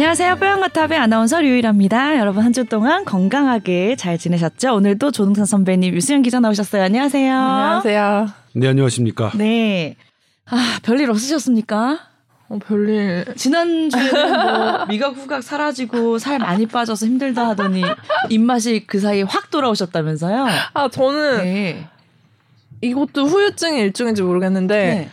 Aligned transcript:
안녕하세요. 0.00 0.36
뽀얀거탑의 0.36 0.98
아나운서 0.98 1.40
류일합니다. 1.40 2.18
여러분 2.18 2.44
한 2.44 2.52
주 2.52 2.66
동안 2.66 3.06
건강하게 3.06 3.96
잘 3.96 4.18
지내셨죠? 4.18 4.74
오늘도 4.74 5.10
조동찬 5.10 5.46
선배님, 5.46 5.94
유수영 5.94 6.20
기자 6.20 6.38
나오셨어요. 6.38 6.82
안녕하세요. 6.82 7.34
안녕하세요. 7.34 8.26
네, 8.56 8.68
안녕하십니까. 8.68 9.30
네. 9.36 9.96
아, 10.50 10.78
별일 10.82 11.08
없으셨습니까? 11.10 11.98
어, 12.50 12.58
별일. 12.58 13.24
지난주에는 13.36 14.32
뭐 14.42 14.84
미각 14.88 15.14
후각 15.16 15.42
사라지고 15.42 16.18
살 16.18 16.40
많이 16.40 16.66
빠져서 16.66 17.06
힘들다 17.06 17.48
하더니 17.48 17.82
입맛이 18.28 18.84
그 18.86 19.00
사이에 19.00 19.22
확 19.22 19.50
돌아오셨다면서요? 19.50 20.46
아, 20.74 20.88
저는 20.90 21.38
네. 21.38 21.88
이것도 22.82 23.24
후유증의 23.28 23.80
일종인지 23.80 24.20
모르겠는데 24.22 24.76
네. 24.76 25.10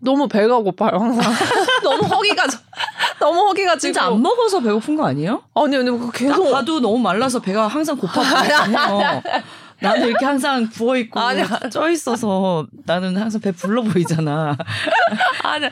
너무 0.00 0.26
배가 0.26 0.56
고파요, 0.56 0.90
항상. 0.98 1.32
너무 1.84 2.02
허기가 2.04 2.46
져- 2.46 2.58
너무 3.20 3.40
허기가 3.48 3.76
진짜 3.76 4.04
안 4.06 4.20
먹어서 4.22 4.60
배고픈 4.60 4.96
거 4.96 5.06
아니에요? 5.06 5.42
아니, 5.54 5.76
아니, 5.76 5.90
그거 5.90 6.06
딱 6.06 6.12
계속 6.14 6.50
봐도 6.50 6.80
너무 6.80 6.98
말라서 6.98 7.40
배가 7.40 7.66
항상 7.68 7.96
고파 7.96 8.20
보이잖아요. 8.22 9.22
나는 9.80 10.06
이렇게 10.08 10.24
항상 10.24 10.68
부어 10.70 10.96
있고. 10.98 11.18
쪄 11.70 11.88
있어서 11.90 12.66
나는 12.86 13.16
항상 13.16 13.40
배 13.40 13.50
불러 13.52 13.82
보이잖아. 13.82 14.56
아니. 15.42 15.66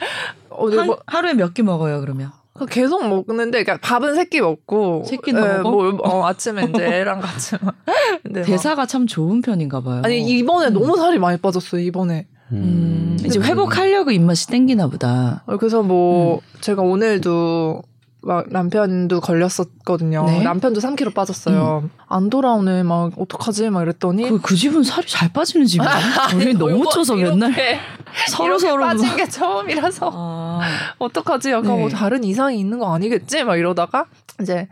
어, 0.51 0.69
네, 0.69 0.77
한, 0.77 0.87
뭐, 0.87 0.99
하루에 1.07 1.35
몇 1.35 1.55
끼 1.55 1.63
먹어요 1.63 2.01
그러면? 2.01 2.33
그거 2.53 2.67
계속 2.67 3.07
먹는데 3.09 3.63
그러니까 3.65 3.79
밥은 3.81 4.17
세끼 4.17 4.41
먹고 4.41 5.05
세 5.07 5.17
끼나 5.17 5.41
예, 5.41 5.59
먹어? 5.59 5.71
뭐, 5.93 5.99
어, 6.03 6.27
아침에 6.27 6.65
이제 6.65 6.85
애랑 6.85 7.21
같이 7.21 7.55
막. 7.63 7.75
근데 8.23 8.41
막- 8.41 8.47
대사가 8.47 8.85
참 8.87 9.07
좋은 9.07 9.41
편인가 9.41 9.81
봐요. 9.81 10.03
아니 10.05 10.21
이번에 10.21 10.71
너무 10.71 10.97
살이 10.97 11.19
많이 11.19 11.39
빠졌어요 11.39 11.81
이번에 11.81 12.27
음, 12.53 13.17
이제 13.25 13.39
회복하려고 13.41 14.11
입맛이 14.11 14.47
땡기나 14.49 14.89
보다. 14.89 15.43
어, 15.47 15.57
그래서 15.57 15.83
뭐 15.83 16.41
제가 16.61 16.83
오늘도 16.83 17.83
막 18.23 18.47
남편도 18.51 19.21
걸렸었거든요. 19.21 20.25
네. 20.27 20.43
남편도 20.43 20.81
3kg 20.81 21.15
빠졌어요. 21.15 21.89
안 22.07 22.29
돌아오네. 22.29 22.83
막 22.83 23.13
어떡하지? 23.17 23.71
막 23.71 23.83
이랬더니 23.83 24.29
그, 24.29 24.41
그 24.41 24.55
집은 24.57 24.83
살이 24.83 25.07
잘 25.07 25.33
빠지는 25.33 25.65
집이야. 25.67 25.89
우리 26.37 26.55
너무 26.55 26.85
쪄서 26.91 27.17
이렇게, 27.17 27.37
맨날 27.37 27.81
서로 28.29 28.59
서로 28.59 28.83
빠진 28.83 29.17
게 29.17 29.27
처음이라서 29.27 30.11
아, 30.13 30.61
어떡하지? 30.99 31.51
약간 31.51 31.77
네. 31.77 31.81
뭐 31.81 31.89
다른 31.89 32.23
이상이 32.25 32.59
있는 32.59 32.79
거 32.79 32.93
아니겠지? 32.93 33.45
막 33.45 33.57
이러다가 33.57 34.07
이제 34.41 34.69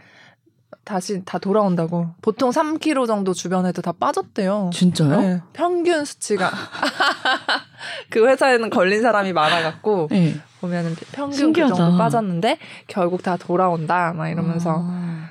다시 0.84 1.22
다 1.24 1.38
돌아온다고. 1.38 2.08
보통 2.22 2.50
3kg 2.50 3.06
정도 3.06 3.32
주변에도 3.32 3.80
다 3.82 3.92
빠졌대요. 3.92 4.70
진짜요? 4.72 5.20
네, 5.20 5.40
평균 5.52 6.04
수치가 6.04 6.50
그 8.10 8.26
회사에는 8.26 8.70
걸린 8.70 9.02
사람이 9.02 9.32
많아갖고 9.32 10.08
네. 10.10 10.36
보면은 10.60 10.96
평균 11.12 11.38
신기하다. 11.38 11.72
그 11.72 11.78
정도 11.78 11.98
빠졌는데 11.98 12.58
결국 12.86 13.22
다 13.22 13.36
돌아온다 13.36 14.12
막 14.14 14.28
이러면서 14.28 14.82
아, 14.84 15.28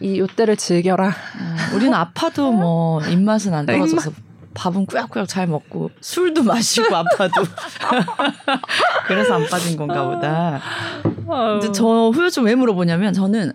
이 0.00 0.18
요때를 0.18 0.56
즐겨라. 0.56 1.08
어, 1.08 1.76
우리는 1.76 1.94
아파도 1.94 2.52
뭐 2.52 3.00
입맛은 3.02 3.54
안 3.54 3.66
떨어져서 3.66 4.10
밥은 4.54 4.86
꾸역꾸역 4.86 5.28
잘 5.28 5.46
먹고 5.46 5.90
술도 6.00 6.42
마시고 6.42 6.94
아파도 6.96 7.42
그래서 9.06 9.34
안 9.34 9.46
빠진 9.48 9.76
건가 9.76 10.08
보다. 10.08 10.60
근데 11.26 11.72
저 11.72 12.10
후유증 12.14 12.44
왜 12.44 12.54
물어보냐면 12.54 13.12
저는 13.12 13.52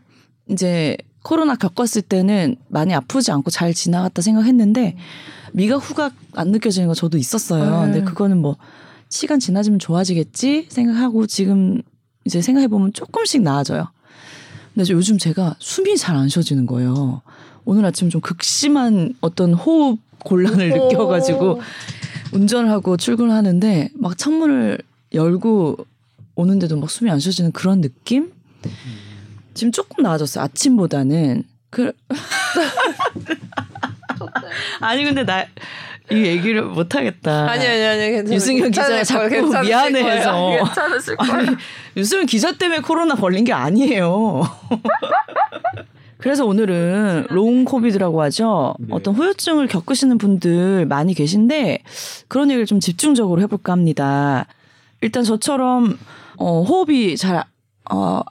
이제 0.50 0.95
코로나 1.23 1.56
겪었을 1.56 2.03
때는 2.03 2.56
많이 2.67 2.94
아프지 2.94 3.31
않고 3.31 3.50
잘 3.52 3.73
지나갔다 3.73 4.22
생각했는데 4.22 4.95
미각 5.54 5.78
후각 5.78 6.14
안 6.34 6.50
느껴지는 6.52 6.88
거 6.88 6.94
저도 6.94 7.18
있었어요. 7.18 7.86
네. 7.86 7.92
근데 7.92 8.02
그거는 8.03 8.38
뭐 8.38 8.58
시간 9.09 9.40
지나지면 9.40 9.80
좋아지겠지 9.80 10.68
생각하고 10.70 11.28
지금 11.28 11.81
이제 12.25 12.42
생각해 12.42 12.68
보면 12.68 12.94
조금씩 12.94 13.42
나아져요. 13.42 13.88
근데 14.74 14.86
저 14.86 14.94
요즘 14.94 15.18
제가 15.18 15.56
숨이 15.59 15.98
잘 15.98 16.16
안 16.16 16.30
쉬어지는 16.30 16.66
거예요. 16.66 17.22
오늘 17.66 17.86
아침 17.86 18.09
좀 18.09 18.22
극심한 18.22 19.14
어떤 19.22 19.53
호흡 19.53 20.00
곤란을 20.20 20.70
느껴가지고 20.70 21.62
운전을 22.31 22.70
하고 22.70 22.96
출근을 22.96 23.31
하는데 23.31 23.90
막 23.96 24.18
창문을 24.18 24.78
열고 25.14 25.78
오는데도 26.36 26.78
막 26.80 26.90
숨이 26.90 27.09
안 27.12 27.20
쉬어지는 27.20 27.52
그런 27.52 27.81
느낌? 27.81 28.31
지금 29.54 29.72
조금 29.74 30.04
나아졌어요. 30.04 30.44
아침보다는. 30.46 31.44
그 31.70 31.92
아니 34.81 35.03
근데 35.03 35.25
나 35.25 35.46
이 36.12 36.25
얘기를 36.25 36.62
못 36.64 36.94
하겠다. 36.94 37.50
아니 37.50 37.66
아니 37.66 37.84
아니 37.86 38.00
괜찮아요. 38.12 38.36
유승현 38.36 38.72
기자가 38.72 38.90
괜찮을 38.90 39.30
자꾸. 39.30 39.30
괜찮으실 39.30 39.69
미안해해서. 39.69 40.50
괜찮으실 40.66 41.16
거예요. 41.16 41.34
아니, 41.34 41.47
유승현 41.96 42.25
기자 42.25 42.52
때문에 42.52 42.81
코로나 42.81 43.16
걸린 43.16 43.46
게 43.46 43.53
아니에요. 43.53 44.42
그래서 46.18 46.46
오늘은 46.46 47.28
long 47.30 47.66
COVID라고 47.66 48.22
하죠. 48.24 48.75
네. 48.80 48.88
어떤 48.92 49.16
후유증을 49.16 49.68
겪으시는 49.68 50.18
분들 50.18 50.86
많이 50.86 51.13
계신데 51.13 51.80
그런 52.28 52.50
얘기를 52.52 52.66
좀 52.66 52.80
집중적으로 52.80 53.42
해볼까 53.42 53.72
합니다. 53.72 54.46
일단 55.00 55.24
저처럼 55.24 55.98
어, 56.38 56.62
호흡이 56.62 57.16
잘 57.18 57.44
어, 57.90 58.22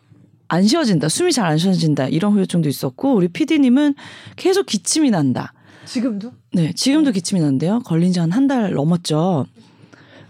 안 0.49 0.67
쉬어진다, 0.67 1.09
숨이 1.09 1.32
잘 1.32 1.47
안 1.47 1.59
쉬어진다 1.59 2.09
이런 2.09 2.32
후유증도 2.32 2.69
있었고 2.69 3.15
우리 3.15 3.28
PD님은 3.28 3.94
계속 4.37 4.67
기침이 4.67 5.11
난다. 5.11 5.53
지금도? 5.87 6.33
네, 6.53 6.73
지금도 6.73 7.13
기침이 7.13 7.41
나는데요. 7.41 7.81
걸린 7.81 8.13
지 8.13 8.21
한 8.21 8.31
한 8.33 8.47
달 8.49 8.73
넘었죠. 8.73 9.47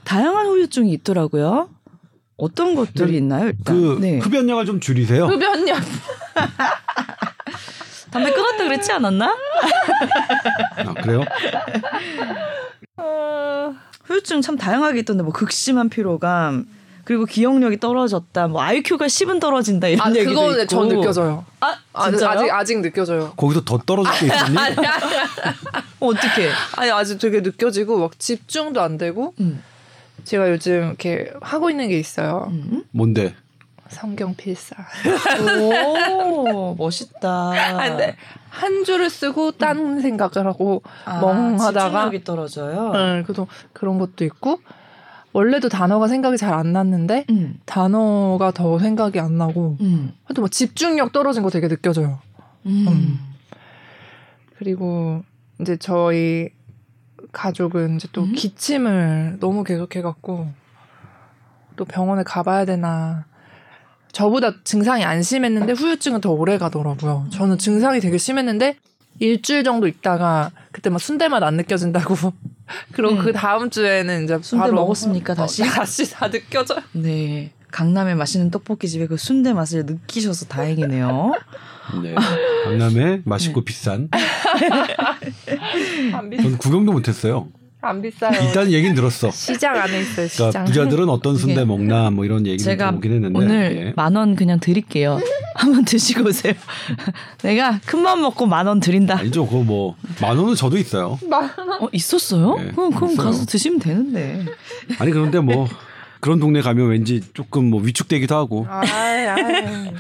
다양한 0.05 0.47
후유증이 0.47 0.93
있더라고요. 0.95 1.69
어떤 2.37 2.75
것들이 2.75 3.17
있나요? 3.19 3.47
일단. 3.49 3.63
그 3.65 3.99
네. 4.01 4.19
흡연량을 4.19 4.65
좀 4.65 4.81
줄이세요. 4.81 5.27
흡연량. 5.27 5.79
담배 8.11 8.33
끊었다 8.33 8.65
그랬지 8.65 8.91
않았나? 8.93 9.27
아, 10.79 10.95
그래요? 10.95 11.23
어, 12.97 13.75
후유증 14.05 14.41
참 14.41 14.57
다양하게 14.57 15.01
있던데 15.01 15.23
뭐 15.23 15.33
극심한 15.33 15.89
피로감 15.89 16.67
그리고 17.11 17.25
기억력이 17.25 17.81
떨어졌다. 17.81 18.47
뭐 18.47 18.63
IQ가 18.63 19.07
10은 19.07 19.41
떨어진다 19.41 19.89
이런 19.89 20.07
아 20.07 20.11
얘기도 20.15 20.31
그거는 20.31 20.63
있고. 20.63 20.67
전 20.69 20.89
느껴져요. 20.89 21.45
아, 21.59 21.75
아직 21.93 22.19
진짜요? 22.19 22.31
아직 22.31 22.51
아직 22.53 22.81
느껴져요. 22.83 23.33
거기서 23.37 23.65
더 23.65 23.79
떨어질 23.79 24.13
게 24.21 24.27
있었니? 24.33 24.57
어, 25.99 26.07
어떻게? 26.07 26.51
아니 26.77 26.93
아직 26.93 27.19
되게 27.19 27.41
느껴지고 27.41 27.99
막 27.99 28.17
집중도 28.17 28.81
안 28.81 28.97
되고 28.97 29.35
음. 29.41 29.61
제가 30.23 30.53
요즘 30.53 30.87
이렇게 30.87 31.33
하고 31.41 31.69
있는 31.69 31.89
게 31.89 31.99
있어요. 31.99 32.47
음. 32.49 32.85
뭔데? 32.93 33.35
성경 33.89 34.37
필사. 34.37 34.77
오, 35.59 36.77
멋있다. 36.77 37.29
아, 37.29 37.89
근데 37.89 38.15
한 38.51 38.85
줄을 38.85 39.11
쓰고 39.11 39.51
딴 39.59 40.01
생각을 40.01 40.47
하고 40.47 40.85
아, 41.05 41.19
멍하다가 41.21 41.89
집중력이 41.89 42.23
떨어져요. 42.23 42.93
네, 42.93 43.23
그래서 43.25 43.49
그런 43.73 43.99
것도 43.99 44.25
있고 44.25 44.61
원래도 45.33 45.69
단어가 45.69 46.09
생각이 46.09 46.37
잘 46.37 46.53
안 46.53 46.73
났는데 46.73 47.25
음. 47.31 47.61
단어가 47.65 48.51
더 48.51 48.79
생각이 48.79 49.21
안 49.21 49.39
나고 49.39 49.77
음. 49.81 50.13
하여튼 50.25 50.43
뭐 50.43 50.49
집중력 50.49 51.13
떨어진 51.13 51.43
거 51.43 51.51
되게 51.51 51.69
느껴져요. 51.69 52.19
음. 52.67 53.19
그리고 54.59 55.23
이제 55.61 55.77
저희 55.77 56.51
가족은 57.33 57.97
이제 57.97 58.09
또 58.13 58.23
음? 58.25 58.33
기침을 58.33 59.37
너무 59.41 59.63
계속 59.63 59.95
해갖고 59.95 60.49
또 61.77 61.85
병원에 61.85 62.23
가봐야 62.25 62.65
되나. 62.65 63.25
저보다 64.13 64.53
증상이 64.65 65.05
안 65.05 65.23
심했는데 65.23 65.73
후유증은 65.75 66.21
더 66.21 66.33
오래 66.33 66.59
가더라고요. 66.59 67.29
저는 67.31 67.59
증상이 67.59 68.01
되게 68.01 68.19
심했는데 68.19 68.77
일주일 69.21 69.63
정도 69.63 69.87
있다가 69.87 70.51
그때 70.73 70.91
막 70.91 71.01
순대맛 71.01 71.43
안 71.45 71.55
느껴진다고. 71.55 72.15
그리고 72.93 73.15
음. 73.15 73.19
그 73.19 73.33
다음 73.33 73.71
주에는 73.71 74.25
이제 74.25 74.39
순대 74.43 74.63
바로 74.63 74.75
먹었습니까, 74.75 75.33
어, 75.33 75.37
다시? 75.37 75.63
다시 75.69 76.11
다 76.11 76.31
느껴져요. 76.31 76.81
네. 76.93 77.53
강남에 77.71 78.15
맛있는 78.15 78.51
떡볶이 78.51 78.89
집에 78.89 79.07
그 79.07 79.17
순대 79.17 79.53
맛을 79.53 79.87
느끼셔서 79.87 80.47
다행이네요. 80.47 81.33
네. 82.03 82.15
강남에 82.65 83.23
맛있고 83.25 83.63
비싼. 83.63 84.09
안, 86.13 86.31
비, 86.31 86.43
전 86.43 86.59
구경도 86.59 86.93
못했어요. 86.93 87.49
안 87.83 88.03
비싸요. 88.03 88.33
일단 88.43 88.71
얘긴 88.71 88.95
들었어. 88.95 89.31
시장 89.33 89.75
안에 89.75 90.01
있어요. 90.01 90.29
그러니까 90.29 90.47
시장. 90.51 90.65
부자들은 90.67 91.09
어떤 91.09 91.37
순대 91.37 91.55
이게 91.55 91.65
먹나 91.65 92.11
뭐 92.11 92.25
이런 92.25 92.47
얘기를 92.47 92.59
제가 92.59 92.87
들어보긴 92.87 93.13
했는데. 93.15 93.39
오늘 93.39 93.77
예. 93.89 93.93
만원 93.97 94.37
그냥 94.37 94.61
드릴게요. 94.61 95.19
한번 95.57 95.85
드시고 95.85 96.29
오세요. 96.29 96.53
내가 97.43 97.81
큰 97.87 98.01
맘 98.03 98.21
먹고 98.23 98.47
만 98.47 98.67
원 98.67 98.81
드린다. 98.81 99.19
아니죠. 99.19 99.47
그거 99.47 99.63
뭐 99.63 99.97
만 100.21 100.37
원은 100.37 100.55
저도 100.55 100.77
있어요. 100.79 101.19
어, 101.81 101.89
있었어요? 101.93 102.57
네, 102.57 102.73
그럼, 102.73 102.91
그럼 102.93 103.13
있어요. 103.13 103.27
가서 103.27 103.47
드시면 103.47 103.79
되는데. 103.79 104.45
아니 104.99 105.11
그런데 105.13 105.41
뭐 105.41 105.67
그런 106.21 106.39
동네 106.39 106.61
가면 106.61 106.89
왠지 106.89 107.23
조금 107.33 107.71
뭐 107.71 107.81
위축되기도 107.81 108.35
하고. 108.37 108.67
아이, 108.69 109.27
아이. 109.27 109.93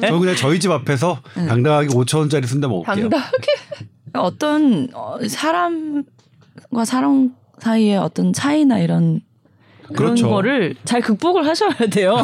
저는 0.00 0.18
그냥 0.20 0.34
저희 0.36 0.58
집 0.58 0.70
앞에서 0.70 1.20
당당하게 1.34 1.88
5천 1.88 2.18
원짜리 2.20 2.46
순대 2.46 2.66
먹을게요. 2.66 3.08
당당하게. 3.10 3.46
어떤 4.14 4.88
어, 4.94 5.16
사람과 6.60 6.84
사람 6.84 7.30
사이의 7.58 7.96
어떤 7.98 8.32
차이나 8.32 8.78
이런 8.78 9.20
그런 9.88 10.14
그렇죠. 10.14 10.28
거를 10.28 10.76
잘 10.84 11.00
극복을 11.00 11.44
하셔야 11.46 11.74
돼요. 11.90 12.16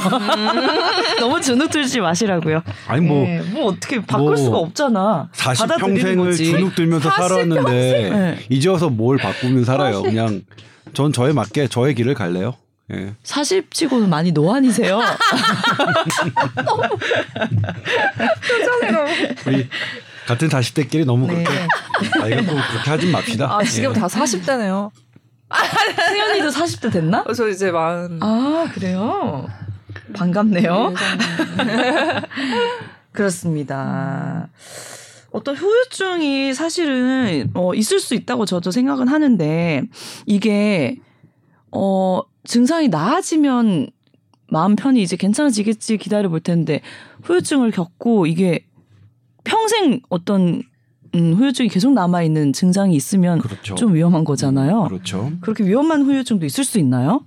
너무 1.18 1.40
주눅 1.40 1.68
들지 1.70 2.00
마시라고요. 2.00 2.62
아니 2.86 3.00
뭐 3.04 3.24
네, 3.24 3.42
뭐 3.50 3.64
어떻게 3.66 4.00
바꿀 4.00 4.26
뭐 4.28 4.36
수가 4.36 4.58
없잖아. 4.58 5.28
40 5.32 5.66
받아들이는 5.66 5.94
평생을 6.00 6.24
거지. 6.26 6.44
주눅 6.44 6.74
들면서 6.76 7.10
40 7.10 7.22
살아왔는데 7.22 8.10
네. 8.10 8.38
이제 8.50 8.68
와서 8.68 8.88
뭘 8.88 9.18
바꾸면 9.18 9.64
살아요. 9.64 10.02
그냥 10.02 10.42
전 10.94 11.12
저에 11.12 11.32
맞게 11.32 11.66
저의 11.68 11.94
길을 11.96 12.14
갈래요. 12.14 12.54
예. 12.92 13.14
40치고는 13.24 14.08
많이 14.08 14.30
노안이세요. 14.30 15.00
우리 19.46 19.68
같은 20.26 20.49
40대끼리 20.49 21.05
너무 21.05 21.26
네. 21.26 21.44
그렇게 21.44 21.58
아 22.20 22.28
이거 22.28 22.43
또 22.43 22.56
그렇게 22.70 22.90
하진 22.90 23.12
맙시다. 23.12 23.56
아 23.56 23.62
지금 23.62 23.90
예. 23.94 23.99
다 23.99 24.06
40대네요. 24.06 24.90
승현이도 26.08 26.49
40대 26.49 26.93
됐나? 26.93 27.25
저 27.37 27.49
이제 27.49 27.70
마흔. 27.70 28.19
아 28.20 28.69
그래요. 28.75 29.49
반갑네요. 30.14 30.94
그렇습니다. 33.12 34.49
어떤 35.31 35.55
후유증이 35.55 36.55
사실은 36.55 37.50
어, 37.55 37.75
있을 37.75 38.00
수 38.00 38.14
있다고 38.14 38.46
저도 38.46 38.70
생각은 38.70 39.08
하는데 39.08 39.82
이게 40.25 40.96
어, 41.70 42.22
증상이 42.44 42.88
나아지면 42.88 43.90
마음 44.49 44.76
편히 44.76 45.02
이제 45.02 45.17
괜찮아지겠지 45.17 45.99
기다려 45.99 46.29
볼 46.29 46.40
텐데 46.40 46.81
후유증을 47.25 47.70
겪고 47.70 48.26
이게 48.26 48.67
평생 49.46 50.00
어떤 50.08 50.62
음, 51.14 51.34
후유증이 51.34 51.69
계속 51.69 51.93
남아 51.94 52.22
있는 52.22 52.52
증상이 52.52 52.94
있으면 52.94 53.38
그렇죠. 53.38 53.75
좀 53.76 53.94
위험한 53.94 54.25
거잖아요. 54.25 54.84
그렇죠. 54.88 55.32
그렇게 55.40 55.64
위험한 55.64 56.02
후유증도 56.02 56.44
있을 56.44 56.64
수 56.64 56.78
있나요? 56.78 57.25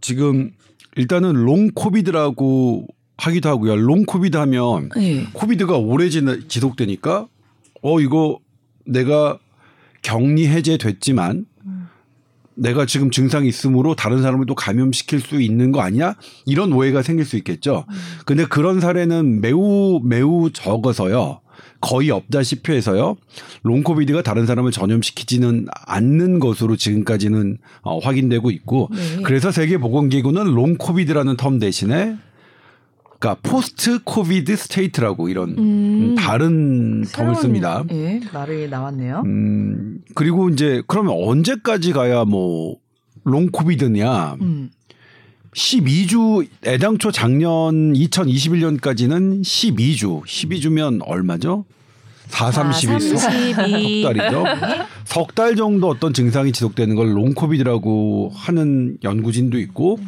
지금 0.00 0.52
일단은 0.96 1.34
long 1.34 1.70
COVID라고 1.74 2.86
하기도 3.18 3.48
하고요. 3.48 3.76
long 3.76 4.04
COVID 4.06 4.36
하면 4.36 4.88
네. 4.96 5.26
COVID가 5.32 5.76
오래 5.76 6.08
지나, 6.08 6.38
지속되니까 6.48 7.26
어 7.82 8.00
이거 8.00 8.38
내가 8.86 9.38
격리 10.02 10.46
해제됐지만 10.46 11.46
내가 12.54 12.86
지금 12.86 13.10
증상이 13.10 13.48
있으므로 13.48 13.94
다른 13.94 14.22
사람을 14.22 14.46
또 14.46 14.54
감염시킬 14.54 15.20
수 15.20 15.40
있는 15.42 15.72
거 15.72 15.80
아니야? 15.80 16.14
이런 16.46 16.72
오해가 16.72 17.02
생길 17.02 17.26
수 17.26 17.36
있겠죠. 17.36 17.84
근데 18.24 18.46
그런 18.46 18.80
사례는 18.80 19.42
매우 19.42 20.00
매우 20.02 20.50
적어서요. 20.50 21.40
거의 21.80 22.10
없다시피 22.10 22.72
해서요. 22.72 23.16
롱코비드가 23.62 24.22
다른 24.22 24.46
사람을 24.46 24.72
전염시키지는 24.72 25.66
않는 25.86 26.38
것으로 26.38 26.76
지금까지는 26.76 27.58
어, 27.82 27.98
확인되고 27.98 28.50
있고 28.50 28.88
네. 28.92 29.22
그래서 29.22 29.50
세계보건기구는 29.50 30.44
롱코비드라는 30.54 31.36
텀 31.36 31.60
대신에 31.60 32.16
그러니까 33.18 33.40
post 33.42 34.02
COVID 34.04 34.56
state라고 34.56 35.28
이런 35.28 35.56
음. 35.58 36.14
다른 36.16 37.02
term을 37.02 37.34
씁니다. 37.36 37.82
예, 37.90 38.20
말이 38.32 38.68
나왔네요. 38.68 39.22
음, 39.24 40.00
그리고 40.14 40.50
이제 40.50 40.82
그러면 40.86 41.14
언제까지 41.16 41.92
가야 41.92 42.24
뭐 42.24 42.76
long 43.24 43.58
COVID냐? 43.58 44.34
음. 44.40 44.70
12주 45.60 46.46
애당초 46.66 47.10
작년 47.10 47.94
2021년까지는 47.94 49.40
12주. 49.40 50.22
12주면 50.22 51.00
얼마죠? 51.06 51.64
4, 52.28 52.50
3, 52.52 52.72
12. 52.72 53.00
석, 53.08 53.18
석 53.18 53.30
달이죠. 53.30 54.44
석 55.06 55.34
달 55.34 55.56
정도 55.56 55.88
어떤 55.88 56.12
증상이 56.12 56.52
지속되는 56.52 56.94
걸 56.94 57.16
long 57.16 57.52
COVID라고 57.52 58.32
하는 58.34 58.98
연구진도 59.02 59.58
있고 59.60 59.98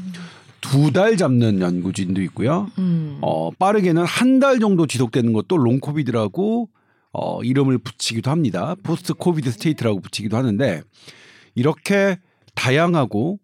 두 0.61 0.91
달 0.93 1.17
잡는 1.17 1.61
연구진도 1.61 2.21
있고요. 2.23 2.69
음. 2.79 3.17
어, 3.23 3.51
빠르게는 3.53 4.05
한 4.05 4.41
달 4.41 4.59
정도 4.61 4.87
지속되는 4.87 5.33
것도 5.33 5.57
long 5.57 5.91
COVID라고 5.91 6.69
어, 7.13 7.43
이름을 7.43 7.79
붙이기도 7.79 8.31
합니다. 8.31 8.75
post 8.83 9.15
COVID 9.15 9.51
state라고 9.51 10.01
붙이기도 10.01 10.37
하는데 10.37 10.83
이렇게 11.55 12.19
다양하고 12.55 13.39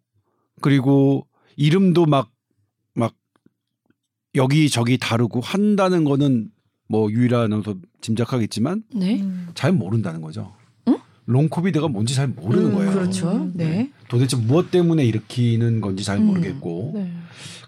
그리고 0.61 1.27
이름도 1.57 2.07
막 2.07 2.35
막 2.95 3.15
여기저기 4.35 4.99
다르고 4.99 5.41
한다는 5.41 6.05
거는 6.05 6.51
뭐 6.89 7.11
유일한 7.11 7.43
아나운서 7.43 7.77
짐작하겠지만 8.01 8.85
네. 8.95 9.25
잘 9.55 9.73
모른다는 9.73 10.21
거죠. 10.21 10.55
응? 10.89 10.99
long 11.27 11.49
COVID가 11.49 11.89
뭔지 11.89 12.15
잘 12.15 12.29
모르는 12.29 12.67
음, 12.67 12.75
거예요. 12.75 12.93
그렇죠. 12.93 13.51
네. 13.55 13.91
도대체 14.09 14.37
무엇 14.37 14.71
때문에 14.71 15.05
일으키는 15.05 15.81
건지 15.81 16.05
잘 16.05 16.19
음. 16.19 16.27
모르겠고 16.27 16.93
네. 16.95 17.13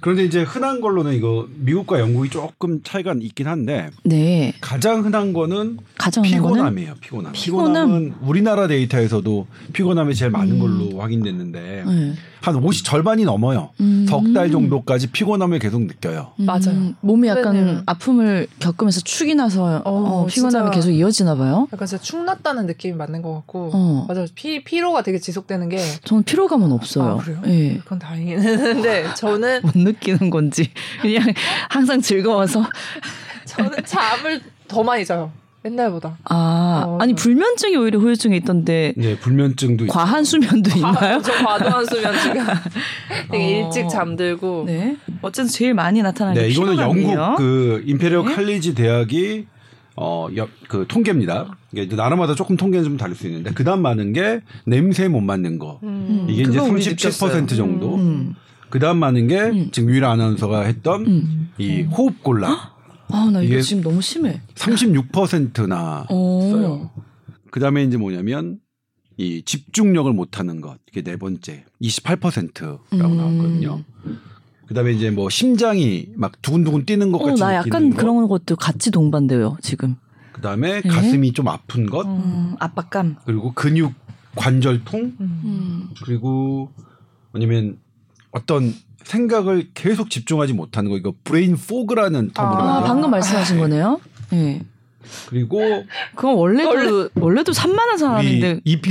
그런데 0.00 0.24
이제 0.24 0.42
흔한 0.42 0.80
걸로는 0.80 1.14
이거 1.14 1.46
미국과 1.56 2.00
영국이 2.00 2.30
조금 2.30 2.82
차이가 2.82 3.14
있긴 3.18 3.46
한데 3.48 3.90
네. 4.04 4.52
가장 4.60 5.04
흔한 5.04 5.32
거는 5.32 5.78
가장 5.98 6.22
피곤함이에요. 6.22 6.94
피곤함. 7.00 7.32
피곤함? 7.32 7.32
피곤함 7.32 7.92
은 7.94 8.14
우리나라 8.22 8.66
데이터에서도 8.66 9.46
피곤함이 9.72 10.14
제일 10.14 10.30
많은 10.30 10.52
음. 10.52 10.58
걸로 10.60 11.00
확인됐는데 11.00 11.84
네. 11.86 12.12
한 12.40 12.54
50 12.62 12.84
절반이 12.84 13.24
넘어요. 13.24 13.70
음. 13.80 14.06
석달 14.08 14.52
정도까지 14.52 15.08
피곤함을 15.08 15.58
계속 15.58 15.82
느껴요. 15.82 16.32
음, 16.38 16.44
맞아요. 16.46 16.92
몸이 17.00 17.26
약간 17.26 17.44
선배님. 17.44 17.82
아픔을 17.86 18.46
겪으면서 18.60 19.00
축이 19.00 19.34
나서 19.34 19.82
어, 19.84 20.22
어, 20.22 20.26
피곤함이. 20.26 20.70
계속 20.70 20.90
이어지나 20.90 21.34
봐요. 21.34 21.66
약간 21.72 21.88
진짜 21.88 22.00
축 22.02 22.22
났다는 22.22 22.66
느낌이 22.66 22.94
맞는 22.94 23.22
것 23.22 23.34
같고 23.34 23.70
어. 23.74 24.04
맞아요. 24.08 24.26
피 24.36 24.62
피로가 24.62 25.02
되게 25.02 25.18
지속되는 25.18 25.68
게 25.70 25.78
저는 26.04 26.22
피로감은 26.22 26.70
없어요. 26.70 27.14
아, 27.14 27.16
그래요? 27.16 27.40
예. 27.46 27.78
그건 27.78 27.98
다행이는데 27.98 29.14
저는 29.16 29.55
못 29.64 29.76
느끼는 29.76 30.30
건지 30.30 30.70
그냥 31.00 31.22
항상 31.68 32.00
즐거워서 32.00 32.64
저는 33.44 33.84
잠을 33.84 34.40
더 34.68 34.82
많이 34.82 35.04
자요. 35.04 35.32
옛날보다. 35.64 36.16
아 36.24 36.84
어. 36.86 36.98
아니 37.00 37.12
불면증이 37.14 37.76
오히려 37.76 37.98
후유증이 37.98 38.36
있던데 38.36 38.92
네, 38.96 39.16
불면증도. 39.18 39.86
과한 39.88 40.22
수면도 40.22 40.70
있나요? 40.76 41.20
저 41.22 41.32
과도한 41.32 41.84
수면 41.86 42.16
지금 42.20 42.44
되게 43.32 43.62
어. 43.62 43.66
일찍 43.66 43.88
잠들고 43.88 44.64
네. 44.66 44.96
어쨌든 45.22 45.50
제일 45.50 45.74
많이 45.74 46.02
나타나는 46.02 46.40
네, 46.40 46.46
게 46.48 46.52
이거는 46.54 46.74
피로감이에요. 46.74 47.18
영국 47.18 47.36
그 47.38 47.82
임페리얼 47.84 48.26
네. 48.28 48.34
칼리지 48.36 48.74
대학이 48.76 49.46
어, 49.96 50.28
여, 50.36 50.46
그 50.68 50.84
통계입니다. 50.86 51.56
이게 51.72 51.82
이제 51.82 51.96
나라마다 51.96 52.34
조금 52.34 52.56
통계는 52.56 52.84
좀 52.84 52.96
다를 52.96 53.14
수 53.16 53.26
있는데 53.26 53.50
그다음 53.52 53.80
많은 53.80 54.12
게 54.12 54.42
냄새 54.66 55.08
못 55.08 55.20
맡는 55.22 55.58
거. 55.58 55.80
음, 55.82 56.26
이게 56.28 56.42
이제 56.42 56.52
그거 56.52 56.64
우리 56.64 56.80
37% 56.82 56.90
느꼈어요. 56.90 57.56
정도. 57.56 57.94
음. 57.96 58.34
그 58.70 58.78
다음 58.78 58.98
많은 58.98 59.28
게 59.28 59.40
음. 59.40 59.70
지금 59.70 59.90
유일 59.90 60.04
아나운서가 60.04 60.62
했던 60.62 61.06
음. 61.06 61.50
이 61.58 61.82
호흡 61.82 62.22
곤란. 62.22 62.52
아, 63.08 63.30
나 63.32 63.40
이거 63.40 63.60
지금 63.60 63.82
너무 63.82 64.02
심해. 64.02 64.40
36%나 64.54 66.06
어. 66.10 66.48
써요. 66.50 66.90
그 67.50 67.60
다음에 67.60 67.84
이제 67.84 67.96
뭐냐면 67.96 68.58
이 69.16 69.42
집중력을 69.44 70.12
못 70.12 70.38
하는 70.38 70.60
것. 70.60 70.78
이게 70.90 71.02
네 71.02 71.16
번째. 71.16 71.64
28%라고 71.80 72.80
음. 72.92 72.98
나왔거든요. 72.98 73.84
그다음에 74.66 74.92
이제 74.92 75.10
뭐 75.10 75.30
심장이 75.30 76.08
막 76.16 76.42
두근두근 76.42 76.84
뛰는 76.84 77.12
것 77.12 77.22
어, 77.22 77.26
같이 77.26 77.40
나 77.40 77.54
약간 77.54 77.90
것. 77.90 77.96
그런 77.96 78.26
것도 78.28 78.56
같이 78.56 78.90
동반돼요, 78.90 79.56
지금. 79.62 79.96
그다음에 80.32 80.82
네. 80.82 80.88
가슴이 80.88 81.32
좀 81.32 81.48
아픈 81.48 81.86
것. 81.86 82.04
음, 82.06 82.56
압박감. 82.58 83.16
그리고 83.24 83.52
근육 83.54 83.94
관절통 84.34 85.00
음. 85.00 85.40
음. 85.44 85.88
그리고 86.04 86.72
아니면 87.32 87.78
어떤 88.36 88.74
생각을 89.04 89.68
계속 89.74 90.10
집중하지 90.10 90.52
못하는 90.52 90.90
거 90.90 90.96
이거 90.96 91.14
brain 91.24 91.56
fog라는 91.56 92.30
term으로 92.32 92.58
아, 92.60 92.78
아. 92.78 92.84
방금 92.84 93.10
말씀하신 93.10 93.58
거네요. 93.58 94.00
예. 94.34 94.60
그리고 95.28 95.84
그건 96.16 96.34
원래도 96.34 97.08
원래도 97.14 97.52
산만한 97.52 97.96
사람인데 97.96 98.60
19 98.66 98.90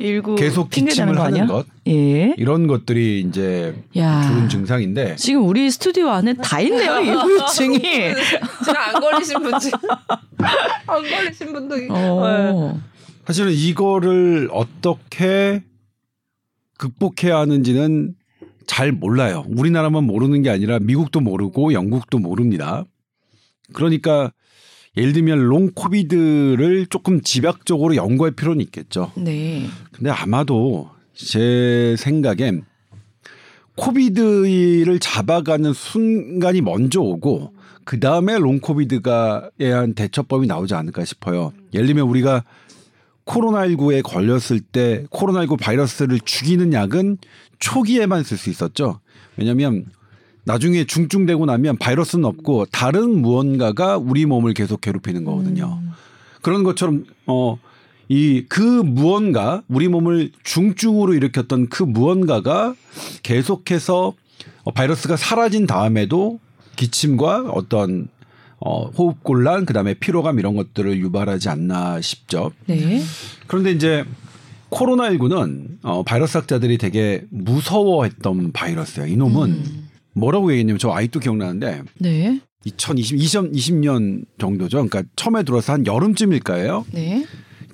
계속 0.38 0.70
기침을 0.70 1.20
하는 1.20 1.46
것 1.46 1.66
예. 1.86 2.34
이런 2.38 2.66
것들이 2.66 3.20
이제 3.20 3.74
야. 3.98 4.22
주는 4.22 4.48
증상인데 4.48 5.16
지금 5.16 5.46
우리 5.46 5.70
스튜디오 5.70 6.08
안에 6.08 6.32
다 6.42 6.60
있네요, 6.60 6.98
이 7.00 7.10
후유증이. 7.10 7.78
지금 7.78 8.14
안 8.76 9.00
걸리신 9.00 9.42
분 9.42 9.60
지금 9.60 9.78
안 10.86 11.02
걸리신 11.02 11.52
분도 11.52 11.76
있- 11.76 11.82
네. 11.82 11.88
어. 11.90 12.80
사실은 13.26 13.52
이거를 13.52 14.48
어떻게 14.50 15.62
극복해야 16.84 17.38
하는지는 17.38 18.14
잘 18.66 18.92
몰라요. 18.92 19.44
우리나라만 19.48 20.04
모르는 20.04 20.42
게 20.42 20.50
아니라 20.50 20.78
미국도 20.78 21.20
모르고 21.20 21.72
영국도 21.72 22.18
모릅니다. 22.18 22.84
그러니까 23.72 24.32
예를 24.96 25.12
들면 25.12 25.38
롱 25.38 25.70
코비드를 25.74 26.86
조금 26.88 27.20
집약적으로 27.20 27.96
연구할 27.96 28.32
필요는 28.32 28.60
있겠죠. 28.66 29.12
네. 29.16 29.66
근데 29.92 30.10
아마도 30.10 30.90
제 31.14 31.96
생각엔 31.98 32.64
COVID를 33.76 34.98
잡아가는 35.00 35.72
순간이 35.72 36.60
먼저 36.60 37.00
오고 37.00 37.52
그 37.84 37.98
다음에 37.98 38.38
long 38.38 38.60
COVID가 38.60 39.50
대한 39.58 39.94
대처법이 39.94 40.46
나오지 40.46 40.74
않을까 40.74 41.04
싶어요. 41.04 41.52
예를 41.72 41.86
들면 41.86 42.06
우리가 42.06 42.44
코로나19에 43.26 44.02
걸렸을 44.02 44.60
때 44.60 45.04
코로나19 45.10 45.58
바이러스를 45.58 46.20
죽이는 46.20 46.72
약은 46.72 47.18
초기에만 47.58 48.22
쓸 48.22 48.36
수 48.36 48.50
있었죠. 48.50 49.00
왜냐하면 49.36 49.86
나중에 50.44 50.84
중증되고 50.84 51.46
나면 51.46 51.78
바이러스는 51.78 52.24
없고 52.26 52.66
다른 52.66 53.22
무언가가 53.22 53.96
우리 53.96 54.26
몸을 54.26 54.52
계속 54.52 54.80
괴롭히는 54.80 55.24
거거든요. 55.24 55.80
그런 56.42 56.62
것처럼 56.64 57.06
어 57.26 57.58
이 58.08 58.44
그 58.48 58.60
무언가 58.60 59.62
우리 59.68 59.88
몸을 59.88 60.30
중증으로 60.42 61.14
일으켰던 61.14 61.68
그 61.68 61.82
무언가가 61.82 62.74
계속해서 63.22 64.12
어, 64.64 64.70
바이러스가 64.72 65.16
사라진 65.16 65.66
다음에도 65.66 66.38
기침과 66.76 67.50
어떤 67.50 68.08
어, 68.66 68.86
호흡곤란 68.86 69.66
그 69.66 69.74
다음에 69.74 69.92
피로감 69.92 70.38
이런 70.38 70.56
것들을 70.56 70.98
유발하지 70.98 71.50
않나 71.50 72.00
싶죠. 72.00 72.50
네. 72.66 73.02
그런데 73.46 73.70
이제 73.70 74.04
코로나19는 74.70 75.78
어, 75.82 76.02
바이러스 76.02 76.38
학자들이 76.38 76.78
되게 76.78 77.24
무서워했던 77.28 78.52
바이러스예요. 78.52 79.06
이놈은 79.06 79.50
음. 79.50 79.88
뭐라고 80.14 80.50
얘기했냐면 80.50 80.78
저 80.78 80.90
아직도 80.90 81.20
기억나는데 81.20 81.82
네. 81.98 82.40
2020, 82.64 83.20
2020 83.20 83.74
년 83.76 84.24
정도죠. 84.38 84.78
그러니까 84.88 85.02
처음에 85.14 85.42
들어서 85.42 85.74
한 85.74 85.86
여름쯤일까요? 85.86 86.86
네. 86.92 87.26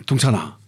동찬아. 0.06 0.58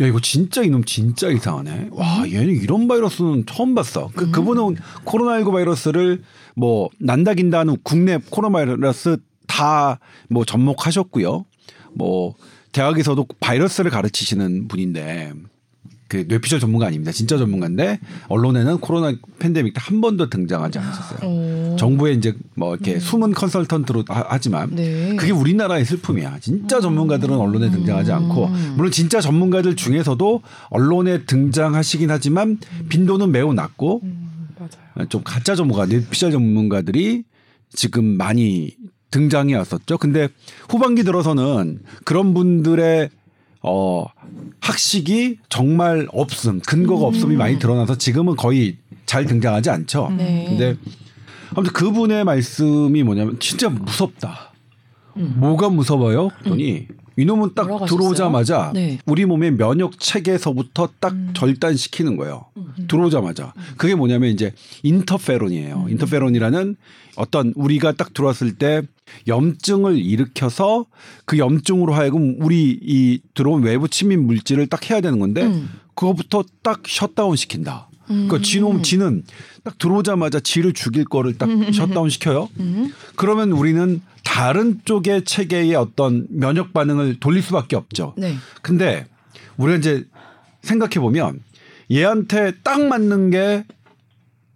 야 0.00 0.06
이거 0.06 0.18
진짜 0.20 0.62
이놈 0.62 0.82
진짜 0.84 1.28
이상하네. 1.28 1.90
와 1.92 2.24
얘는 2.28 2.56
이런 2.56 2.88
바이러스는 2.88 3.44
처음 3.46 3.76
봤어. 3.76 4.10
그 4.16 4.32
그분은 4.32 4.76
코로나19 5.04 5.52
바이러스를 5.52 6.22
뭐 6.56 6.88
난다긴다 6.98 7.60
하는 7.60 7.76
국내 7.84 8.18
코로나 8.30 8.64
바이러스 8.64 9.18
다 9.50 9.98
뭐 10.28 10.44
접목하셨고요. 10.44 11.44
뭐 11.94 12.34
대학에서도 12.72 13.26
바이러스를 13.40 13.90
가르치시는 13.90 14.68
분인데 14.68 15.32
그 16.06 16.24
뇌피셜 16.28 16.58
전문가 16.60 16.86
아닙니다. 16.86 17.10
진짜 17.12 17.36
전문가인데 17.38 17.98
언론에는 18.28 18.78
코로나 18.78 19.12
팬데믹 19.38 19.74
때 19.74 19.80
한 19.80 20.00
번도 20.00 20.28
등장하지 20.30 20.78
않으셨어요. 20.78 21.28
오. 21.28 21.76
정부에 21.78 22.12
이제 22.12 22.34
뭐 22.54 22.74
이렇게 22.74 22.98
숨은 23.00 23.32
컨설턴트로 23.32 24.04
하- 24.08 24.26
하지만 24.28 24.74
네. 24.74 25.14
그게 25.16 25.32
우리나라의 25.32 25.84
슬픔이야. 25.84 26.38
진짜 26.40 26.80
전문가들은 26.80 27.36
언론에 27.36 27.70
등장하지 27.70 28.10
않고 28.12 28.48
물론 28.76 28.90
진짜 28.92 29.20
전문가들 29.20 29.74
중에서도 29.76 30.42
언론에 30.70 31.24
등장하시긴 31.24 32.10
하지만 32.10 32.58
빈도는 32.88 33.30
매우 33.32 33.52
낮고 33.54 34.00
음. 34.04 34.26
좀 35.08 35.22
가짜 35.24 35.54
전문가, 35.54 35.86
뇌피셜 35.86 36.30
전문가들이 36.32 37.22
지금 37.72 38.04
많이 38.16 38.74
등장해 39.10 39.54
왔었죠. 39.54 39.98
근데 39.98 40.28
후반기 40.68 41.02
들어서는 41.02 41.80
그런 42.04 42.34
분들의 42.34 43.10
어 43.62 44.06
학식이 44.60 45.38
정말 45.48 46.06
없음, 46.12 46.60
근거가 46.60 47.06
없음이 47.06 47.36
많이 47.36 47.58
드러나서 47.58 47.98
지금은 47.98 48.36
거의 48.36 48.76
잘 49.06 49.26
등장하지 49.26 49.70
않죠. 49.70 50.12
네. 50.16 50.46
근데 50.48 50.76
아무튼 51.54 51.72
그분의 51.72 52.24
말씀이 52.24 53.02
뭐냐면 53.02 53.38
진짜 53.40 53.68
무섭다. 53.68 54.52
뭐가 55.14 55.68
무서워요? 55.68 56.28
그랬더니 56.28 56.86
이놈은 57.16 57.50
딱? 57.54 57.84
들어오자마자 57.86 58.70
네. 58.72 58.98
우리 59.04 59.26
몸의 59.26 59.56
면역 59.56 59.98
체계에서부터 59.98 60.88
딱 61.00 61.14
절단시키는 61.34 62.16
거예요. 62.16 62.46
들어오자마자. 62.88 63.52
그게 63.76 63.94
뭐냐면 63.94 64.30
이제 64.30 64.52
인터페론이에요. 64.84 65.86
인터페론이라는 65.90 66.76
어떤 67.16 67.52
우리가 67.56 67.92
딱 67.92 68.14
들어왔을 68.14 68.54
때 68.54 68.82
염증을 69.26 69.98
일으켜서 69.98 70.86
그 71.24 71.38
염증으로 71.38 71.94
하여금 71.94 72.36
우리 72.40 72.78
이 72.82 73.20
들어온 73.34 73.62
외부 73.62 73.88
침입 73.88 74.20
물질을 74.20 74.66
딱 74.66 74.90
해야 74.90 75.00
되는 75.00 75.18
건데 75.18 75.44
음. 75.44 75.70
그거부터 75.94 76.44
딱 76.62 76.82
셧다운 76.86 77.36
시킨다. 77.36 77.88
그러니까 78.10 78.40
지놈 78.42 78.82
지는 78.82 79.22
딱 79.62 79.78
들어오자마자 79.78 80.40
지를 80.40 80.72
죽일 80.72 81.04
거를 81.04 81.38
딱 81.38 81.48
셧다운 81.72 82.10
시켜요. 82.10 82.48
음. 82.58 82.92
그러면 83.14 83.52
우리는 83.52 84.00
다른 84.24 84.80
쪽의 84.84 85.24
체계의 85.24 85.76
어떤 85.76 86.26
면역 86.28 86.72
반응을 86.72 87.20
돌릴 87.20 87.42
수밖에 87.42 87.76
없죠. 87.76 88.14
네. 88.16 88.34
근데 88.62 89.06
우리가 89.58 89.78
이제 89.78 90.04
생각해 90.62 90.94
보면 90.94 91.40
얘한테 91.90 92.52
딱 92.62 92.84
맞는 92.84 93.30
게 93.30 93.64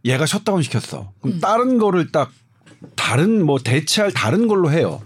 얘가 0.05 0.27
셧다운 0.27 0.63
시켰어. 0.63 1.13
그럼 1.21 1.41
다른 1.41 1.79
거를 1.79 2.11
딱 2.11 2.33
다른 2.97 3.45
뭐 3.45 3.59
대체할 3.59 4.13
다른 4.13 4.47
걸로 4.49 4.71
해요. 4.71 5.01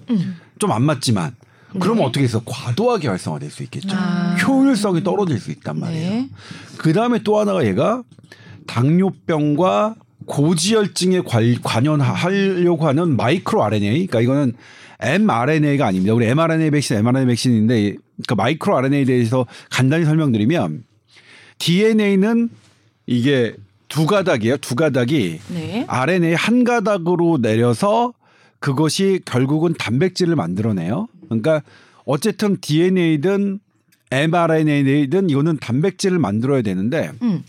좀안 0.58 0.82
맞지만 0.82 1.35
그러면 1.80 2.04
어떻게 2.04 2.25
해서 2.25 2.42
과도하게 2.44 3.08
활성화될 3.08 3.50
수 3.50 3.62
있겠죠. 3.64 3.88
아. 3.92 4.37
효율성이 4.37 5.04
떨어질 5.04 5.38
수 5.38 5.50
있단 5.50 5.78
말이에요. 5.78 6.11
네. 6.11 6.28
그 6.78 6.92
다음에 6.92 7.23
또 7.23 7.38
하나가 7.38 7.64
얘가 7.66 8.02
당뇨병과 8.66 9.94
고지혈증에 10.26 11.20
관- 11.20 11.61
관련하려고 11.62 12.87
하는 12.87 13.16
마이크로 13.16 13.62
RNA, 13.64 14.06
그러니까 14.06 14.20
이거는 14.20 14.52
mRNA가 15.00 15.87
아닙니다. 15.87 16.14
우리 16.14 16.26
mRNA 16.26 16.70
백신, 16.70 16.97
mRNA 16.99 17.26
백신인데 17.26 17.97
그 18.26 18.35
마이크로 18.35 18.76
RNA에 18.76 19.04
대해서 19.04 19.47
간단히 19.70 20.04
설명드리면 20.04 20.85
DNA는 21.58 22.50
이게 23.06 23.54
두 23.88 24.07
가닥이에요. 24.07 24.57
두 24.59 24.75
가닥이 24.75 25.40
네. 25.49 25.85
RNA 25.88 26.35
한 26.35 26.64
가닥으로 26.64 27.38
내려서 27.40 28.12
그것이 28.61 29.21
결국은 29.25 29.75
단백질을 29.78 30.37
만들어내요. 30.37 31.09
그러니까 31.26 31.62
어쨌든 32.04 32.57
DNA든 32.61 33.61
mRNA든 34.11 35.30
이거는 35.30 35.59
단백질을 35.59 36.18
만들어야 36.18 36.62
되는데 36.62 37.11
음. 37.23 37.42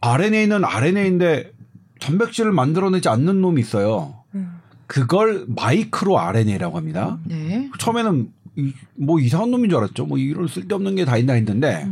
RNA는 0.00 0.64
RNA인데 0.64 1.52
단백질을 2.00 2.52
만들어내지 2.52 3.08
않는 3.08 3.40
놈이 3.40 3.60
있어요. 3.60 4.14
음. 4.34 4.52
그걸 4.86 5.44
마이크로 5.48 6.18
RNA라고 6.18 6.76
합니다. 6.76 7.18
네. 7.24 7.68
처음에는 7.78 8.28
이- 8.56 8.72
뭐 8.96 9.20
이상한 9.20 9.50
놈인 9.50 9.68
줄 9.70 9.78
알았죠. 9.78 10.06
뭐 10.06 10.18
이런 10.18 10.48
쓸데없는 10.48 10.96
게 10.96 11.04
다 11.04 11.16
있나 11.16 11.34
했는데 11.34 11.86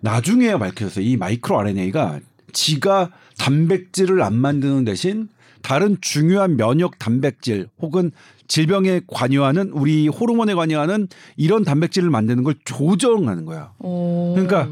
나중에 0.00 0.56
밝혀졌어요. 0.58 1.04
이 1.04 1.16
마이크로 1.16 1.58
RNA가 1.60 2.20
지가 2.54 3.10
단백질을 3.38 4.22
안 4.22 4.34
만드는 4.34 4.86
대신 4.86 5.28
다른 5.60 5.98
중요한 6.00 6.56
면역 6.56 6.98
단백질 6.98 7.68
혹은 7.80 8.10
질병에 8.48 9.00
관여하는 9.06 9.70
우리 9.72 10.08
호르몬에 10.08 10.54
관여하는 10.54 11.08
이런 11.36 11.64
단백질을 11.64 12.08
만드는 12.10 12.42
걸 12.44 12.54
조정하는 12.64 13.44
거야. 13.44 13.72
오. 13.78 14.34
그러니까 14.34 14.68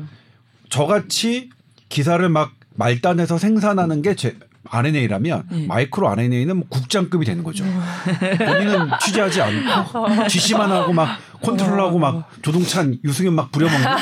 저같이 0.71 1.51
기사를 1.89 2.27
막 2.29 2.53
말단해서 2.75 3.37
생산하는 3.37 4.01
게 4.01 4.15
제 4.15 4.37
RNA라면 4.65 5.43
네. 5.51 5.67
마이크로 5.67 6.09
RNA는 6.09 6.57
뭐 6.57 6.67
국장급이 6.69 7.27
되는 7.27 7.43
거죠. 7.43 7.65
본인은 8.39 8.91
취재하지 9.03 9.43
않고 9.43 10.29
지시만 10.29 10.71
하고 10.71 10.93
막 10.93 11.19
컨트롤하고 11.43 11.99
막 11.99 12.31
조동찬 12.43 12.99
유승현 13.05 13.35
막 13.35 13.51
부려먹는 13.51 13.83
거. 13.85 13.97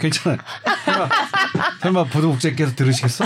괜찮아요. 0.00 0.38
설마, 0.84 1.08
설마 1.80 2.04
보도국장께서 2.04 2.74
들으시겠어? 2.74 3.24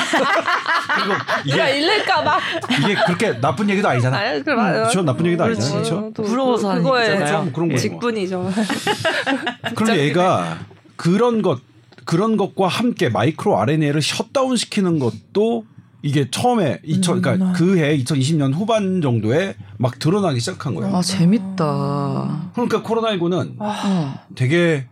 그리고 0.95 1.15
이게 1.47 1.79
잃을까봐. 1.79 2.39
이게 2.83 2.95
그렇게 3.07 3.41
나쁜 3.41 3.71
얘기도 3.71 3.89
아니잖아. 3.89 4.17
아, 4.17 4.43
그래 4.43 4.55
맞아요. 4.55 4.73
그렇죠? 4.75 5.03
나쁜 5.03 5.27
얘기도 5.27 5.45
아니잖아요. 5.45 5.73
그렇지. 5.73 5.91
그렇죠? 5.91 6.13
또 6.15 6.23
부러워서 6.23 6.71
하는. 6.71 6.83
좀 6.85 7.53
그런 7.53 7.69
거예요. 7.69 7.79
직분이죠. 7.79 8.53
그런데 9.75 10.05
얘가 10.05 10.59
그런 10.97 11.43
것 11.43 11.61
그런 12.05 12.37
것과 12.37 12.69
함께 12.69 13.09
마이크로 13.09 13.59
RNA를 13.59 14.03
셧다운 14.03 14.57
시키는 14.57 14.99
것도 14.99 15.65
이게 16.03 16.31
처음에 16.31 16.81
2000 16.85 17.23
그러니까 17.23 17.53
그해 17.53 17.97
2020년 17.99 18.53
후반 18.53 19.01
정도에 19.01 19.57
막 19.79 19.99
드러나기 19.99 20.39
시작한 20.39 20.75
거예요. 20.75 20.95
아 20.95 21.01
재밌다. 21.01 22.51
그러니까 22.53 22.83
코로나19는 22.83 23.55
어. 23.59 24.15
되게 24.35 24.87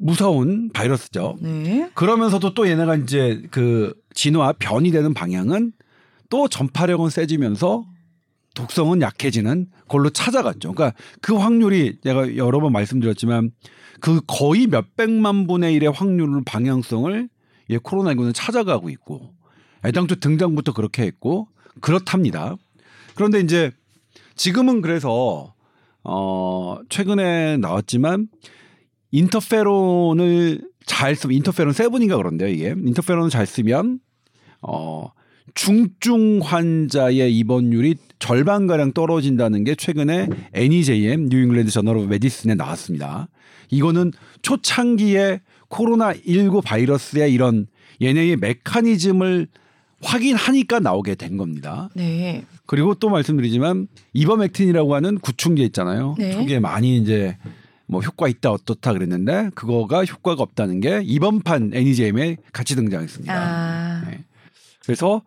무서운 0.00 0.70
바이러스죠. 0.72 1.36
네. 1.40 1.90
그러면서도 1.94 2.54
또 2.54 2.68
얘네가 2.68 2.96
이제 2.96 3.42
그 3.50 3.94
진화 4.14 4.52
변이 4.52 4.90
되는 4.90 5.14
방향은 5.14 5.72
또 6.30 6.48
전파력은 6.48 7.10
세지면서 7.10 7.84
독성은 8.54 9.02
약해지는 9.02 9.66
걸로 9.88 10.10
찾아갔죠. 10.10 10.72
그러니까 10.72 10.96
그 11.20 11.34
확률이 11.36 11.98
제가 12.02 12.36
여러 12.36 12.60
번 12.60 12.72
말씀드렸지만 12.72 13.52
그 14.00 14.20
거의 14.26 14.66
몇 14.66 14.96
백만 14.96 15.46
분의 15.46 15.74
일의 15.74 15.90
확률을 15.90 16.42
방향성을 16.44 17.28
예, 17.70 17.78
코로나19는 17.78 18.34
찾아가고 18.34 18.90
있고 18.90 19.34
애당초 19.84 20.16
등장부터 20.16 20.72
그렇게 20.72 21.02
했고 21.02 21.48
그렇답니다. 21.80 22.56
그런데 23.14 23.40
이제 23.40 23.70
지금은 24.34 24.80
그래서 24.80 25.54
어 26.02 26.78
최근에 26.88 27.58
나왔지만 27.58 28.28
인터페론을 29.12 30.60
잘 30.86 31.14
쓰면 31.14 31.36
인터페론 31.36 31.72
seven인가 31.72 32.16
그런데요 32.16 32.48
이게 32.48 32.74
인터페론을 32.76 33.30
잘 33.30 33.46
쓰면 33.46 34.00
어 34.62 35.10
중증 35.54 36.40
환자의 36.42 37.36
입원율이 37.36 37.96
절반 38.18 38.66
가량 38.66 38.92
떨어진다는 38.92 39.64
게 39.64 39.74
최근에 39.74 40.28
NEJM 40.52 41.26
New 41.28 41.41
England 41.41 41.70
Journal 41.70 41.96
of 41.96 42.06
Medicine에 42.06 42.54
나왔습니다. 42.54 43.28
이거는 43.70 44.12
초창기에 44.42 45.40
코로나 45.68 46.12
19 46.14 46.60
바이러스의 46.62 47.32
이런 47.32 47.66
얘네의 48.02 48.36
메커니즘을 48.36 49.48
확인하니까 50.02 50.80
나오게 50.80 51.14
된 51.14 51.36
겁니다. 51.36 51.90
네. 51.94 52.44
그리고 52.66 52.94
또 52.94 53.10
말씀드리지만 53.10 53.88
이버맥틴이라고 54.12 54.94
하는 54.94 55.18
구충제 55.18 55.62
있잖아요. 55.64 56.14
네. 56.18 56.32
초기에 56.32 56.58
많이 56.58 56.96
이제 56.96 57.36
뭐 57.90 58.00
효과 58.02 58.28
있다 58.28 58.52
어떻다 58.52 58.92
그랬는데 58.92 59.50
그거가 59.56 60.04
효과가 60.04 60.42
없다는 60.42 60.80
게 60.80 61.02
이번 61.04 61.40
판 61.40 61.72
애니제임에 61.74 62.36
같이 62.52 62.76
등장했습니다. 62.76 63.34
아. 63.34 64.04
네. 64.08 64.24
그래서 64.84 65.22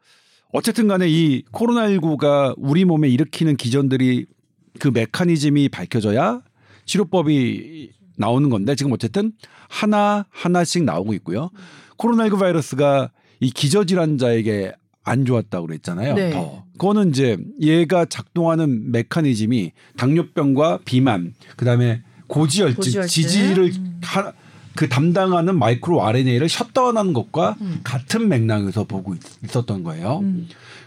어쨌든 0.54 0.88
간에 0.88 1.10
이 1.10 1.44
코로나19가 1.52 2.56
우리 2.58 2.86
몸에 2.86 3.10
일으키는 3.10 3.58
기전들이 3.58 4.28
그 4.80 4.88
메커니즘이 4.88 5.70
밝혀져야 5.70 6.42
치료법이 6.86 7.92
나오는 8.16 8.50
건데 8.50 8.76
지금 8.76 8.94
어쨌든 8.94 9.34
하나 9.68 10.26
하나씩 10.30 10.86
나오고 10.86 11.14
있고요. 11.16 11.50
코로나19 11.98 12.40
바이러스가 12.40 13.12
이 13.42 13.50
기저질환자에게 13.52 14.72
안 15.04 15.26
좋았다고 15.26 15.68
그랬잖아요. 15.68 16.14
네. 16.16 16.32
더. 16.32 16.64
그거는 16.74 17.10
이제 17.10 17.38
얘가 17.60 18.06
작동하는 18.06 18.92
메커니즘이 18.92 19.74
당뇨병과 19.98 20.80
비만, 20.86 21.34
그다음에 21.58 22.04
고지혈증, 22.34 22.76
고지혈증. 22.76 23.08
지지를 23.08 23.74
하, 24.02 24.34
그 24.76 24.90
담당하는 24.90 25.58
마이크로 25.60 26.04
RNA를 26.04 26.50
셧다운하는 26.50 27.14
것과 27.14 27.58
음. 27.62 27.82
같은 27.84 28.28
맥락에서 28.28 28.86
보고 28.86 29.14
있, 29.14 29.56
었던 29.56 29.84
거예요. 29.84 30.24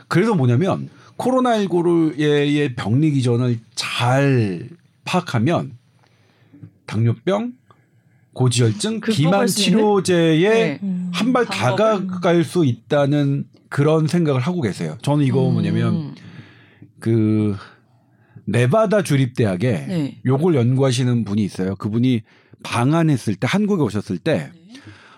그래서 0.09 0.35
뭐냐면 0.35 0.88
코로나19의 1.17 2.75
병리 2.75 3.12
기전을 3.12 3.61
잘 3.76 4.69
파악하면 5.05 5.79
당뇨병, 6.85 7.53
고지혈증, 8.33 9.00
극복할 9.00 9.15
비만? 9.15 9.47
치료제에 9.47 10.79
네. 10.81 10.81
한발 11.12 11.45
방법을? 11.45 12.09
다가갈 12.09 12.43
수 12.43 12.65
있다는 12.65 13.47
그런 13.69 14.09
생각을 14.09 14.41
하고 14.41 14.61
계세요. 14.61 14.99
저는 15.03 15.25
이거 15.25 15.49
뭐냐면 15.49 15.95
음. 15.95 16.15
그 16.99 17.57
네바다 18.47 19.03
주립대학에 19.03 19.87
네. 19.88 20.19
요걸 20.25 20.55
연구하시는 20.55 21.25
분이 21.25 21.45
있어요. 21.45 21.76
그분이 21.76 22.23
방한했을 22.62 23.35
때 23.35 23.47
한국에 23.49 23.83
오셨을 23.83 24.19
때 24.19 24.50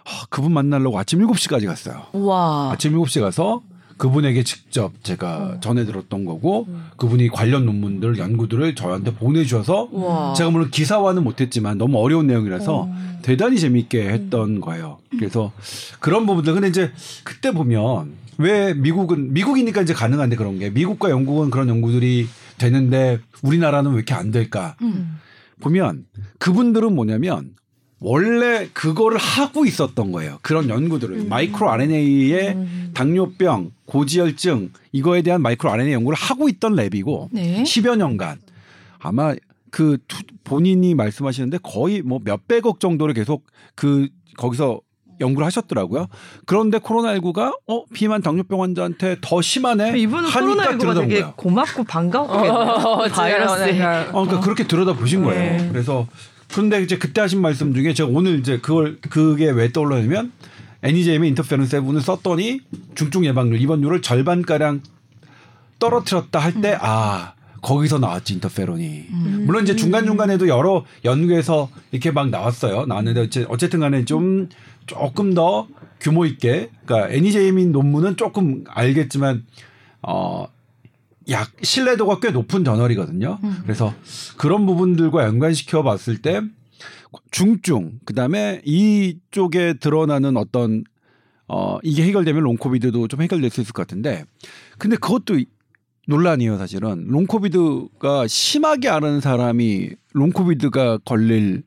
아, 0.04 0.26
그분 0.30 0.52
만나려고 0.52 0.98
아침 0.98 1.20
7시까지 1.20 1.66
갔어요. 1.66 2.06
와. 2.12 2.70
아침 2.72 2.94
7시 2.94 3.20
가서 3.20 3.62
그분에게 3.98 4.44
직접 4.44 4.92
제가 5.02 5.58
전해 5.60 5.84
들었던 5.84 6.24
거고 6.24 6.66
그분이 6.96 7.28
관련 7.28 7.66
논문들 7.66 8.16
연구들을 8.16 8.74
저한테 8.74 9.12
보내주셔서 9.14 9.88
와. 9.92 10.32
제가 10.34 10.50
물론 10.50 10.70
기사화는 10.70 11.24
못했지만 11.24 11.78
너무 11.78 11.98
어려운 11.98 12.26
내용이라서 12.28 12.76
어. 12.82 13.18
대단히 13.22 13.58
재밌게 13.58 14.08
했던 14.08 14.60
거예요. 14.60 14.98
그래서 15.10 15.52
그런 15.98 16.26
부분들 16.26 16.54
근데 16.54 16.68
이제 16.68 16.92
그때 17.24 17.50
보면 17.50 18.14
왜 18.38 18.72
미국은 18.72 19.32
미국이니까 19.32 19.82
이제 19.82 19.92
가능한데 19.92 20.36
그런 20.36 20.58
게 20.60 20.70
미국과 20.70 21.10
영국은 21.10 21.50
그런 21.50 21.68
연구들이 21.68 22.28
되는데 22.58 23.18
우리나라는 23.42 23.92
왜 23.92 23.96
이렇게 23.98 24.14
안 24.14 24.30
될까? 24.30 24.76
음. 24.82 25.18
보면 25.60 26.06
그분들은 26.38 26.94
뭐냐면 26.94 27.54
원래 28.00 28.68
그거를 28.72 29.18
하고 29.18 29.64
있었던 29.64 30.12
거예요. 30.12 30.38
그런 30.42 30.68
연구들을 30.68 31.24
micro 31.26 31.68
RNA의 31.70 32.56
당뇨병, 32.94 33.72
고지혈증 33.86 34.70
이거에 34.92 35.22
대한 35.22 35.42
micro 35.42 35.70
RNA 35.72 35.92
연구를 35.94 36.16
하고 36.16 36.48
있던 36.48 36.74
lab이고 36.76 37.28
네. 37.32 37.62
10여 37.64 37.96
년간 37.96 38.38
아마 39.00 39.34
그 39.70 39.98
투- 40.06 40.22
본인이 40.44 40.94
말씀하시는데 40.94 41.58
거의 41.62 42.02
뭐 42.02 42.20
몇백억 42.22 42.78
정도를 42.80 43.14
계속 43.14 43.44
그 43.74 44.08
거기서 44.36 44.80
연구를 45.20 45.46
하셨더라고요. 45.46 46.08
그런데 46.46 46.78
코로나19가 46.78 47.56
어 47.66 47.84
비만 47.92 48.22
당뇨병 48.22 48.62
환자한테 48.62 49.16
더 49.20 49.40
심하네. 49.42 49.98
이분은 49.98 50.28
하니까 50.28 50.64
코로나19가 50.64 50.78
들여다본 50.78 51.08
되게 51.08 51.20
거예요. 51.20 51.34
고맙고 51.36 51.84
반가웠겠네요. 51.84 52.98
그 53.04 53.10
바이러스에. 53.10 53.82
어, 53.82 54.24
그러니까 54.24 54.40
그렇게 54.40 54.66
들여다 54.66 54.94
보신 54.94 55.24
거예요. 55.24 55.56
네. 55.62 55.68
그래서 55.70 56.06
그런데 56.50 56.82
이제 56.82 56.98
그때 56.98 57.20
하신 57.20 57.40
말씀 57.40 57.74
중에 57.74 57.92
제가 57.94 58.08
오늘 58.12 58.38
이제 58.38 58.58
그걸 58.58 58.98
그게 59.00 59.50
왜 59.50 59.70
떠올랐냐면 59.70 60.32
애니제임의 60.82 61.30
인터페런스 61.30 61.70
세븐을 61.70 62.00
썼더니 62.00 62.60
중증 62.94 63.24
예방률 63.24 63.60
입원율을 63.60 64.02
절반 64.02 64.42
가량 64.42 64.80
떨어뜨렸다 65.78 66.38
할 66.38 66.60
때아 66.60 67.34
거기서 67.62 67.98
나왔지 67.98 68.34
인터페론이 68.34 69.06
물론 69.44 69.64
이제 69.64 69.74
중간 69.74 70.06
중간에도 70.06 70.48
여러 70.48 70.84
연구에서 71.04 71.68
이렇게 71.90 72.10
막 72.10 72.30
나왔어요 72.30 72.86
나왔는데 72.86 73.46
어쨌든 73.48 73.80
간에 73.80 74.04
좀 74.04 74.48
조금 74.88 75.34
더 75.34 75.68
규모 76.00 76.24
있게. 76.26 76.70
그러니까 76.84 77.12
애니제이민 77.14 77.70
논문은 77.70 78.16
조금 78.16 78.64
알겠지만 78.66 79.44
어 80.02 80.46
약 81.30 81.50
신뢰도가 81.60 82.20
꽤 82.20 82.30
높은 82.30 82.64
저널이거든요. 82.64 83.38
그래서 83.62 83.92
그런 84.38 84.64
부분들과 84.64 85.24
연관시켜 85.24 85.82
봤을 85.82 86.22
때 86.22 86.40
중증 87.30 87.98
그다음에 88.06 88.62
이쪽에 88.64 89.74
드러나는 89.74 90.38
어떤 90.38 90.84
어 91.46 91.78
이게 91.82 92.02
해결되면 92.04 92.42
롱코비드도 92.42 93.08
좀 93.08 93.20
해결될 93.20 93.50
수 93.50 93.60
있을 93.60 93.74
것 93.74 93.86
같은데. 93.86 94.24
근데 94.78 94.96
그것도 94.96 95.38
이- 95.38 95.46
논란이에요 96.06 96.56
사실은. 96.56 97.04
롱코비드가 97.08 98.26
심하게 98.26 98.88
앓은 98.88 99.20
사람이 99.20 99.90
롱코비드가 100.14 100.98
걸릴 101.04 101.62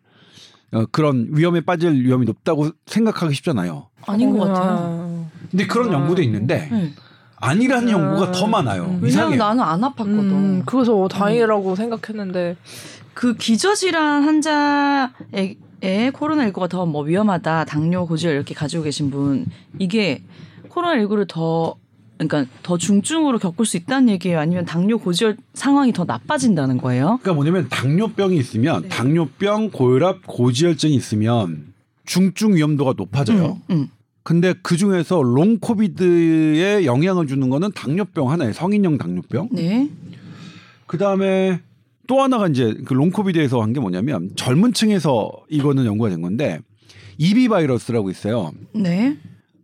어, 0.73 0.85
그런 0.91 1.27
위험에 1.31 1.61
빠질 1.61 1.93
위험이 2.03 2.25
높다고 2.25 2.69
생각하기 2.85 3.33
쉽잖아요. 3.35 3.87
아닌 4.07 4.37
것 4.37 4.47
같아요. 4.47 5.25
근데 5.49 5.67
그런 5.67 5.91
연구도 5.91 6.21
있는데 6.21 6.67
네. 6.71 6.93
아니라는 7.37 7.89
연구가 7.89 8.31
더 8.31 8.47
많아요. 8.47 8.83
음. 8.83 8.99
왜냐면 9.01 9.07
이상해요. 9.09 9.37
나는 9.37 9.63
안 9.63 9.81
아팠거든. 9.81 10.05
음, 10.31 10.63
그래서 10.65 11.07
다행이라고 11.07 11.75
생각했는데 11.75 12.55
그 13.13 13.35
기저질환 13.35 14.23
환자에 14.23 15.55
코로나19가 16.11 16.69
더 16.69 16.85
뭐 16.85 17.03
위험하다, 17.03 17.65
당뇨, 17.65 18.05
고지혈 18.05 18.33
이렇게 18.35 18.53
가지고 18.53 18.83
계신 18.83 19.09
분 19.11 19.45
이게 19.79 20.23
코로나19를 20.69 21.27
더 21.27 21.75
그러니까 22.27 22.45
더 22.63 22.77
중증으로 22.77 23.39
겪을 23.39 23.65
수 23.65 23.77
있다는 23.77 24.09
얘기예요. 24.09 24.39
아니면 24.39 24.65
당뇨, 24.65 24.97
고지혈 24.97 25.37
상황이 25.53 25.91
더 25.91 26.05
나빠진다는 26.05 26.77
거예요? 26.77 27.19
그러니까 27.21 27.33
뭐냐면 27.33 27.67
당뇨병이 27.69 28.37
있으면 28.37 28.87
당뇨병, 28.89 29.69
고혈압, 29.71 30.27
고지혈증이 30.27 30.93
있으면 30.95 31.73
중증 32.05 32.55
위험도가 32.55 32.93
높아져요. 32.97 33.59
음, 33.69 33.75
음. 33.75 33.87
근데 34.23 34.53
그 34.61 34.77
중에서 34.77 35.23
long 35.23 35.57
COVID에 35.59 36.85
영향을 36.85 37.25
주는 37.25 37.49
거는 37.49 37.71
당뇨병 37.73 38.29
하나예요. 38.29 38.53
성인형 38.53 38.97
당뇨병. 38.99 39.49
네. 39.51 39.89
그 40.85 40.97
다음에 40.99 41.59
또 42.07 42.21
하나가 42.21 42.47
이제 42.47 42.75
그 42.85 42.96
long 42.96 43.11
COVID에서 43.11 43.61
한 43.61 43.73
게 43.73 43.79
뭐냐면 43.79 44.29
젊은 44.35 44.73
층에서 44.73 45.31
이거는 45.49 45.85
연구가 45.85 46.09
된 46.09 46.21
건데 46.21 46.59
EB 47.17 47.47
바이러스라고 47.47 48.09
있어요. 48.11 48.51
네. 48.73 49.17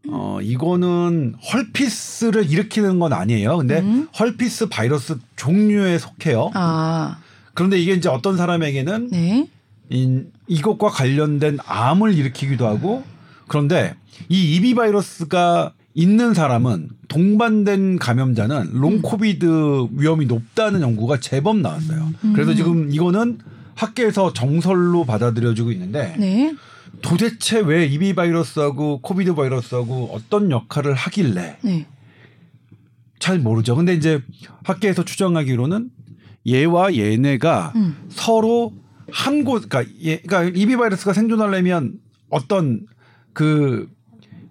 어 0.10 0.40
이거는 0.42 1.36
herpes를 1.54 2.50
일으키는 2.50 3.00
건 3.00 3.14
아니에요. 3.14 3.58
근데 3.58 3.80
음. 3.80 4.08
herpes 4.18 4.70
바이러스 4.70 5.18
종류에 5.36 5.98
속해요. 5.98 6.52
아, 6.54 7.18
그런데 7.54 7.80
이게 7.80 7.94
이제 7.94 8.10
어떤 8.10 8.38
사람에게는 8.38 9.10
네. 9.12 9.48
이, 9.90 10.22
이것과 10.48 10.90
관련된 10.90 11.60
암을 11.66 12.14
일으키기도 12.14 12.68
하고 12.68 13.04
그런데 13.48 13.96
이 14.30 14.56
EB 14.56 14.76
바이러스가 14.76 15.74
있는 15.94 16.34
사람은 16.34 16.90
동반된 17.08 17.98
감염자는 17.98 18.74
long 18.74 19.02
COVID 19.02 19.88
위험이 19.94 20.28
높다는 20.28 20.82
연구가 20.82 21.20
제법 21.20 21.58
나왔어요. 21.58 22.12
그래서 22.34 22.54
지금 22.54 22.92
이거는 22.92 23.40
학계에서 23.74 24.34
정설로 24.34 25.06
받아들여지고 25.06 25.72
있는데 25.72 26.16
네. 26.20 26.54
도대체 27.02 27.60
왜 27.60 27.86
EB 27.86 28.14
바이러스하고 28.14 29.02
COVID 29.02 29.36
바이러스하고 29.36 30.10
어떤 30.14 30.52
역할을 30.52 30.94
하길래 30.94 31.58
네. 31.62 31.86
잘 33.20 33.40
모르죠. 33.40 33.76
근데 33.76 33.94
이제 33.94 34.22
학계에서 34.64 35.04
추정하기로는 35.04 35.90
얘와 36.48 36.96
얘네가 36.96 37.74
음. 37.76 38.08
서로 38.10 38.74
한 39.12 39.44
곳, 39.44 39.70
그러니까 39.70 39.92
얘, 40.04 40.18
그러니까 40.20 40.60
EB 40.60 40.76
바이러스가 40.78 41.14
생존하려면 41.14 42.00
어떤 42.30 42.86
그 43.34 43.90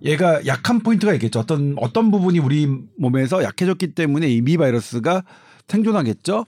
얘가 0.02 0.44
약한 0.46 0.80
포인트가 0.80 1.12
있겠죠. 1.14 1.40
어떤 1.40 1.74
어떤 1.78 2.10
부분이 2.10 2.38
우리 2.38 2.66
몸에서 2.98 3.42
약해졌기 3.42 3.94
때문에 3.94 4.28
EB 4.28 4.56
바이러스가 4.56 5.24
생존하겠죠. 5.68 6.46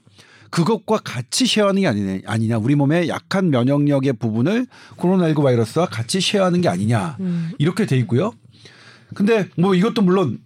그것과 0.49 0.99
같이 1.03 1.45
쉐어하는 1.45 1.81
게 1.81 1.87
아니냐, 1.87 2.19
아니냐. 2.25 2.57
우리 2.57 2.75
몸의 2.75 3.09
약한 3.09 3.49
면역력의 3.49 4.13
부분을 4.13 4.67
코로나19 4.97 5.43
바이러스와 5.43 5.87
같이 5.87 6.19
쉐어하는 6.21 6.61
게 6.61 6.69
아니냐. 6.69 7.17
음. 7.19 7.51
이렇게 7.57 7.85
돼 7.85 7.97
있고요. 7.97 8.31
근데 9.13 9.47
뭐 9.57 9.75
이것도 9.75 10.01
물론 10.01 10.39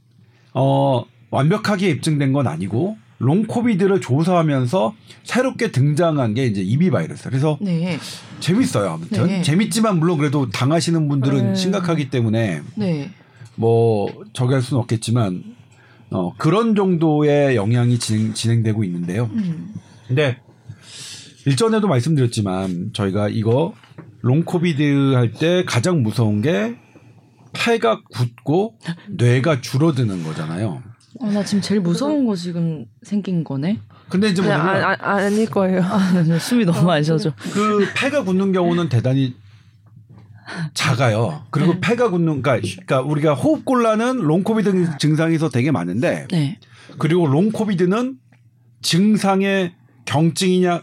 어 0.53 1.03
완벽하게 1.29 1.89
입증된 1.89 2.31
건 2.31 2.47
아니고 2.47 2.97
롱 3.17 3.47
코비드를 3.47 4.01
조사하면서 4.01 4.93
새롭게 5.23 5.71
등장한 5.71 6.33
게 6.33 6.45
이제 6.45 6.61
이비 6.61 6.91
바이러스. 6.91 7.29
그래서 7.29 7.57
네. 7.61 7.97
재밌어요. 8.39 8.91
아무튼 8.91 9.27
네. 9.27 9.41
재밌지만 9.41 9.97
물론 9.99 10.17
그래도 10.17 10.49
당하시는 10.49 11.07
분들은 11.07 11.47
네. 11.49 11.55
심각하기 11.55 12.09
때문에 12.09 12.61
네. 12.75 13.11
뭐 13.55 14.11
저기 14.33 14.53
할 14.53 14.61
수는 14.61 14.81
없겠지만 14.81 15.43
어 16.11 16.33
그런 16.37 16.75
정도의 16.75 17.55
영향이 17.55 17.97
진행, 17.99 18.33
진행되고 18.33 18.83
있는데요. 18.83 19.29
음. 19.33 19.73
근데 20.13 20.37
일전에도 21.45 21.87
말씀드렸지만 21.87 22.91
저희가 22.93 23.29
이거 23.29 23.73
long 24.21 24.43
COVID 24.43 25.13
할 25.15 25.33
때 25.33 25.63
가장 25.65 26.03
무서운 26.03 26.41
게 26.43 26.75
폐가 27.53 28.01
굳고 28.13 28.77
뇌가 29.09 29.61
줄어드는 29.61 30.23
거잖아요. 30.23 30.83
아, 31.19 31.31
나 31.31 31.43
지금 31.43 31.61
제일 31.61 31.81
무서운 31.81 32.25
거 32.25 32.35
지금 32.35 32.85
생긴 33.01 33.43
거네. 33.43 33.79
근데 34.09 34.29
이제 34.29 34.41
뭐냐면 34.43 34.83
아, 34.83 34.95
아, 34.99 35.15
아닐 35.15 35.49
거예요. 35.49 35.81
아, 35.81 36.23
나 36.23 36.37
숨이 36.39 36.65
너무 36.65 36.89
안 36.91 37.03
쉬어져. 37.03 37.33
그 37.53 37.87
폐가 37.95 38.23
굳는 38.23 38.51
경우는 38.51 38.89
대단히 38.89 39.35
작아요. 40.75 41.43
그리고 41.49 41.79
폐가 41.81 42.09
굳는 42.11 42.43
그러니까, 42.43 42.59
그러니까 42.61 43.01
우리가 43.01 43.33
호흡곤란은 43.33 44.17
long 44.17 44.43
COVID 44.43 44.97
증상에서 44.99 45.49
되게 45.49 45.71
많은데 45.71 46.27
네. 46.31 46.59
그리고 46.99 47.25
long 47.27 47.51
COVID는 47.51 48.17
증상의 48.81 49.73
경증이냐 50.05 50.81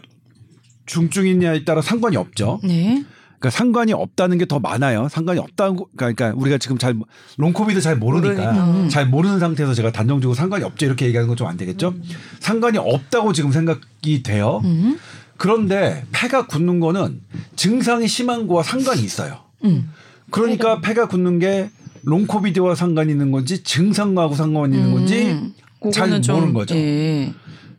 중증이냐에 0.85 1.63
따라 1.63 1.81
상관이 1.81 2.17
없죠. 2.17 2.59
네. 2.63 3.03
그러니까 3.39 3.49
상관이 3.57 3.91
없다는 3.93 4.37
게 4.37 4.45
더 4.45 4.59
많아요. 4.59 5.07
상관이 5.09 5.39
없다고 5.39 5.89
그러니까 5.95 6.31
우리가 6.35 6.57
지금 6.59 6.77
잘 6.77 6.95
롱코비드 7.37 7.81
잘 7.81 7.95
모르니까 7.97 8.51
모르니까. 8.51 8.89
잘 8.89 9.07
모르는 9.07 9.39
상태에서 9.39 9.73
제가 9.73 9.91
단정적으로 9.91 10.35
상관이 10.35 10.63
없죠 10.63 10.85
이렇게 10.85 11.05
얘기하는 11.07 11.27
건 11.27 11.35
좀 11.37 11.47
안 11.47 11.57
되겠죠. 11.57 11.95
상관이 12.39 12.77
없다고 12.77 13.33
지금 13.33 13.51
생각이 13.51 14.21
돼요. 14.23 14.61
음. 14.63 14.97
그런데 15.37 16.05
폐가 16.11 16.45
굳는 16.45 16.79
거는 16.79 17.21
증상이 17.55 18.07
심한 18.07 18.45
거와 18.47 18.61
상관이 18.61 19.01
있어요. 19.01 19.39
음. 19.63 19.89
그러니까 20.29 20.81
폐가 20.81 21.07
굳는 21.07 21.39
게 21.39 21.71
롱코비드와 22.03 22.75
상관이 22.75 23.11
있는 23.11 23.31
건지 23.31 23.63
증상하고 23.63 24.35
상관이 24.35 24.75
있는 24.77 24.91
건지 24.93 25.31
음. 25.31 25.91
잘 25.91 26.09
모르는 26.09 26.53
거죠. 26.53 26.75
예. 26.75 27.33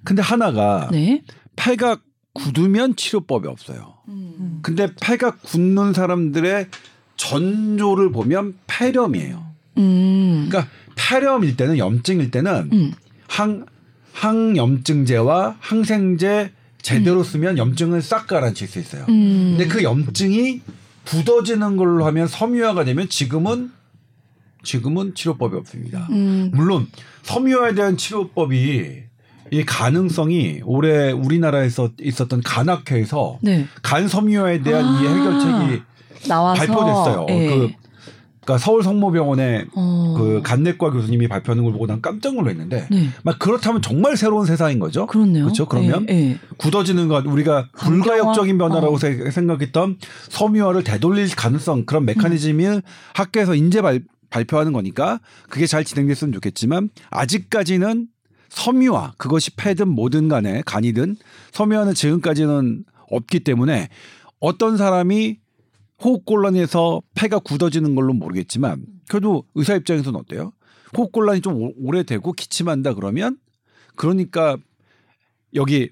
근데 0.04 0.22
하나가 0.22 0.88
네. 0.90 1.22
폐가 1.56 1.98
굳으면 2.32 2.96
치료법이 2.96 3.46
없어요. 3.48 3.94
음. 4.08 4.60
근데 4.62 4.88
폐가 5.00 5.36
굳는 5.36 5.92
사람들의 5.92 6.68
전조를 7.16 8.10
보면 8.10 8.54
폐렴이에요. 8.66 9.44
음. 9.78 10.48
그러니까 10.48 10.70
폐렴일 10.96 11.56
때는 11.56 11.78
염증일 11.78 12.30
때는 12.30 12.70
음. 12.72 12.92
항 13.28 13.66
항염증제와 14.12 15.56
항생제 15.60 16.52
제대로 16.82 17.22
쓰면 17.22 17.58
염증을 17.58 18.02
싹 18.02 18.26
가라앉힐 18.26 18.68
수 18.68 18.78
있어요. 18.78 19.06
음. 19.08 19.56
근데 19.56 19.68
그 19.68 19.82
염증이 19.82 20.60
굳어지는 21.06 21.76
걸로 21.76 22.04
하면 22.06 22.26
섬유화가 22.26 22.84
되면 22.84 23.08
지금은 23.08 23.72
지금은 24.62 25.14
치료법이 25.14 25.56
없습니다. 25.56 26.06
음. 26.10 26.50
물론 26.54 26.88
섬유화에 27.22 27.74
대한 27.74 27.96
치료법이 27.96 29.04
이 29.52 29.64
가능성이 29.66 30.62
올해 30.64 31.12
우리나라에서 31.12 31.90
있었던 32.00 32.40
간학회에서 32.42 33.38
네. 33.42 33.66
간 33.82 34.08
섬유화에 34.08 34.62
대한 34.62 34.82
이 34.82 35.06
아. 35.06 35.12
해결책이 35.12 35.82
나와서 36.26 36.58
발표됐어요. 36.58 37.26
예. 37.28 37.46
그 37.48 37.70
그러니까 38.40 38.58
서울 38.64 38.82
성모병원의 38.82 39.66
어. 39.76 40.14
그 40.18 40.40
간내과 40.42 40.90
교수님이 40.90 41.28
발표하는 41.28 41.62
걸 41.64 41.72
보고 41.74 41.86
난 41.86 42.00
깜짝 42.00 42.34
놀랐는데 42.34 42.88
네. 42.90 43.08
막 43.22 43.38
그렇다면 43.38 43.82
정말 43.82 44.16
새로운 44.16 44.46
세상인 44.46 44.78
거죠. 44.78 45.06
그렇네요. 45.06 45.44
그렇죠. 45.44 45.66
그러면 45.68 46.06
예, 46.08 46.14
예. 46.30 46.38
굳어지는 46.56 47.08
것 47.08 47.26
우리가 47.26 47.68
강경화? 47.72 48.04
불가역적인 48.04 48.56
변화라고 48.58 48.94
어. 48.94 48.98
세- 48.98 49.30
생각했던 49.30 49.98
섬유화를 50.30 50.82
되돌릴 50.82 51.28
가능성 51.36 51.84
그런 51.84 52.06
메커니즘을 52.06 52.82
학계에서 53.14 53.54
인제 53.54 53.82
발, 53.82 54.00
발표하는 54.30 54.72
거니까 54.72 55.20
그게 55.50 55.66
잘 55.66 55.84
진행됐으면 55.84 56.32
좋겠지만 56.32 56.88
아직까지는 57.10 58.06
섬유화 58.52 59.14
그것이 59.16 59.50
폐든 59.56 59.88
뭐든 59.88 60.28
간에 60.28 60.62
간이든 60.66 61.16
섬유화는 61.52 61.94
지금까지는 61.94 62.84
없기 63.10 63.40
때문에 63.40 63.88
어떤 64.40 64.76
사람이 64.76 65.38
호흡곤란에서 66.04 67.00
폐가 67.14 67.38
굳어지는 67.38 67.94
걸로 67.94 68.12
모르겠지만 68.12 68.84
그래도 69.08 69.44
의사 69.54 69.74
입장에서는 69.74 70.18
어때요? 70.18 70.52
호흡곤란이 70.96 71.40
좀 71.40 71.54
오- 71.62 71.72
오래되고 71.78 72.32
기침한다 72.32 72.94
그러면 72.94 73.38
그러니까 73.96 74.56
여기 75.54 75.90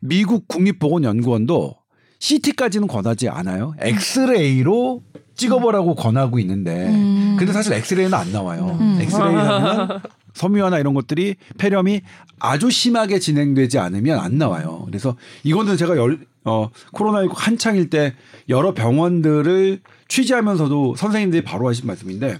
미국 0.00 0.48
국립보건연구원도 0.48 1.76
CT까지는 2.18 2.86
권하지 2.88 3.28
않아요. 3.28 3.74
엑스레이로 3.80 5.02
찍어보라고 5.34 5.94
권하고 5.94 6.38
있는데 6.38 6.88
음. 6.88 7.36
근데 7.38 7.52
사실 7.52 7.72
엑스레이는 7.74 8.14
안 8.14 8.32
나와요. 8.32 8.76
음. 8.80 8.98
엑스레이라면 9.00 10.00
섬유화나 10.34 10.78
이런 10.78 10.94
것들이 10.94 11.36
폐렴이 11.58 12.00
아주 12.38 12.70
심하게 12.70 13.18
진행되지 13.18 13.78
않으면 13.78 14.18
안 14.18 14.38
나와요. 14.38 14.82
그래서 14.86 15.16
이거는 15.44 15.76
제가 15.76 15.96
열, 15.96 16.20
어, 16.44 16.70
코로나19 16.92 17.32
한창일 17.34 17.88
때 17.90 18.14
여러 18.48 18.74
병원들을 18.74 19.80
취재하면서도 20.08 20.96
선생님들이 20.96 21.42
바로 21.42 21.68
하신 21.68 21.86
말씀인데 21.86 22.38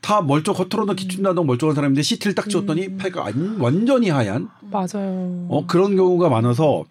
다 0.00 0.20
멀쩡 0.22 0.54
겉으로는 0.54 0.94
기침 0.96 1.24
나도 1.24 1.46
멀쩡한 1.46 1.74
사람인데 1.74 2.02
CT를 2.02 2.34
딱 2.34 2.48
찍었더니 2.48 2.96
폐가 2.96 3.26
안- 3.26 3.56
완전히 3.60 4.10
하얀 4.10 4.48
맞아요. 4.70 5.46
어, 5.48 5.64
그런 5.66 5.96
경우가 5.96 6.28
많아서 6.28 6.84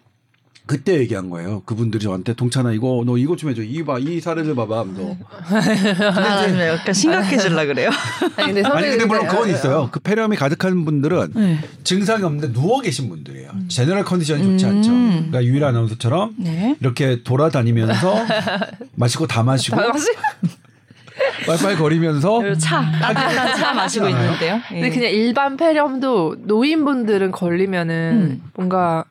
그때 0.68 0.98
얘기한 1.00 1.30
거예요. 1.30 1.62
그분들이 1.64 2.04
저한테 2.04 2.34
동찬아 2.34 2.72
이거 2.72 3.02
너 3.06 3.16
이거 3.16 3.34
좀 3.36 3.50
해줘. 3.50 3.62
이봐 3.62 3.98
이 4.00 4.20
사례를 4.20 4.54
봐봐. 4.54 4.84
너. 4.96 5.16
아, 5.50 6.46
좀 6.46 6.60
약간 6.60 6.94
심각해질라 6.94 7.64
그래요. 7.64 7.88
아니 8.36 8.52
근데 8.52 8.68
아니 8.68 8.86
근데 8.90 9.04
물론 9.06 9.26
그건 9.26 9.48
있어요. 9.48 9.88
그 9.90 9.98
폐렴이 9.98 10.36
가득한 10.36 10.84
분들은 10.84 11.32
네. 11.34 11.58
증상이 11.84 12.22
없는데 12.22 12.52
누워 12.52 12.80
계신 12.80 13.08
분들이에요. 13.08 13.50
제너럴 13.68 14.04
컨디션이 14.04 14.42
좋지 14.44 14.64
음. 14.66 14.70
않죠. 14.70 14.90
그러니까 14.90 15.44
유일 15.44 15.64
아나운서처럼 15.64 16.34
네. 16.38 16.76
이렇게 16.80 17.22
돌아다니면서 17.24 18.14
마시고 18.94 19.26
다 19.26 19.42
마시고 19.42 19.76
다 19.76 19.88
마시- 19.88 20.12
빨빨 21.46 21.76
거리면서 21.76 22.54
차 22.58 22.80
따뜻한 23.00 23.56
차 23.56 23.74
마시고? 23.74 24.08
있는데요. 24.08 24.60
예. 24.72 24.80
근데 24.80 24.90
그냥 24.90 25.10
일반 25.12 25.56
폐렴도 25.56 26.36
노인분들은 26.40 27.32
걸리면은 27.32 28.40
음. 28.40 28.50
뭔가 28.54 29.04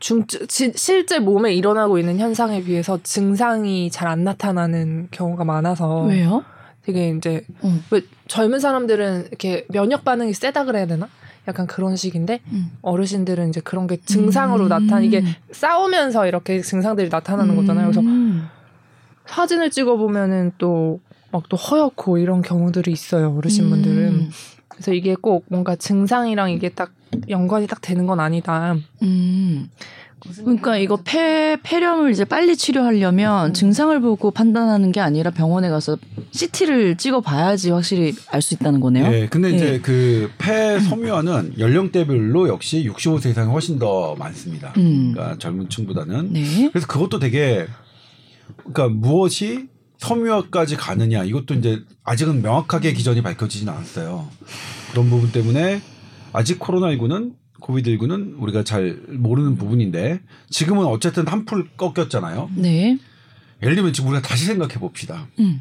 중 0.00 0.26
지- 0.26 0.72
실제 0.74 1.18
몸에 1.18 1.54
일어나고 1.54 1.98
있는 1.98 2.18
현상에 2.18 2.62
비해서 2.62 2.98
증상이 3.02 3.90
잘 3.90 4.08
안 4.08 4.24
나타나는 4.24 5.08
경우가 5.10 5.44
많아서 5.44 6.02
왜요? 6.04 6.44
되게 6.82 7.10
이제 7.10 7.44
어. 7.60 7.78
왜 7.90 8.00
젊은 8.26 8.60
사람들은 8.60 9.26
이렇게 9.28 9.66
면역 9.68 10.04
반응이 10.04 10.32
세다 10.32 10.64
그래야 10.64 10.86
되나? 10.86 11.08
약간 11.46 11.66
그런 11.66 11.96
식인데 11.96 12.40
음. 12.52 12.70
어르신들은 12.82 13.48
이제 13.50 13.60
그런 13.60 13.86
게 13.86 13.96
증상으로 13.98 14.64
음. 14.64 14.68
나타나 14.68 15.00
이게 15.00 15.22
싸우면서 15.50 16.26
이렇게 16.26 16.60
증상들이 16.60 17.08
나타나는 17.08 17.56
거잖아요. 17.56 17.86
그래서 17.86 18.00
음. 18.00 18.46
사진을 19.26 19.70
찍어 19.70 19.96
보면은 19.96 20.52
또막또 20.58 21.56
허옇고 21.56 22.18
이런 22.18 22.40
경우들이 22.42 22.90
있어요 22.92 23.34
어르신분들은 23.36 24.08
음. 24.08 24.30
그래서 24.78 24.92
이게 24.92 25.16
꼭 25.16 25.44
뭔가 25.48 25.74
증상이랑 25.74 26.52
이게 26.52 26.68
딱 26.68 26.92
연관이 27.28 27.66
딱 27.66 27.80
되는 27.80 28.06
건 28.06 28.20
아니다. 28.20 28.76
음. 29.02 29.68
그러니까 30.36 30.76
이거 30.76 30.98
폐 31.04 31.56
폐렴을 31.62 32.12
이제 32.12 32.24
빨리 32.24 32.56
치료하려면 32.56 33.50
음. 33.50 33.52
증상을 33.54 34.00
보고 34.00 34.30
판단하는 34.30 34.92
게 34.92 35.00
아니라 35.00 35.32
병원에 35.32 35.68
가서 35.68 35.96
CT를 36.30 36.96
찍어 36.96 37.20
봐야지 37.20 37.70
확실히 37.70 38.14
알 38.30 38.40
수 38.40 38.54
있다는 38.54 38.78
거네요. 38.78 39.12
예, 39.12 39.26
근데 39.28 39.50
이제 39.50 39.74
예. 39.74 39.80
그폐 39.80 40.78
섬유화는 40.78 41.54
연령대별로 41.58 42.48
역시 42.48 42.88
65세 42.88 43.30
이상이 43.30 43.50
훨씬 43.50 43.80
더 43.80 44.14
많습니다. 44.16 44.72
음. 44.76 45.12
그러니까 45.12 45.38
젊은 45.38 45.68
층보다는. 45.68 46.32
네. 46.32 46.68
그래서 46.70 46.86
그것도 46.86 47.18
되게 47.18 47.66
그러니까 48.58 48.88
무엇이 48.88 49.68
섬유화까지 49.98 50.76
가느냐 50.76 51.24
이것도 51.24 51.54
이제 51.54 51.82
아직은 52.04 52.42
명확하게 52.42 52.92
기전이 52.92 53.22
밝혀지진 53.22 53.68
않았어요. 53.68 54.28
그런 54.92 55.10
부분 55.10 55.30
때문에 55.32 55.80
아직 56.32 56.58
코로나19는 56.58 57.34
코비드19는 57.60 58.40
우리가 58.40 58.62
잘 58.62 59.00
모르는 59.08 59.56
부분인데 59.56 60.20
지금은 60.50 60.86
어쨌든 60.86 61.26
한풀 61.26 61.68
꺾였잖아요. 61.76 62.50
네. 62.54 62.98
예를 63.62 63.74
들면 63.74 63.92
지금 63.92 64.10
우리가 64.10 64.26
다시 64.26 64.44
생각해 64.46 64.74
봅시다. 64.74 65.26
음. 65.40 65.60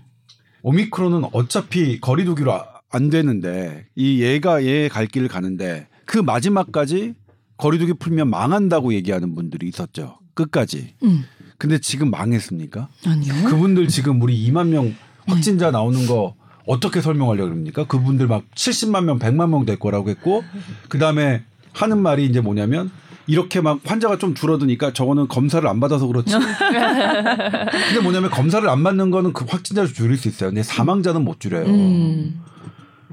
오미크론은 0.61 1.29
어차피 1.33 1.99
거리두기로 1.99 2.53
아- 2.53 2.65
안 2.89 3.09
되는데 3.09 3.85
이 3.95 4.21
얘가 4.21 4.63
얘갈 4.63 5.07
길을 5.07 5.27
가는데 5.27 5.87
그 6.05 6.19
마지막까지 6.19 7.15
거리두기 7.57 7.93
풀면 7.93 8.29
망한다고 8.29 8.93
얘기하는 8.93 9.33
분들이 9.33 9.67
있었죠. 9.67 10.19
끝까지. 10.35 10.93
음. 11.03 11.23
근데 11.57 11.79
지금 11.79 12.11
망했습니까? 12.11 12.87
아니요. 13.05 13.33
그분들 13.49 13.87
지금 13.87 14.21
우리 14.21 14.47
2만 14.49 14.67
명 14.67 14.95
확진자 15.25 15.71
나오는 15.71 16.05
거 16.05 16.35
어떻게 16.65 17.01
설명하려고 17.01 17.49
그럽니까? 17.49 17.85
그분들 17.85 18.27
막 18.27 18.43
70만 18.55 19.05
명, 19.05 19.19
100만 19.19 19.49
명 19.49 19.65
될 19.65 19.79
거라고 19.79 20.09
했고 20.09 20.43
그다음에 20.89 21.43
하는 21.73 21.99
말이 22.01 22.25
이제 22.25 22.41
뭐냐면 22.41 22.91
이렇게 23.25 23.59
막 23.61 23.79
환자가 23.83 24.17
좀 24.17 24.35
줄어드니까 24.35 24.93
저거는 24.93 25.27
검사를 25.27 25.67
안 25.67 25.79
받아서 25.79 26.07
그렇지. 26.07 26.33
근데 26.37 27.99
뭐냐면 28.01 28.29
검사를 28.29 28.67
안 28.69 28.83
받는 28.83 29.11
거는 29.11 29.33
그 29.33 29.45
확진자를 29.47 29.93
줄일 29.93 30.17
수 30.17 30.27
있어요. 30.27 30.49
근데 30.49 30.63
사망자는 30.63 31.23
못 31.25 31.39
줄여요. 31.39 31.65
음. 31.65 32.41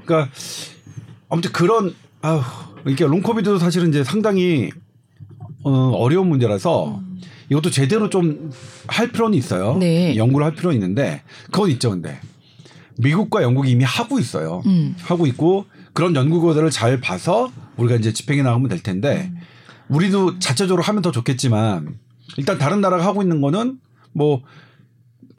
그러니까 0.05 0.31
아무튼 1.29 1.51
그런 1.51 1.93
아휴 2.21 2.41
이게 2.87 3.05
롱코비드도 3.05 3.57
사실은 3.57 3.89
이제 3.89 4.03
상당히 4.03 4.69
어, 5.63 5.71
어려운 5.97 6.29
문제라서 6.29 7.01
이것도 7.49 7.69
제대로 7.71 8.09
좀 8.09 8.51
할 8.87 9.11
필요는 9.11 9.37
있어요. 9.37 9.77
네. 9.77 10.15
연구를 10.15 10.45
할 10.45 10.55
필요는 10.55 10.75
있는데 10.75 11.21
그건 11.51 11.69
있죠, 11.71 11.89
근데 11.91 12.19
미국과 12.97 13.43
영국이 13.43 13.71
이미 13.71 13.83
하고 13.83 14.19
있어요. 14.19 14.61
음. 14.65 14.95
하고 15.01 15.27
있고 15.27 15.65
그런 15.93 16.15
연구 16.15 16.41
결과를 16.41 16.69
잘 16.71 16.99
봐서 17.01 17.51
우리가 17.77 17.95
이제 17.95 18.13
집행해 18.13 18.41
나가면 18.41 18.69
될 18.69 18.81
텐데 18.81 19.31
우리도 19.89 20.39
자체적으로 20.39 20.81
하면 20.83 21.01
더 21.01 21.11
좋겠지만 21.11 21.97
일단 22.37 22.57
다른 22.57 22.81
나라가 22.81 23.05
하고 23.05 23.21
있는 23.21 23.41
거는 23.41 23.79
뭐 24.13 24.41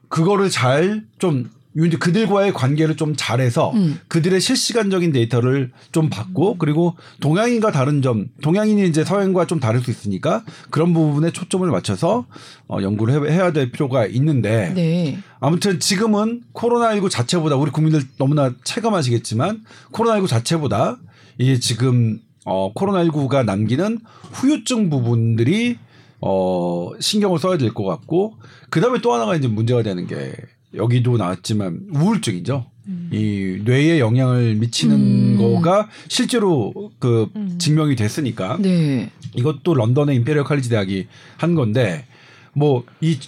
그거를 0.08 0.50
잘 0.50 1.04
좀 1.18 1.50
이제 1.84 1.98
그들과의 1.98 2.54
관계를 2.54 2.96
좀 2.96 3.14
잘해서 3.16 3.70
음. 3.72 3.98
그들의 4.08 4.40
실시간적인 4.40 5.12
데이터를 5.12 5.72
좀 5.92 6.08
받고 6.08 6.56
그리고 6.56 6.96
동양인과 7.20 7.70
다른 7.70 8.00
점 8.00 8.28
동양인이 8.40 8.88
이제 8.88 9.04
서양과 9.04 9.46
좀 9.46 9.60
다를 9.60 9.80
수 9.80 9.90
있으니까 9.90 10.42
그런 10.70 10.94
부분에 10.94 11.32
초점을 11.32 11.68
맞춰서 11.70 12.24
어, 12.68 12.78
연구를 12.80 13.28
해- 13.30 13.34
해야 13.34 13.52
될 13.52 13.70
필요가 13.70 14.06
있는데 14.06 14.72
네. 14.74 15.18
아무튼 15.38 15.78
지금은 15.78 16.44
코로나19 16.54 17.10
자체보다 17.10 17.56
우리 17.56 17.70
국민들 17.70 18.02
너무나 18.16 18.54
체감하시겠지만 18.64 19.64
코로나19 19.92 20.28
자체보다 20.28 20.96
이게 21.36 21.58
지금 21.58 22.20
어 22.46 22.72
코로나19가 22.72 23.44
남기는 23.44 23.98
후유증 24.32 24.88
부분들이 24.88 25.76
어 26.20 26.90
신경을 26.98 27.38
써야 27.38 27.58
될 27.58 27.74
것 27.74 27.84
같고 27.84 28.34
그 28.70 28.80
다음에 28.80 29.00
또 29.02 29.12
하나가 29.12 29.36
이제 29.36 29.46
문제가 29.48 29.82
되는 29.82 30.06
게 30.06 30.32
여기도 30.76 31.16
나왔지만 31.16 31.88
우울증이죠. 31.92 32.66
이 33.10 33.62
뇌에 33.64 33.98
영향을 33.98 34.54
미치는 34.54 34.94
음. 34.96 35.36
거가 35.38 35.88
실제로 36.08 36.72
그 37.00 37.28
음. 37.34 37.56
증명이 37.58 37.96
됐으니까 37.96 38.58
네. 38.60 39.10
이것도 39.34 39.74
런던의 39.74 40.14
임페리얼 40.16 40.44
칼리지 40.44 40.68
대학이 40.68 41.08
한 41.36 41.54
건데 41.54 42.06
뭐 42.52 42.84
이 43.00 43.18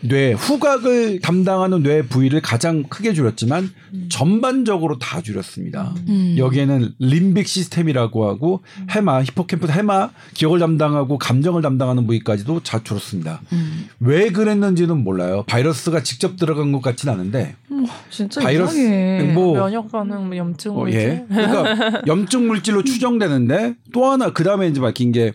뇌 0.00 0.32
후각을 0.32 1.20
담당하는 1.20 1.82
뇌 1.82 2.02
부위를 2.02 2.40
가장 2.40 2.84
크게 2.84 3.12
줄였지만 3.14 3.70
전반적으로 4.08 4.98
다 4.98 5.20
줄였습니다. 5.20 5.94
음. 6.08 6.36
여기에는 6.38 6.94
limbic 6.98 7.48
system이라고 7.48 8.28
하고 8.28 8.62
해마, 8.90 9.22
hippocampus 9.22 9.72
해마, 9.72 10.10
기억을 10.34 10.60
담당하고 10.60 11.18
감정을 11.18 11.62
담당하는 11.62 12.06
부위까지도 12.06 12.60
다 12.60 12.80
줄었습니다. 12.82 13.40
음. 13.52 13.88
왜 14.00 14.30
그랬는지는 14.30 15.02
몰라요. 15.02 15.44
바이러스가 15.46 16.02
직접 16.02 16.36
들어간 16.36 16.72
것 16.72 16.80
같지는 16.80 17.14
않은데 17.14 17.56
진짜 18.10 18.40
바이러스 18.40 18.78
이상해. 18.78 19.32
뭐 19.34 19.54
면역 19.54 19.90
반응, 19.90 20.28
뭐 20.28 20.36
염증 20.36 20.72
어, 20.72 20.80
물질. 20.80 21.00
예. 21.00 21.26
그러니까 21.28 22.02
염증 22.06 22.46
물질로 22.46 22.84
추정되는데 22.84 23.74
또 23.92 24.06
하나 24.06 24.32
그 24.32 24.44
다음에 24.44 24.68
이제 24.68 24.80
밝힌 24.80 25.12
게 25.12 25.32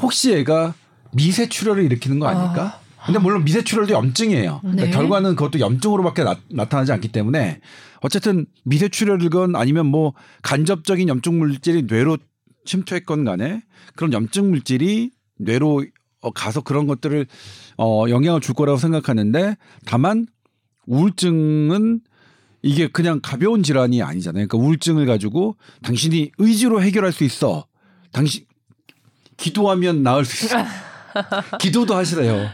혹시 0.00 0.32
얘가 0.32 0.74
미세 1.14 1.48
출혈을 1.48 1.84
일으키는 1.84 2.18
거 2.18 2.26
아닐까? 2.26 2.80
근데 3.04 3.18
물론 3.18 3.44
미세 3.44 3.62
출혈도 3.62 3.92
염증이에요. 3.94 4.60
그러니까 4.60 4.84
네. 4.84 4.90
결과는 4.90 5.36
그것도 5.36 5.60
염증으로밖에 5.60 6.24
나, 6.24 6.36
나타나지 6.50 6.92
않기 6.92 7.08
때문에 7.08 7.60
어쨌든 8.00 8.46
미세 8.64 8.88
출혈이건 8.88 9.56
아니면 9.56 9.86
뭐 9.86 10.14
간접적인 10.42 11.08
염증 11.08 11.38
물질이 11.38 11.84
뇌로 11.84 12.18
침투했건 12.64 13.24
간에 13.24 13.62
그런 13.96 14.12
염증 14.12 14.50
물질이 14.50 15.10
뇌로 15.38 15.84
어, 16.20 16.30
가서 16.30 16.60
그런 16.60 16.86
것들을 16.86 17.26
어, 17.78 18.04
영향을 18.08 18.40
줄 18.40 18.54
거라고 18.54 18.78
생각하는데 18.78 19.56
다만 19.84 20.26
우울증은 20.86 22.00
이게 22.62 22.86
그냥 22.86 23.18
가벼운 23.20 23.62
질환이 23.62 24.02
아니잖아요. 24.02 24.46
그러니까 24.46 24.58
우울증을 24.58 25.06
가지고 25.06 25.56
당신이 25.82 26.30
의지로 26.38 26.80
해결할 26.80 27.12
수 27.12 27.24
있어. 27.24 27.66
당신 28.12 28.44
기도하면 29.36 30.02
나을 30.04 30.24
수 30.24 30.46
있어. 30.46 30.64
기도도 31.58 31.94
하시래요. 31.94 32.48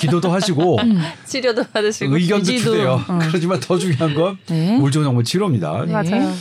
기도도 0.00 0.30
하시고 0.30 0.78
치료도 1.26 1.64
받으시고. 1.72 2.14
의견도 2.16 2.52
의지도. 2.52 2.72
주세요. 2.72 3.00
어. 3.06 3.18
그렇지만 3.20 3.60
더 3.60 3.78
중요한 3.78 4.14
건 4.14 4.38
네. 4.48 4.76
우울증은 4.78 5.04
정말 5.04 5.24
치료입니다. 5.24 5.84
네. 5.84 5.92
맞아요. 5.92 6.32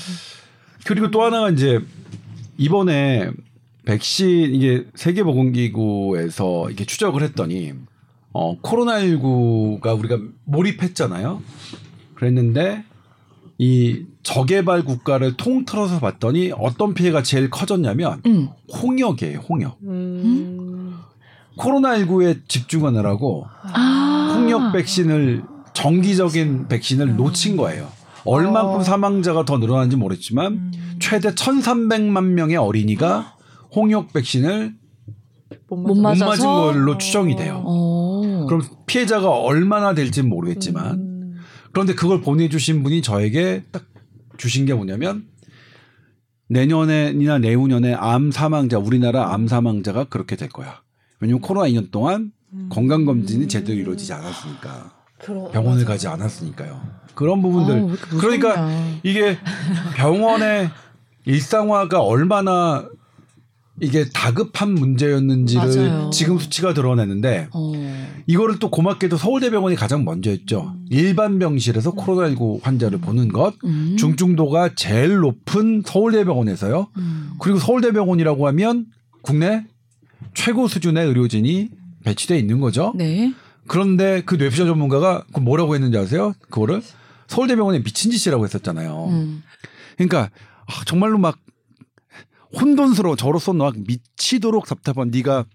그리고 0.86 1.12
또 1.12 1.24
하나가 1.24 1.50
이제 1.50 1.80
이번에 2.58 3.30
백신 3.86 4.54
이게 4.56 4.86
세계보건기구에서 4.96 6.70
이게 6.70 6.86
추적을 6.86 7.22
했더니 7.24 7.74
어 8.32 8.60
코로나19가 8.62 9.98
우리가 9.98 10.20
몰입했잖아요. 10.46 11.42
그랬는데 12.16 12.84
이 13.58 14.06
저개발 14.24 14.84
국가를 14.86 15.36
통틀어서 15.36 16.00
봤더니 16.00 16.54
어떤 16.58 16.94
피해가 16.94 17.24
제일 17.24 17.50
커졌냐면 17.50 18.22
음. 18.26 18.50
홍역이에요. 18.72 19.40
홍역. 19.40 19.78
음. 19.84 20.59
코로나19에 21.60 22.48
집중하느라고 22.48 23.46
아. 23.74 24.36
홍역 24.36 24.72
백신을 24.74 25.44
정기적인 25.74 26.68
백신을 26.68 27.16
놓친 27.16 27.58
거예요. 27.58 27.88
얼만큼 28.26 28.80
어. 28.80 28.84
사망자가 28.84 29.46
더 29.46 29.58
늘어난지 29.58 29.96
모르겠지만 29.96 30.54
음. 30.54 30.98
최대 31.00 31.30
1,300만 31.30 32.24
명의 32.32 32.58
어린이가 32.58 33.36
홍역 33.76 34.14
백신을 34.14 34.76
못 35.70 35.78
못? 35.78 35.96
맞은 35.96 36.46
걸로 36.46 36.98
추정이 36.98 37.36
돼요. 37.36 37.64
어. 37.66 38.46
그럼 38.48 38.62
피해자가 38.88 39.30
얼마나 39.30 39.94
될지는 39.94 40.30
모르겠지만 40.30 40.96
음. 40.96 41.36
그런데 41.72 41.94
그걸 41.94 42.22
보내주신 42.22 42.84
분이 42.84 43.02
저에게 43.02 43.64
딱 43.72 43.86
주신 44.38 44.66
게 44.66 44.74
뭐냐면 44.74 45.26
내년에나 46.50 47.38
내후년에 47.38 47.94
암 47.94 48.32
사망자 48.32 48.80
우리나라 48.80 49.34
암 49.34 49.48
사망자가 49.48 50.06
그렇게 50.06 50.36
될 50.36 50.50
거야. 50.50 50.82
왜냐면 51.20 51.42
코로나 51.42 51.68
2년 51.70 51.92
동안 51.92 52.32
건강 52.70 53.06
검진이 53.06 53.48
제대로 53.48 53.78
이루어지지 53.80 54.14
않았으니까 54.14 54.92
그러- 55.20 55.50
병원을 55.52 55.80
맞아. 55.84 55.88
가지 55.94 56.08
않았으니까요. 56.08 56.82
그런 57.14 57.42
부분들 57.42 57.82
무섭냐. 57.82 58.20
그러니까 58.22 58.70
이게 59.04 59.38
병원의 59.96 60.70
일상화가 61.26 62.02
얼마나 62.02 62.88
이게 63.82 64.06
다급한 64.14 64.74
문제였는지를 64.74 65.64
맞아요. 65.90 66.10
지금 66.10 66.38
수치가 66.38 66.74
드러내는데 66.74 67.48
어. 67.54 67.72
이거를 68.28 68.60
또 68.60 68.70
고맙게도 68.72 69.16
서울대병원이 69.18 69.76
가장 69.78 70.04
먼저 70.04 70.30
했죠. 70.32 70.76
일반 70.90 71.40
병실에서 71.40 71.94
코로나19 71.94 72.62
환자를 72.64 73.00
보는 73.00 73.30
것 73.30 73.54
음. 73.64 73.96
중증도가 73.98 74.76
제일 74.76 75.18
높은 75.20 75.82
서울대병원에서요. 75.86 76.88
음. 76.98 77.32
그리고 77.40 77.60
서울대병원이라고 77.60 78.48
하면 78.48 78.86
국내 79.22 79.66
최고 80.34 80.68
수준의 80.68 81.08
의료진이 81.08 81.70
배치돼 82.04 82.38
있는 82.38 82.60
거죠. 82.60 82.94
네. 82.96 83.34
그런데 83.68 84.24
그 84.26 84.36
뇌피셜 84.36 84.68
전문가가 84.68 85.24
그 85.34 85.40
뭐라고 85.40 85.76
했는지 85.76 85.98
아세요? 85.98 86.34
그거를 86.50 86.82
서울대병원에 87.28 87.84
미친 87.84 88.12
짓이라고 88.12 88.44
했었잖아요. 88.44 89.08
음. 89.10 89.44
그러니까 89.96 90.30
아, 90.66 90.84
정말로 90.86 91.18
막 91.18 91.38
혼돈스러워 92.60 93.16
저로서 93.16 93.54
막 93.54 93.76
미치도록 93.78 94.66
답답한 94.66 95.12
네가 95.12 95.46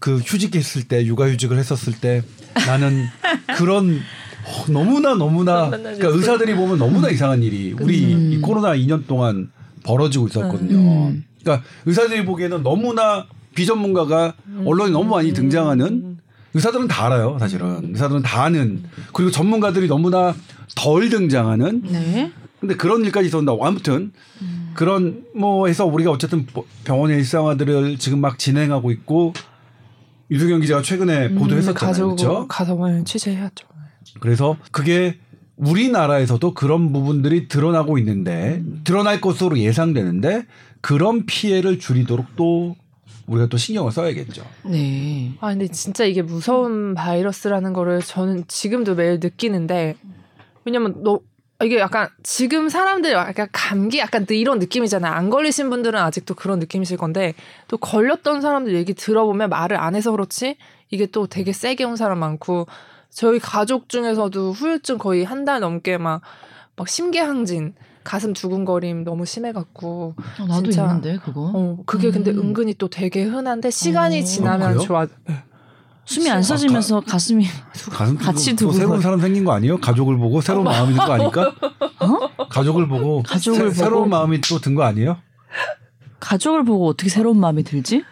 그 0.00 0.18
휴직했을 0.18 0.88
때 0.88 1.04
육아휴직을 1.06 1.58
했었을 1.58 1.92
때 2.00 2.22
나는 2.66 3.06
그런 3.56 4.00
어, 4.46 4.72
너무나 4.72 5.14
너무나 5.14 5.70
그러니까 5.70 6.08
의사들이 6.08 6.54
보면 6.54 6.78
너무나 6.78 7.08
이상한 7.08 7.42
일이 7.42 7.74
우리 7.78 8.14
음. 8.14 8.32
이 8.32 8.38
코로나 8.40 8.74
2년 8.74 9.06
동안 9.06 9.52
벌어지고 9.84 10.26
있었거든요. 10.26 10.76
음. 10.76 11.24
그러니까 11.40 11.66
의사들이 11.86 12.24
보기에는 12.24 12.62
너무나 12.62 13.26
비전문가가 13.60 14.32
언론에 14.64 14.90
너무 14.90 15.10
많이 15.10 15.34
등장하는 15.34 16.16
의사들은 16.54 16.88
다 16.88 17.06
알아요, 17.06 17.36
사실은. 17.38 17.90
의사들은 17.90 18.22
다 18.22 18.44
아는. 18.44 18.84
그리고 19.12 19.30
전문가들이 19.30 19.86
너무나 19.86 20.34
덜 20.74 21.10
등장하는. 21.10 21.82
네. 21.82 22.32
근데 22.58 22.74
그런 22.76 23.04
일까지 23.04 23.28
있었다고. 23.28 23.64
아무튼 23.64 24.12
그런 24.74 25.24
뭐 25.34 25.66
해서 25.66 25.84
우리가 25.84 26.10
어쨌든 26.10 26.46
병원의 26.84 27.18
일상화들을 27.18 27.98
지금 27.98 28.20
막 28.20 28.38
진행하고 28.38 28.90
있고 28.92 29.34
유승현 30.30 30.60
기자가 30.62 30.80
최근에 30.82 31.26
음, 31.28 31.34
보도했었잖아요. 31.36 31.74
가지고 31.74 32.16
그렇죠? 32.16 32.48
가서 32.48 32.74
오늘 32.74 33.04
취재해야죠. 33.04 33.66
그래서 34.20 34.56
그게 34.72 35.18
우리나라에서도 35.56 36.54
그런 36.54 36.92
부분들이 36.92 37.46
드러나고 37.46 37.98
있는데 37.98 38.62
드러날 38.84 39.20
것으로 39.20 39.58
예상되는데 39.58 40.46
그런 40.80 41.26
피해를 41.26 41.78
줄이도록 41.78 42.36
또 42.36 42.76
우리가 43.30 43.46
또 43.46 43.56
신경을 43.56 43.92
써야겠죠. 43.92 44.44
네. 44.64 45.32
아 45.40 45.50
근데 45.50 45.68
진짜 45.68 46.04
이게 46.04 46.20
무서운 46.20 46.94
바이러스라는 46.94 47.72
거를 47.72 48.00
저는 48.00 48.44
지금도 48.48 48.96
매일 48.96 49.20
느끼는데 49.20 49.94
왜냐면 50.64 51.02
너 51.04 51.20
이게 51.62 51.78
약간 51.78 52.08
지금 52.22 52.68
사람들 52.68 53.12
약간 53.12 53.46
감기 53.52 53.98
약간 53.98 54.26
이런 54.30 54.58
느낌이잖아요. 54.58 55.12
안 55.12 55.30
걸리신 55.30 55.70
분들은 55.70 55.98
아직도 56.00 56.34
그런 56.34 56.58
느낌이실 56.58 56.96
건데 56.96 57.34
또 57.68 57.76
걸렸던 57.76 58.40
사람들 58.40 58.74
얘기 58.74 58.94
들어보면 58.94 59.48
말을 59.50 59.76
안 59.76 59.94
해서 59.94 60.10
그렇지 60.10 60.56
이게 60.90 61.06
또 61.06 61.26
되게 61.26 61.52
세게 61.52 61.84
온 61.84 61.96
사람 61.96 62.18
많고 62.18 62.66
저희 63.10 63.38
가족 63.38 63.88
중에서도 63.88 64.52
후유증 64.52 64.98
거의 64.98 65.24
한 65.24 65.44
달 65.44 65.60
넘게 65.60 65.98
막, 65.98 66.22
막 66.76 66.88
심계항진, 66.88 67.74
가슴 68.04 68.32
두근거림 68.32 69.04
너무 69.04 69.26
심해갖고. 69.26 70.14
어, 70.40 70.46
나도 70.46 70.62
진짜. 70.70 70.82
있는데 70.86 71.18
그거 71.18 71.50
어, 71.54 71.78
그게 71.86 72.10
근데 72.10 72.30
음. 72.30 72.38
은근히 72.38 72.74
또 72.74 72.88
되게 72.88 73.24
흔한데 73.24 73.70
시간이 73.70 74.20
어. 74.20 74.24
지나면 74.24 74.68
그래요? 74.74 74.80
좋아. 74.80 75.06
숨이 76.06 76.28
안 76.30 76.42
쉬어지면서 76.42 77.00
가슴이 77.02 77.46
가슴 77.92 78.16
같이 78.16 78.50
또 78.52 78.56
두고 78.56 78.72
새로운 78.72 78.92
가요. 78.94 79.00
사람 79.02 79.20
생긴 79.20 79.44
거 79.44 79.52
아니에요? 79.52 79.78
가족을 79.78 80.16
보고 80.16 80.40
새로운 80.40 80.64
마음이 80.64 80.92
든 80.94 80.98
거 81.06 81.12
아닐까? 81.12 81.52
가족을 82.50 82.88
보고 82.88 83.22
가족을 83.22 83.58
새, 83.58 83.64
보고? 83.64 83.74
새로운 83.74 84.08
마음이 84.10 84.40
또 84.40 84.58
든 84.58 84.74
거 84.74 84.82
아니에요? 84.82 85.18
가족을 86.18 86.64
보고 86.64 86.88
어떻게 86.88 87.08
새로운 87.10 87.38
마음이 87.38 87.62
들지? 87.62 88.02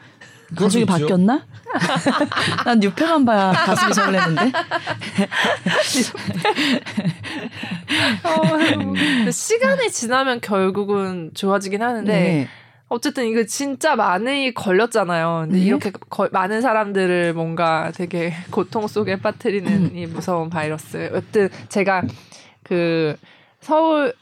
있죠. 0.53 0.87
바뀌었나? 0.87 1.45
난 2.65 2.81
뉴페만 2.81 3.25
봐야 3.25 3.53
가슴이 3.53 3.93
설레는데. 3.93 4.53
어, 8.25 9.31
시간이 9.31 9.91
지나면 9.91 10.41
결국은 10.41 11.31
좋아지긴 11.35 11.83
하는데 11.83 12.13
네. 12.13 12.49
어쨌든 12.89 13.27
이거 13.27 13.45
진짜 13.45 13.97
많이 13.97 14.55
걸렸잖아요. 14.55 15.43
근데 15.47 15.59
네. 15.59 15.65
이렇게 15.65 15.91
거- 16.09 16.29
많은 16.33 16.63
사람들을 16.63 17.35
뭔가 17.35 17.93
되게 17.95 18.33
고통 18.51 18.87
속에 18.87 19.17
빠뜨리는 19.21 19.71
음. 19.71 19.91
이 19.97 20.07
무서운 20.07 20.49
바이러스. 20.49 21.11
여튼 21.13 21.51
제가 21.69 22.03
그 22.63 23.17
서울 23.61 24.15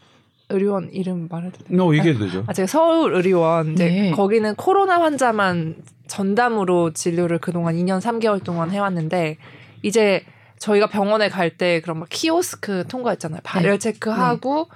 의료원 0.48 0.90
이름 0.92 1.28
말해도 1.30 1.58
돼요? 1.64 1.82
어, 1.84 1.94
얘기해도 1.94 2.24
되죠. 2.26 2.44
아, 2.46 2.52
제가 2.52 2.66
서울 2.66 3.14
의료원 3.14 3.72
이제 3.74 3.84
네. 3.88 4.10
거기는 4.12 4.54
코로나 4.56 5.00
환자만 5.00 5.76
전담으로 6.08 6.92
진료를 6.92 7.38
그동안 7.38 7.74
2년 7.76 8.00
3개월 8.00 8.42
동안 8.42 8.70
해왔는데 8.70 9.36
이제 9.82 10.24
저희가 10.58 10.86
병원에 10.88 11.28
갈 11.28 11.56
때 11.56 11.80
그런 11.80 11.98
막 11.98 12.08
키오스크 12.08 12.84
통과했잖아요. 12.88 13.40
발열 13.44 13.72
네. 13.72 13.78
체크하고 13.78 14.68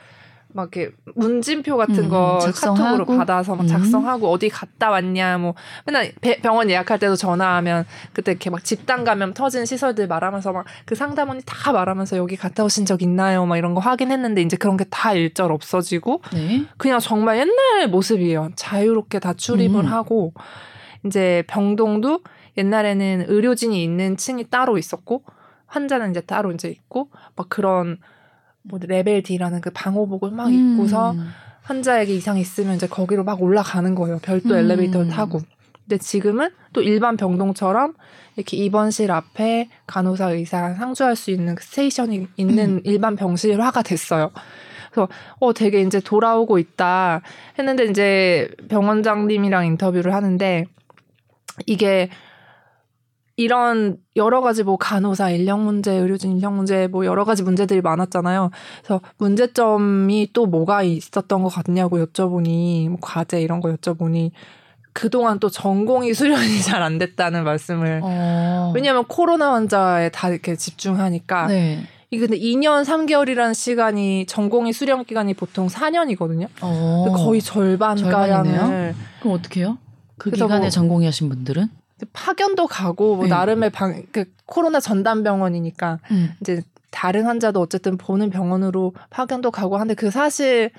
막 0.53 0.75
이렇게 0.75 0.93
문진표 1.15 1.77
같은 1.77 2.05
음, 2.05 2.09
거. 2.09 2.41
카톡으로 2.53 3.07
받아서 3.07 3.55
막 3.55 3.63
음. 3.63 3.67
작성하고 3.69 4.29
어디 4.33 4.49
갔다 4.49 4.91
왔냐 4.91 5.39
뭐 5.39 5.55
맨날 5.87 6.13
배- 6.21 6.41
병원 6.41 6.69
예약할 6.69 6.99
때도 6.99 7.15
전화하면 7.15 7.85
그때 8.13 8.33
이렇게 8.33 8.51
막 8.51 8.65
집단 8.65 9.05
감염 9.05 9.33
터진 9.33 9.65
시설들 9.65 10.09
말하면서 10.09 10.53
막 10.53 10.65
그 10.87 10.97
상담원이 10.97 11.43
다 11.47 11.71
말하면서 11.73 12.17
여기 12.17 12.35
갔다 12.35 12.65
오신 12.65 12.85
적 12.85 13.01
있나요? 13.01 13.47
막 13.47 13.57
이런 13.59 13.75
거 13.75 13.81
확인했는데 13.81 14.43
이제 14.43 14.57
그런 14.57 14.77
게 14.77 14.85
다 14.91 15.13
일절 15.15 15.53
없어지고 15.53 16.21
네. 16.33 16.65
그냥 16.77 16.99
정말 16.99 17.39
옛날 17.39 17.87
모습이에요. 17.89 18.51
자유롭게 18.57 19.21
다 19.21 19.33
출입을 19.35 19.85
음. 19.85 19.87
하고 19.93 20.35
이제 21.07 21.45
병동도 21.47 22.21
옛날에는 22.57 23.27
의료진이 23.29 23.83
있는 23.83 24.17
층이 24.17 24.45
따로 24.51 24.79
있었고 24.79 25.25
환자는 25.67 26.11
이제 26.11 26.21
따로 26.21 26.53
이제 26.53 26.69
있고 26.69 27.11
막 27.37 27.49
그런 27.49 27.99
뭐 28.63 28.79
level 28.83 29.23
D라는 29.23 29.61
그 29.61 29.71
방호복을 29.73 30.31
막 30.33 30.53
입고서 30.53 31.13
음. 31.13 31.29
환자에게 31.63 32.15
이상이 32.15 32.41
있으면 32.41 32.77
이제 32.77 32.87
거기로 32.87 33.25
막 33.25 33.41
올라가는 33.43 33.95
거예요. 33.95 34.19
별도 34.23 34.55
음. 34.55 34.59
엘리베이터를 34.59 35.09
타고. 35.09 35.41
근데 35.87 35.99
지금은 35.99 36.51
또 36.73 36.83
일반 36.83 37.17
병동처럼 37.17 37.95
이렇게 38.37 38.57
입원실 38.57 39.11
앞에 39.11 39.69
간호사 39.87 40.31
의사 40.31 40.75
상주할 40.75 41.17
수 41.17 41.31
있는 41.31 41.55
그 41.55 41.65
station이 41.65 42.29
있는 42.37 42.71
음. 42.77 42.81
일반 42.85 43.17
병실화가 43.17 43.83
됐어요. 43.83 44.31
그래서 44.91 45.09
어 45.39 45.53
되게 45.53 45.83
이제 45.83 46.01
돌아오고 46.01 46.59
있다 46.59 47.23
했는데 47.59 47.85
이제 47.85 48.51
병원장님이랑 48.69 49.67
인터뷰를 49.67 50.13
하는데 50.15 50.67
이게 51.67 52.11
이런 53.37 53.97
여러 54.17 54.43
가지 54.43 54.63
뭐 54.63 54.77
간호사 54.77 55.31
인력 55.31 55.61
문제, 55.61 55.93
의료진 55.93 56.33
인력 56.33 56.53
문제 56.53 56.89
뭐 56.89 57.07
여러 57.07 57.25
가지 57.25 57.43
문제들이 57.43 57.81
많았잖아요. 57.81 58.51
그래서 58.83 59.01
문제점이 59.19 60.31
또 60.35 60.45
뭐가 60.47 60.83
있었던 60.83 61.43
것 61.43 61.49
같냐고 61.49 62.05
여쭤보니 62.05 62.89
뭐 62.91 62.99
과제 63.01 63.41
이런 63.41 63.61
거 63.61 63.75
여쭤보니 63.75 64.33
그동안 64.93 65.39
또 65.39 65.49
전공의 65.49 66.13
수련이 66.15 66.61
잘 66.63 66.83
안 66.83 66.99
됐다는 66.99 67.45
말씀을 67.45 68.01
어. 68.03 68.73
왜냐하면 68.75 69.05
코로나 69.07 69.55
환자에 69.55 70.11
다 70.11 70.29
이렇게 70.29 70.57
집중하니까 70.57 71.47
네. 71.47 71.81
이게 72.11 72.27
근데 72.27 72.39
2년 72.39 72.85
3개월이라는 72.85 73.55
시간이 73.55 74.27
전공의 74.27 74.73
수련 74.73 75.05
기간이 75.05 75.33
보통 75.35 75.69
4년이거든요. 75.69 76.49
어. 76.61 77.07
거의 77.17 77.41
절반 77.41 77.97
절반이네요. 77.97 78.61
가량을 78.61 78.95
그럼 79.21 79.35
어떻게 79.35 79.61
해요? 79.61 79.79
그 80.21 80.31
기간에 80.31 80.61
뭐- 80.61 80.69
전공의 80.69 81.07
하신 81.07 81.29
분들은? 81.31 81.69
파견도 82.13 82.67
가고 82.67 83.17
뭐 83.17 83.25
네. 83.25 83.31
나름의 83.31 83.71
방, 83.71 84.03
그 84.13 84.25
코로나 84.47 84.81
전담 84.81 85.23
병원이니까 85.23 85.99
음. 86.11 86.31
이제 86.41 86.63
다른 86.91 87.25
환자도 87.27 87.61
어쨌든 87.61 87.97
보는 87.99 88.31
병원으로 88.31 88.95
파견도 89.11 89.51
가고 89.51 89.77
하는데 89.77 89.95
그 89.95 90.11
사실 90.11 90.71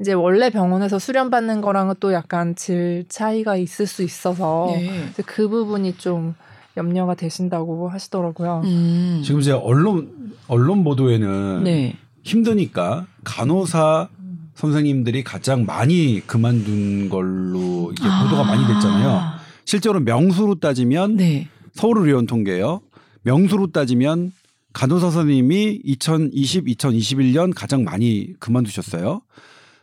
이제 0.00 0.12
원래 0.12 0.50
병원에서 0.50 0.98
수련받는 0.98 1.60
거랑은 1.62 1.94
또 2.00 2.12
약간 2.12 2.54
질 2.56 3.06
차이가 3.08 3.56
있을 3.56 3.86
수 3.86 4.02
있어서 4.02 4.68
네. 4.72 5.08
그 5.24 5.48
부분이 5.48 5.96
좀 5.98 6.34
염려가 6.76 7.14
되신다고 7.14 7.88
하시더라고요. 7.88 8.62
음. 8.64 9.22
지금 9.24 9.40
이제 9.40 9.52
언론 9.52 10.32
언론 10.48 10.84
보도에는 10.84 11.64
네. 11.64 11.96
힘드니까 12.22 13.06
간호사 13.24 14.08
선생님들이 14.56 15.22
가장 15.22 15.64
많이 15.64 16.22
그만둔 16.26 17.08
걸로 17.08 17.92
이게 17.92 18.02
보도가 18.02 18.42
많이 18.44 18.66
됐잖아요. 18.66 19.36
실제로 19.64 20.00
명수로 20.00 20.56
따지면 20.56 21.16
네. 21.16 21.48
서울 21.74 21.98
의료원 21.98 22.26
통계요. 22.26 22.80
명수로 23.22 23.68
따지면 23.72 24.32
간호사 24.72 25.10
선생님이 25.10 25.80
2020, 25.84 26.66
2021년 26.66 27.52
가장 27.54 27.84
많이 27.84 28.32
그만두셨어요. 28.40 29.20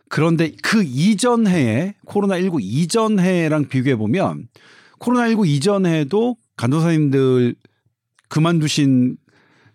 그런데 0.10 0.52
그 0.62 0.84
이전 0.84 1.48
해에 1.48 1.96
코로나19 2.06 2.60
이전 2.62 3.20
해랑 3.20 3.68
비교해 3.68 3.96
보면 3.96 4.48
코로나19 5.00 5.48
이전 5.48 5.86
해에도 5.86 6.36
간호사님들 6.58 7.56
그만두신 8.30 9.18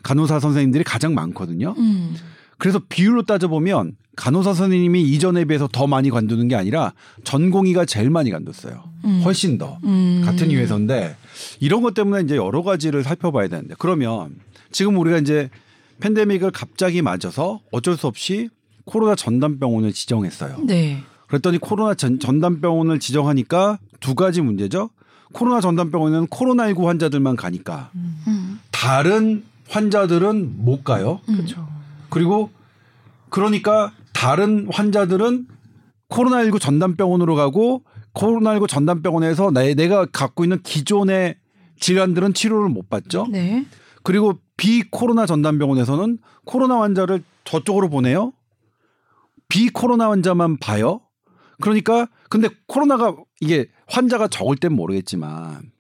간호사 0.03 0.41
선생님들이 0.41 0.85
가장 0.85 1.15
많거든요. 1.15 1.75
음. 1.77 2.17
그래서 2.59 2.81
비율로 2.89 3.23
따져보면 3.23 3.97
간호사 4.17 4.53
선생님이 4.53 5.03
이전에 5.03 5.45
비해서 5.45 5.69
더 5.71 5.87
많이 5.87 6.11
관두는 6.11 6.49
게 6.49 6.57
아니라 6.57 6.93
전공의가 7.23 7.85
제일 7.85 8.11
많이 8.11 8.33
관뒀어요. 8.33 8.83
음. 9.05 9.23
훨씬 9.25 9.59
더. 9.59 9.79
음. 9.85 10.23
같은 10.25 10.51
이유에서인데 10.51 11.17
이런 11.61 11.83
것 11.83 11.95
때문에 11.95 12.25
이제 12.25 12.37
여러 12.37 12.63
가지를 12.63 13.05
살펴봐야 13.05 13.47
되는데 13.47 13.77
그러면 13.79 14.35
지금 14.73 14.99
우리가 14.99 15.19
이제 15.19 15.51
팬데믹을 16.01 16.51
갑자기 16.51 17.01
맞아서 17.01 17.61
어쩔 17.71 17.97
수 17.97 18.09
없이 18.09 18.51
코로나 18.85 19.15
전담병원을 19.15 19.93
지정했어요. 19.93 20.59
네. 20.67 21.03
그랬더니 21.29 21.59
코로나 21.59 21.95
전, 21.95 22.19
전담병원을 22.19 22.99
지정하니까 22.99 23.79
두 24.01 24.17
가지 24.17 24.41
문제죠. 24.41 24.91
코로나 25.33 25.61
전담병원은 25.61 26.27
코로나19 26.27 26.87
환자들만 26.87 27.37
가니까 27.37 27.91
음. 27.95 28.59
다른 28.73 29.45
환자들은 29.69 30.65
못 30.65 30.83
가요. 30.83 31.21
그렇죠. 31.27 31.69
그리고 32.11 32.51
그러니까 33.29 33.93
다른 34.13 34.69
환자들은 34.71 35.47
코로나19 36.09 36.61
전담병원으로 36.61 37.35
가고 37.35 37.85
코로나19 38.15 38.69
전담병원에서 38.69 39.51
내, 39.51 39.75
내가 39.75 40.07
갖고 40.07 40.45
있는 40.45 40.61
기존의 40.63 41.37
질환들은 41.79 42.35
치료를 42.35 42.69
못 42.69 42.89
받죠. 42.89 43.27
네. 43.31 43.67
그리고 44.03 44.35
비코로나 44.57 45.27
전담병원에서는 45.27 46.19
코로나 46.45 46.81
환자를 46.81 47.23
저쪽으로 47.45 47.89
보내요. 47.89 48.33
비코로나 49.49 50.11
환자만 50.11 50.59
봐요. 50.59 51.01
그러니까 51.61 52.09
근데 52.29 52.49
코로나가 52.67 53.15
이게 53.41 53.69
환자가 53.87 54.29
적을 54.29 54.57
땐 54.57 54.73
모르겠지만 54.75 55.71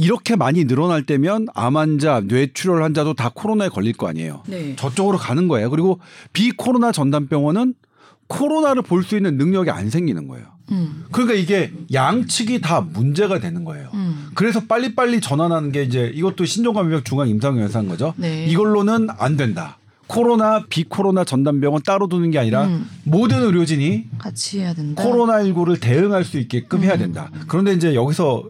이렇게 0.00 0.36
많이 0.36 0.64
늘어날 0.64 1.02
때면 1.02 1.48
암 1.56 1.76
환자, 1.76 2.20
뇌출혈 2.24 2.84
환자도 2.84 3.14
다 3.14 3.32
코로나에 3.34 3.68
걸릴 3.68 3.94
거 3.94 4.06
아니에요. 4.06 4.44
네. 4.46 4.76
저쪽으로 4.76 5.18
가는 5.18 5.48
거예요. 5.48 5.70
그리고 5.70 5.98
비코로나 6.32 6.92
전담병원은 6.92 7.74
코로나를 8.28 8.82
볼 8.82 9.02
수 9.02 9.16
있는 9.16 9.36
능력이 9.38 9.70
안 9.70 9.90
생기는 9.90 10.28
거예요. 10.28 10.46
음. 10.70 11.04
그러니까 11.10 11.34
이게 11.34 11.72
양측이 11.92 12.60
다 12.60 12.80
문제가 12.80 13.40
되는 13.40 13.64
거예요. 13.64 13.88
음. 13.94 14.28
그래서 14.34 14.60
빨리빨리 14.66 15.20
전환하는 15.20 15.72
게 15.72 15.82
이제 15.82 16.12
이것도 16.14 16.44
신종감염병 16.44 17.02
중앙 17.02 17.28
임상연사한 17.28 17.88
거죠. 17.88 18.14
네. 18.18 18.46
이걸로는 18.46 19.08
안 19.18 19.36
된다. 19.36 19.78
코로나 20.06 20.64
비코로나 20.68 21.24
전담병원 21.24 21.82
따로 21.84 22.06
두는 22.06 22.30
게 22.30 22.38
아니라 22.38 22.66
음. 22.66 22.88
모든 23.02 23.42
의료진이 23.42 24.04
같이 24.18 24.60
해야 24.60 24.74
된다. 24.74 25.02
코로나19를 25.02 25.80
대응할 25.80 26.22
수 26.24 26.38
있게끔 26.38 26.84
해야 26.84 26.94
음. 26.94 26.98
된다. 26.98 27.30
그런데 27.48 27.72
이제 27.72 27.96
여기서 27.96 28.44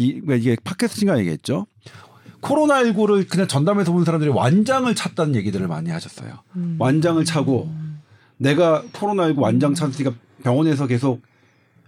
이, 0.00 0.22
이게 0.30 0.56
팟캐스트가 0.64 1.18
얘기했죠. 1.18 1.66
코로나19를 2.40 3.28
그냥 3.28 3.46
전담해서 3.46 3.92
본 3.92 4.04
사람들이 4.04 4.30
완장을 4.30 4.92
찾다는 4.94 5.34
얘기들을 5.36 5.68
많이 5.68 5.90
하셨어요. 5.90 6.40
음. 6.56 6.76
완장을 6.78 7.22
차고 7.24 7.70
내가 8.38 8.82
코로나19 8.92 9.38
완장 9.38 9.74
찬스니까 9.74 10.14
병원에서 10.42 10.86
계속 10.86 11.20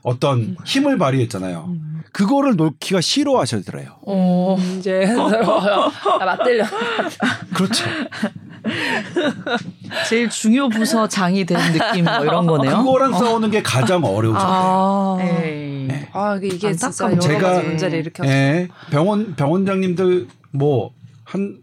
어떤 0.02 0.56
힘을 0.64 0.98
발휘했잖아요. 0.98 1.74
그거를 2.12 2.56
놓기가 2.56 3.00
싫어하시더래요. 3.00 3.96
어, 4.06 4.56
이제 4.78 5.06
나 6.18 6.24
맞들려. 6.24 6.64
그렇죠. 7.54 7.84
제일 10.08 10.28
중요 10.28 10.68
부서 10.68 11.08
장이 11.08 11.44
된 11.44 11.58
느낌 11.72 12.04
뭐 12.04 12.18
이런 12.24 12.46
거네요. 12.46 12.78
그거랑 12.78 13.12
싸우는 13.14 13.50
게 13.50 13.62
가장 13.62 14.04
어려우죠. 14.04 14.38
아, 14.40 15.18
에이. 15.20 15.88
아 16.12 16.36
이게 16.36 16.48
이게 16.48 16.72
진짜. 16.74 17.04
여러 17.06 17.14
가지 17.16 17.28
제가 17.28 17.60
문제를 17.62 17.98
일으켰어. 18.00 18.28
예, 18.28 18.68
병원 18.90 19.34
병원장님들 19.36 20.28
뭐 20.52 20.92
한 21.24 21.60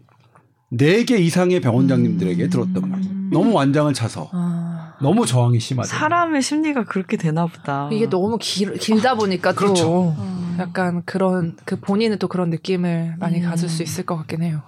네 0.72 1.04
개 1.04 1.16
이상의 1.16 1.60
병원장님들에게 1.60 2.48
들었던 2.48 2.88
말. 2.88 3.00
너무 3.32 3.52
완장을 3.52 3.92
차서 3.92 4.28
아, 4.32 4.69
너무 5.00 5.26
저항이 5.26 5.58
심하다. 5.58 5.88
사람의 5.88 6.42
심리가 6.42 6.84
그렇게 6.84 7.16
되나 7.16 7.46
보다. 7.46 7.88
이게 7.92 8.08
너무 8.08 8.38
길, 8.40 8.74
길다 8.74 9.14
보니까 9.14 9.52
그렇죠. 9.54 9.82
또 9.84 10.16
약간 10.58 11.02
그런 11.04 11.56
그 11.64 11.80
본인은 11.80 12.18
또 12.18 12.28
그런 12.28 12.50
느낌을 12.50 13.16
많이 13.18 13.40
가질 13.40 13.68
수 13.68 13.82
있을 13.82 14.04
것 14.04 14.16
같긴 14.16 14.42
해요. 14.42 14.62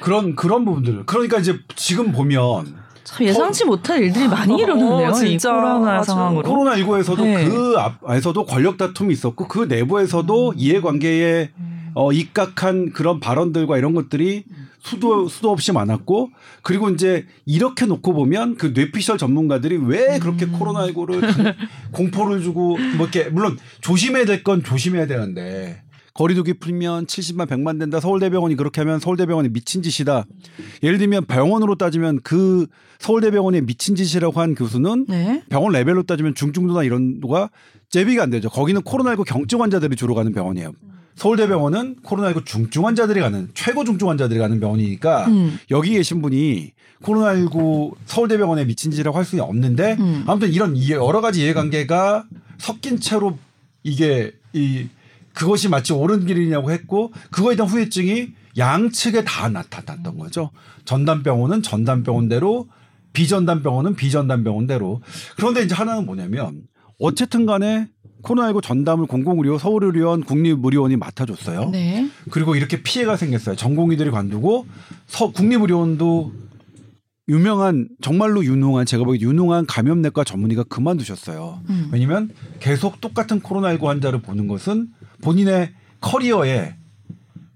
그런 0.00 0.34
그런 0.36 0.64
부분들. 0.64 1.04
그러니까 1.06 1.38
이제 1.38 1.58
지금 1.74 2.12
보면 2.12 2.78
참 3.02 3.26
예상치 3.26 3.64
못한 3.64 3.98
일들이 4.00 4.28
많이 4.28 4.56
일어나네요. 4.56 5.08
어, 5.08 5.10
이 5.10 5.14
진짜. 5.14 5.52
코로나 5.52 5.98
아주 5.98 6.12
상황으로. 6.12 6.48
코로나 6.48 6.76
19에서도 6.76 7.22
네. 7.22 7.48
그 7.48 7.74
앞에서도 7.78 8.44
권력 8.46 8.76
다툼이 8.78 9.12
있었고 9.12 9.48
그 9.48 9.64
내부에서도 9.64 10.54
이해관계에 10.56 11.50
어, 11.94 12.12
입각한 12.12 12.92
그런 12.92 13.18
발언들과 13.18 13.76
이런 13.78 13.94
것들이 13.94 14.44
수도 14.82 15.28
수도 15.28 15.50
없이 15.50 15.72
많았고 15.72 16.30
그리고 16.62 16.88
이제 16.90 17.26
이렇게 17.46 17.86
놓고 17.86 18.12
보면 18.14 18.56
그 18.56 18.72
뇌피셜 18.74 19.18
전문가들이 19.18 19.76
왜 19.76 20.18
그렇게 20.18 20.46
코로나 20.46 20.86
19를 20.88 21.54
공포를 21.92 22.42
주고 22.42 22.78
뭐 22.96 23.06
이렇게 23.06 23.28
물론 23.30 23.58
조심해야 23.80 24.24
될 24.24 24.42
건 24.42 24.62
조심해야 24.62 25.06
되는데 25.06 25.82
거리두기 26.14 26.54
풀면 26.54 27.06
70만 27.06 27.46
100만 27.46 27.78
된다 27.78 28.00
서울대병원이 28.00 28.56
그렇게 28.56 28.80
하면 28.80 28.98
서울대병원이 29.00 29.50
미친 29.50 29.82
짓이다 29.82 30.24
예를 30.82 30.98
들면 30.98 31.26
병원으로 31.26 31.76
따지면 31.76 32.20
그 32.22 32.66
서울대병원이 32.98 33.62
미친 33.62 33.94
짓이라고 33.96 34.40
한 34.40 34.54
교수는 34.54 35.06
네. 35.08 35.42
병원 35.50 35.72
레벨로 35.72 36.02
따지면 36.02 36.34
중증도나 36.34 36.82
이런 36.84 37.20
도가 37.20 37.50
제비가 37.90 38.22
안 38.22 38.30
되죠. 38.30 38.48
거기는 38.50 38.80
코로나19 38.82 39.24
경증 39.24 39.62
환자들이 39.62 39.96
주로 39.96 40.14
가는 40.14 40.32
병원이에요. 40.32 40.72
서울대병원은 41.20 41.96
코로나19 42.02 42.46
중증 42.46 42.86
환자들이 42.86 43.20
가는 43.20 43.50
최고 43.52 43.84
중증 43.84 44.08
환자들이 44.08 44.40
가는 44.40 44.58
병원이니까 44.58 45.26
음. 45.26 45.58
여기 45.70 45.90
계신 45.90 46.22
분이 46.22 46.72
코로나19 47.02 47.94
서울대병원에 48.06 48.64
미친 48.64 48.90
짓이라고 48.90 49.18
할 49.18 49.26
수는 49.26 49.44
없는데 49.44 49.98
음. 50.00 50.24
아무튼 50.26 50.50
이런 50.50 50.82
여러 50.88 51.20
가지 51.20 51.42
이해관계가 51.42 52.24
섞인 52.56 52.98
채로 52.98 53.36
이게 53.82 54.32
이 54.54 54.88
그것이 55.34 55.68
마치 55.68 55.92
옳은 55.92 56.24
길이냐고 56.24 56.70
했고 56.70 57.12
그거에 57.30 57.54
대한 57.54 57.70
후유증이 57.70 58.28
양측에 58.56 59.22
다 59.24 59.50
나타났던 59.50 60.16
거죠. 60.16 60.50
전담병원은 60.86 61.62
전담병원대로 61.62 62.66
비전담병원은 63.12 63.94
비전담병원대로 63.94 65.02
그런데 65.36 65.64
이제 65.64 65.74
하나는 65.74 66.06
뭐냐면 66.06 66.62
어쨌든 66.98 67.44
간에 67.44 67.88
코로나19 68.22 68.62
전담을 68.62 69.06
공공의료 69.06 69.58
서울의료원 69.58 70.24
국립의료원이 70.24 70.96
맡아줬어요. 70.96 71.70
네. 71.70 72.08
그리고 72.30 72.54
이렇게 72.54 72.82
피해가 72.82 73.16
생겼어요. 73.16 73.56
전공의들이 73.56 74.10
관두고 74.10 74.66
서 75.06 75.32
국립의료원도 75.32 76.32
유명한 77.28 77.88
정말로 78.00 78.44
유능한 78.44 78.86
제가 78.86 79.04
보기 79.04 79.24
유능한 79.24 79.64
감염내과 79.66 80.24
전문의가 80.24 80.64
그만두셨어요. 80.64 81.60
음. 81.68 81.88
왜냐면 81.92 82.30
계속 82.58 83.00
똑같은 83.00 83.40
코로나19 83.40 83.84
환자를 83.84 84.20
보는 84.20 84.48
것은 84.48 84.88
본인의 85.22 85.72
커리어에 86.00 86.74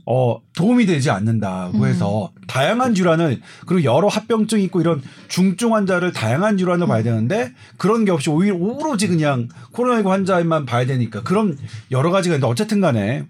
어, 0.06 0.38
도움이 0.54 0.86
되지 0.86 1.10
않는다고 1.10 1.86
해서 1.86 2.30
다양한 2.46 2.94
질환을 2.94 3.40
그리고 3.66 3.84
여러 3.84 4.08
합병증이 4.08 4.62
있고 4.64 4.80
이런 4.80 5.02
중증 5.28 5.74
환자를 5.74 6.12
다양한 6.12 6.58
질환을 6.58 6.86
봐야 6.86 7.02
되는데 7.02 7.52
그런 7.78 8.04
게 8.04 8.10
없이 8.10 8.28
오히려 8.28 8.54
오로지 8.54 9.08
그냥 9.08 9.48
코로나19 9.72 10.08
환자만 10.08 10.66
봐야 10.66 10.84
되니까. 10.84 11.22
그런 11.22 11.56
여러 11.90 12.10
가지가 12.10 12.34
있는데 12.34 12.50
어쨌든 12.50 12.80
간에 12.80 13.26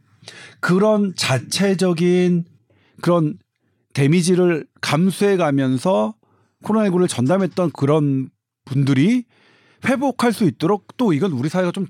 그런 0.61 1.15
자체적인 1.15 2.45
그런 3.01 3.39
데미지를 3.93 4.67
감수해 4.81 5.37
가면서 5.37 6.15
코로나19를 6.65 7.09
전담했던 7.09 7.71
그런 7.73 8.31
분들이 8.65 9.25
회복할 9.87 10.33
수 10.33 10.45
있도록 10.45 10.97
또 10.97 11.13
이건 11.13 11.33
우리 11.33 11.49
사회가 11.49 11.71
좀 11.71 11.87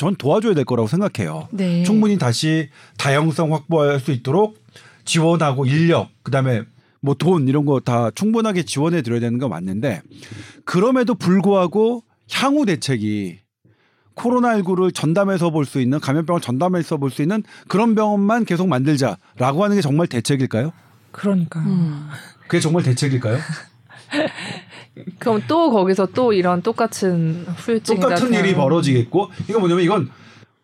전 0.00 0.16
도와줘야 0.16 0.54
될 0.54 0.64
거라고 0.64 0.88
생각해요. 0.88 1.48
네. 1.50 1.82
충분히 1.84 2.16
다시 2.16 2.70
다양성 2.96 3.52
확보할 3.52 4.00
수 4.00 4.12
있도록 4.12 4.56
지원하고 5.04 5.66
인력 5.66 6.08
그다음에 6.22 6.62
뭐 7.02 7.14
돈 7.14 7.48
이런 7.48 7.66
거 7.66 7.80
다 7.80 8.10
충분하게 8.14 8.62
지원해 8.62 9.02
드려야 9.02 9.20
되는 9.20 9.38
거 9.38 9.48
맞는데 9.50 10.00
그럼에도 10.64 11.14
불구하고 11.14 12.02
향후 12.32 12.64
대책이 12.64 13.40
코로나19를 14.16 14.94
전담해서 14.94 15.50
볼 15.50 15.66
수 15.66 15.82
있는 15.82 16.00
감염병을 16.00 16.40
전담해서 16.40 16.96
볼 16.96 17.10
수 17.10 17.20
있는 17.20 17.42
그런 17.68 17.94
병원만 17.94 18.46
계속 18.46 18.68
만들자라고 18.68 19.64
하는 19.64 19.76
게 19.76 19.82
정말 19.82 20.06
대책일까요? 20.06 20.72
그러니까. 21.12 21.60
음. 21.60 22.08
그게 22.48 22.58
정말 22.60 22.82
대책일까요? 22.84 23.36
그럼 25.18 25.42
또 25.48 25.70
거기서 25.70 26.06
또 26.06 26.32
이런 26.32 26.62
똑같은 26.62 27.44
후유증이 27.46 28.00
똑같은 28.00 28.34
일이 28.34 28.54
벌어지겠고 28.54 29.30
이거 29.48 29.60
뭐냐면 29.60 29.84
이건 29.84 30.10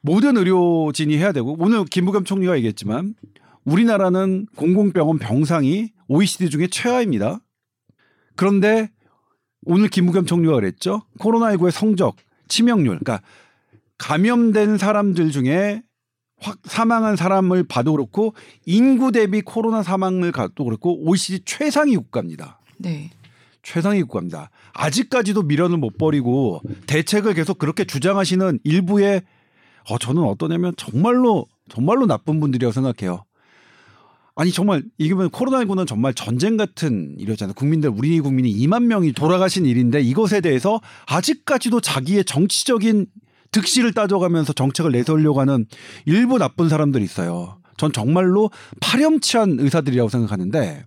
모든 0.01 0.37
의료진이 0.37 1.17
해야 1.17 1.33
되고 1.33 1.57
오늘 1.59 1.85
김부겸 1.85 2.25
총리가 2.25 2.57
얘기했지만 2.57 3.15
우리나라는 3.65 4.47
공공병원 4.57 5.19
병상이 5.19 5.93
OECD 6.09 6.51
중에 6.51 6.69
최하입니다. 6.69 7.41
그런데 8.37 8.91
오늘 9.65 9.89
김부겸 9.89 10.27
총리가 10.27 10.55
그랬죠. 10.55 11.03
코로나19의 11.19 11.73
성적, 11.73 12.17
치명률, 12.49 13.01
그러니까 13.01 13.21
감염된 13.99 14.79
사람들 14.79 15.31
중에 15.31 15.83
확 16.39 16.59
사망한 16.65 17.17
사람을 17.17 17.65
봐도 17.65 17.93
그렇고 17.93 18.35
인구 18.67 19.11
대비 19.11 19.41
코로나 19.41 19.83
사망을 19.83 20.33
가도 20.33 20.65
그렇고 20.65 21.03
OECD 21.05 21.45
최상위 21.45 21.97
국가입니다. 21.97 22.61
네. 22.79 23.11
최상위 23.67 24.03
국가입니다. 24.03 24.51
아직까지도 24.75 25.43
미련을 25.43 25.77
못 25.77 25.99
버리고 25.99 26.61
대책을 26.87 27.35
계속 27.35 27.59
그렇게 27.59 27.85
주장하시는 27.85 28.61
일부의 28.63 29.23
어 29.91 29.99
저는 29.99 30.23
어떠냐면 30.23 30.73
정말로 30.77 31.47
정말로 31.69 32.07
나쁜 32.07 32.39
분들이라고 32.39 32.73
생각해요. 32.73 33.25
아니 34.37 34.53
정말 34.53 34.85
이게면 34.99 35.31
코로나19는 35.31 35.89
정말 35.89 36.15
전쟁 36.15 36.57
같은 36.57 37.17
일이었잖아요. 37.19 37.55
국민들 37.55 37.91
우리 37.91 38.21
국민이 38.21 38.55
2만 38.57 38.85
명이 38.85 39.13
돌아가신 39.13 39.67
일인데 39.67 40.01
이것에 40.01 40.41
대해서 40.41 40.81
아직까지도 41.09 41.81
자기의 41.81 42.25
정치적인 42.25 43.07
득실을 43.51 43.95
따져가면서 43.95 44.53
정책을 44.53 44.93
내세우려고 44.93 45.41
하는 45.41 45.67
일부 46.05 46.39
나쁜 46.39 46.69
사람들이 46.69 47.03
있어요. 47.03 47.59
전 47.79 47.93
정말로 47.93 48.51
파렴치한 48.81 49.59
의사들이라고 49.59 50.09
생각하는데 50.09 50.85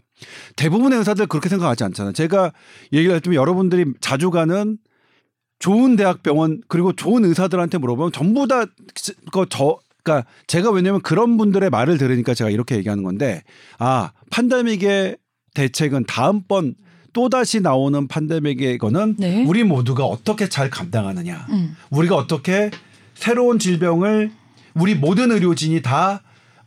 대부분의 0.56 1.00
의사들 1.00 1.28
그렇게 1.28 1.50
생각하지 1.50 1.84
않잖아요. 1.86 2.14
제가 2.14 2.52
얘기를 2.94 3.16
했지만 3.16 3.36
여러분들이 3.36 3.86
자주 4.02 4.32
가는 4.32 4.78
좋은 5.60 5.96
대학병원 5.96 6.62
그리고 6.68 6.94
좋은 6.94 7.26
의사들한테 7.26 7.78
물어보면 7.78 8.12
전부 8.12 8.48
다 8.48 8.66
그저 9.32 9.80
그러니까 10.04 10.30
제가 10.48 10.72
왜냐면 10.72 11.02
그런 11.02 11.38
분들의 11.38 11.70
말을 11.70 11.98
들으니까 11.98 12.34
제가 12.34 12.50
이렇게 12.50 12.76
얘기하는 12.78 13.04
건데 13.04 13.44
아 13.78 14.12
판데믹의 14.32 15.18
대책은 15.54 16.06
다음번 16.06 16.76
또 17.12 17.28
다시 17.28 17.60
나오는 17.60 18.08
판데믹의 18.08 18.78
거는 18.78 19.16
네. 19.18 19.44
우리 19.46 19.64
모두가 19.64 20.06
어떻게 20.06 20.48
잘 20.48 20.70
감당하느냐 20.70 21.48
음. 21.50 21.76
우리가 21.90 22.16
어떻게 22.16 22.72
새로운 23.14 23.60
질병을 23.60 24.32
우리 24.76 24.96
모든 24.96 25.32
의료진이 25.32 25.82
다 25.82 26.22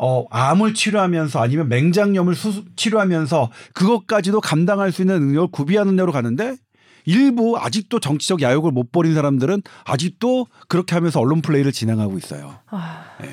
어, 0.04 0.26
암을 0.30 0.74
치료하면서 0.74 1.40
아니면 1.40 1.68
맹장염을 1.68 2.34
수, 2.34 2.64
치료하면서 2.74 3.52
그것까지도 3.72 4.40
감당할 4.40 4.90
수 4.90 5.02
있는 5.02 5.20
능력을 5.20 5.52
구비하는 5.52 5.94
데로 5.94 6.10
가는데 6.10 6.56
일부 7.04 7.56
아직도 7.56 8.00
정치적 8.00 8.42
야욕을 8.42 8.72
못 8.72 8.90
버린 8.90 9.14
사람들은 9.14 9.62
아직도 9.84 10.48
그렇게 10.66 10.96
하면서 10.96 11.20
언론 11.20 11.40
플레이를 11.40 11.70
진행하고 11.70 12.18
있어요. 12.18 12.56
아, 12.70 13.04
예. 13.22 13.30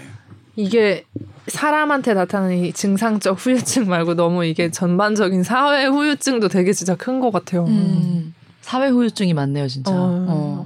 이게 0.55 1.05
사람한테 1.47 2.13
나타나는 2.13 2.57
이 2.65 2.71
증상적 2.71 3.43
후유증 3.43 3.87
말고 3.89 4.13
너무 4.13 4.45
이게 4.45 4.69
전반적인 4.69 5.41
사회 5.43 5.85
후유증도 5.87 6.49
되게 6.49 6.71
진짜 6.71 6.95
큰 6.95 7.19
것 7.19 7.31
같아요. 7.31 7.65
음. 7.65 8.35
사회 8.61 8.89
후유증이 8.89 9.33
많네요, 9.33 9.67
진짜. 9.67 9.91
어. 9.91 10.25
어. 10.29 10.65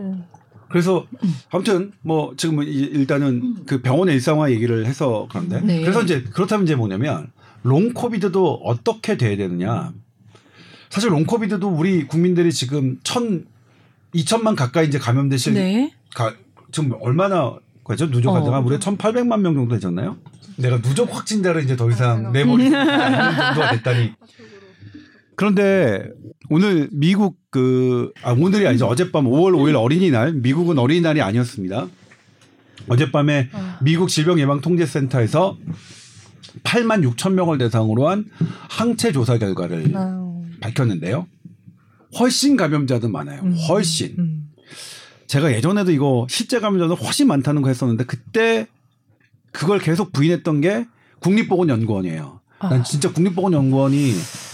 음. 0.00 0.24
그래서 0.68 1.06
아무튼 1.50 1.92
뭐 2.02 2.34
지금 2.36 2.62
일단은 2.62 3.64
그 3.66 3.80
병원의 3.80 4.14
일상화 4.14 4.50
얘기를 4.50 4.86
해서 4.86 5.26
그런데 5.30 5.60
네. 5.60 5.80
그래서 5.80 6.02
이제 6.02 6.22
그렇다면 6.22 6.64
이제 6.64 6.74
뭐냐면 6.74 7.30
long 7.62 7.92
COVID도 7.94 8.60
어떻게 8.64 9.16
돼야 9.16 9.36
되느냐 9.36 9.92
사실 10.90 11.10
long 11.10 11.24
COVID도 11.24 11.68
우리 11.68 12.06
국민들이 12.06 12.52
지금 12.52 12.98
천, 13.02 13.46
이천만 14.12 14.56
가까이 14.56 14.86
이제 14.86 14.98
감염되실 14.98 15.54
네. 15.54 15.92
가, 16.14 16.34
지금 16.72 16.92
얼마나 17.00 17.56
거죠? 17.84 18.10
누적 18.10 18.34
환자가 18.34 18.58
어. 18.58 18.62
무려 18.62 18.78
1,800만 18.78 19.40
명 19.40 19.54
정도 19.54 19.74
되잖아요. 19.74 20.18
내가 20.56 20.80
누적 20.80 21.14
확진자를 21.14 21.62
이제 21.62 21.76
더 21.76 21.88
이상 21.90 22.32
내 22.32 22.44
머릿속에 22.44 22.76
없는 22.76 23.36
정도가 23.36 23.70
됐다니. 23.72 24.12
그런데 25.38 26.10
오늘 26.50 26.88
미국 26.90 27.36
그, 27.50 28.12
아, 28.24 28.32
오늘이 28.32 28.66
아니죠. 28.66 28.86
어젯밤 28.86 29.24
5월 29.24 29.52
5일 29.52 29.80
어린이날, 29.80 30.32
미국은 30.32 30.80
어린이날이 30.80 31.22
아니었습니다. 31.22 31.86
어젯밤에 32.88 33.48
미국 33.80 34.08
질병예방통제센터에서 34.08 35.56
8만 36.64 37.08
6천 37.08 37.34
명을 37.34 37.56
대상으로 37.58 38.08
한 38.08 38.24
항체 38.68 39.12
조사 39.12 39.38
결과를 39.38 39.96
아유. 39.96 40.42
밝혔는데요. 40.60 41.28
훨씬 42.18 42.56
감염자도 42.56 43.08
많아요. 43.08 43.40
훨씬. 43.68 44.16
음. 44.18 44.50
제가 45.28 45.52
예전에도 45.52 45.92
이거 45.92 46.26
실제 46.28 46.58
감염자는 46.58 46.96
훨씬 46.96 47.28
많다는 47.28 47.62
거 47.62 47.68
했었는데 47.68 48.06
그때 48.06 48.66
그걸 49.52 49.78
계속 49.78 50.12
부인했던 50.12 50.62
게 50.62 50.84
국립보건연구원이에요. 51.20 52.40
난 52.60 52.72
아. 52.72 52.82
진짜 52.82 53.12
국립보건연구원이 53.12 54.12
하, 54.12 54.47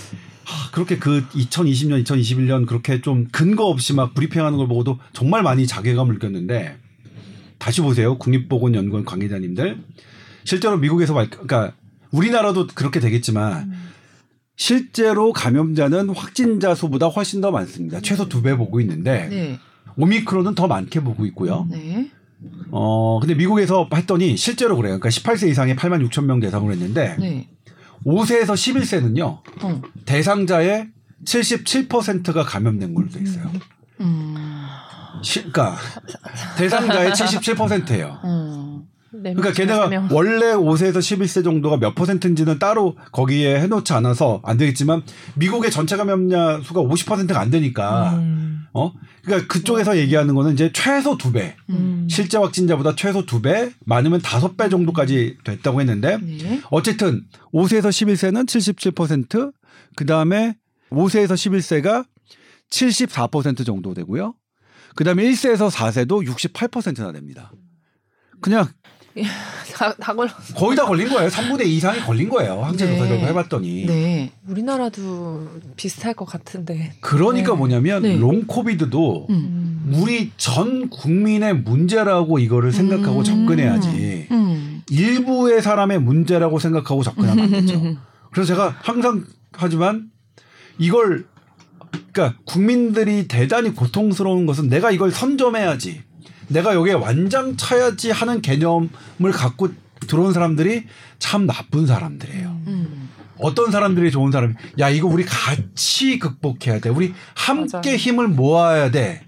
그렇게 0.72 0.99
그 0.99 1.24
2020년, 1.30 2.05
2021년 2.05 2.66
그렇게 2.66 3.01
좀 3.01 3.26
근거 3.32 3.64
없이 3.66 3.95
막 3.95 4.14
브리핑하는 4.14 4.59
걸 4.59 4.68
보고도 4.68 4.99
정말 5.12 5.42
많이 5.42 5.66
자괴감을 5.66 6.14
느꼈는데 6.14 6.76
다시 7.59 7.80
보세요. 7.80 8.18
국립보건연구원 8.18 9.05
관계자님들. 9.05 9.78
실제로 10.45 10.76
미국에서 10.76 11.14
말, 11.14 11.30
그러니까 11.30 11.72
우리나라도 12.11 12.66
그렇게 12.74 13.01
되겠지만 13.01 13.72
실제로 14.57 15.32
감염자는 15.32 16.11
확진자 16.11 16.74
수보다 16.74 17.07
훨씬 17.09 17.40
더 17.40 17.51
많습니다. 17.51 18.01
최소 18.01 18.28
두 18.28 18.42
배 18.42 18.57
보고 18.57 18.80
있는데 18.80 19.28
네. 19.28 19.59
오미크론은 19.97 20.55
더 20.55 20.66
많게 20.66 21.01
보고 21.01 21.24
있고요. 21.26 21.66
네. 21.70 22.11
어, 22.70 23.18
근데 23.20 23.34
미국에서 23.34 23.88
했더니 23.95 24.36
실제로 24.36 24.76
그래요. 24.76 24.99
그러니까 24.99 25.09
18세 25.09 25.49
이상의 25.49 25.76
8만 25.76 26.07
6천 26.09 26.24
명 26.24 26.40
대상으로 26.40 26.72
했는데 26.72 27.16
네. 27.18 27.49
5세에서 28.07 28.52
11세는요. 28.52 29.22
어. 29.62 29.82
대상자의 30.05 30.88
77%가 31.24 32.44
감염된 32.44 32.94
걸로 32.94 33.09
돼 33.09 33.20
있어요. 33.20 33.50
음. 34.00 34.34
시, 35.22 35.38
그러니까 35.38 35.76
대상자의 36.59 37.11
77%예요. 37.12 38.20
어. 38.22 38.74
네 39.23 39.35
그러니까 39.35 39.43
명 39.43 39.53
중에 39.53 39.53
세 39.55 39.67
걔네가 39.67 39.89
명. 39.89 40.09
원래 40.11 40.53
5세에서 40.53 40.99
11세 40.99 41.45
정도가 41.45 41.79
몇 41.79 41.95
퍼센트인지는 41.95 42.59
따로 42.59 42.97
거기에 43.12 43.61
해놓지 43.61 43.93
않아서 43.93 44.41
안 44.45 44.57
되겠지만 44.57 45.03
미국의 45.37 45.71
전체 45.71 45.97
감염자 45.97 46.61
수가 46.65 46.83
50%가 46.83 47.41
안 47.41 47.51
되니까 47.51 48.15
음. 48.15 48.67
어 48.73 48.93
그러니까 49.25 49.49
그쪽에서 49.49 49.97
얘기하는 49.99 50.35
거는 50.35 50.53
이제 50.53 50.71
최소 50.73 51.17
두 51.17 51.33
배. 51.33 51.57
음. 51.71 52.07
실제 52.11 52.37
확진자보다 52.39 52.95
최소 52.97 53.25
두 53.25 53.41
배, 53.41 53.71
많으면 53.87 54.21
다섯 54.21 54.57
배 54.57 54.69
정도까지 54.69 55.39
됐다고 55.45 55.81
했는데 55.81 56.19
네. 56.19 56.61
어쨌든 56.71 57.25
5세에서 57.53 57.89
11세는 57.89 58.47
77%, 58.47 59.53
그 59.97 60.07
다음에 60.07 60.57
5세에서 60.91 61.33
11세가 61.35 62.05
74% 62.71 63.65
정도 63.65 63.95
되고요. 63.95 64.35
그 64.95 65.05
다음에 65.05 65.25
1세에서 65.25 65.71
4세도 65.71 66.27
68%나 66.29 67.12
됩니다. 67.12 67.53
그냥 68.41 68.69
다, 69.75 69.95
다 69.95 70.15
걸렸어. 70.15 70.55
거의 70.57 70.77
다 70.77 70.85
걸린 70.85 71.09
거예요. 71.09 71.29
3분의 71.29 71.67
2 71.67 71.77
이상이 71.77 72.01
걸린 72.01 72.29
거예요. 72.29 72.62
항체 72.62 72.87
조사 72.87 73.05
네. 73.05 73.09
결과 73.11 73.27
해봤더니. 73.27 73.87
네. 73.87 74.33
우리나라도 74.49 75.49
비슷할 75.77 76.15
것 76.15 76.25
같은데. 76.25 76.93
그러니까 77.01 77.53
네. 77.53 77.59
뭐냐면 77.59 78.03
네. 78.03 78.17
롱 78.17 78.45
코비드도 78.47 79.27
음. 79.31 79.93
우리 79.95 80.33
전 80.37 80.89
국민의 80.91 81.55
문제라고 81.55 82.39
이거를 82.39 82.73
생각하고 82.73 83.21
음. 83.21 83.25
접근해야지. 83.25 84.29
음. 84.33 84.83
일부의 84.91 85.62
사람의 85.62 86.01
문제라고 86.01 86.59
생각하고 86.59 87.03
접근하면 87.03 87.45
안 87.45 87.51
되죠. 87.51 87.81
그래서 88.33 88.49
제가 88.49 88.77
항상 88.81 89.25
하지만 89.53 90.11
이걸 90.79 91.27
그러니까 92.12 92.39
국민들이 92.45 93.29
대단히 93.29 93.75
고통스러운 93.75 94.47
것은 94.47 94.69
내가 94.69 94.91
이걸 94.91 95.12
선점해야지. 95.12 96.03
내가 96.55 96.74
여기에 96.74 96.94
완장 96.94 97.57
차야지 97.57 98.11
하는 98.11 98.40
개념을 98.40 99.32
갖고 99.32 99.68
들어온 100.07 100.32
사람들이 100.32 100.84
참 101.18 101.46
나쁜 101.46 101.86
사람들이에요. 101.86 102.48
음. 102.66 103.09
어떤 103.38 103.70
사람들이 103.70 104.11
좋은 104.11 104.30
사람이 104.30 104.55
야 104.78 104.88
이거 104.88 105.09
우리 105.09 105.24
같이 105.24 106.18
극복해야 106.18 106.78
돼. 106.78 106.88
우리 106.88 107.12
함께 107.34 107.70
맞아요. 107.82 107.96
힘을 107.96 108.28
모아야 108.28 108.90
돼. 108.90 109.22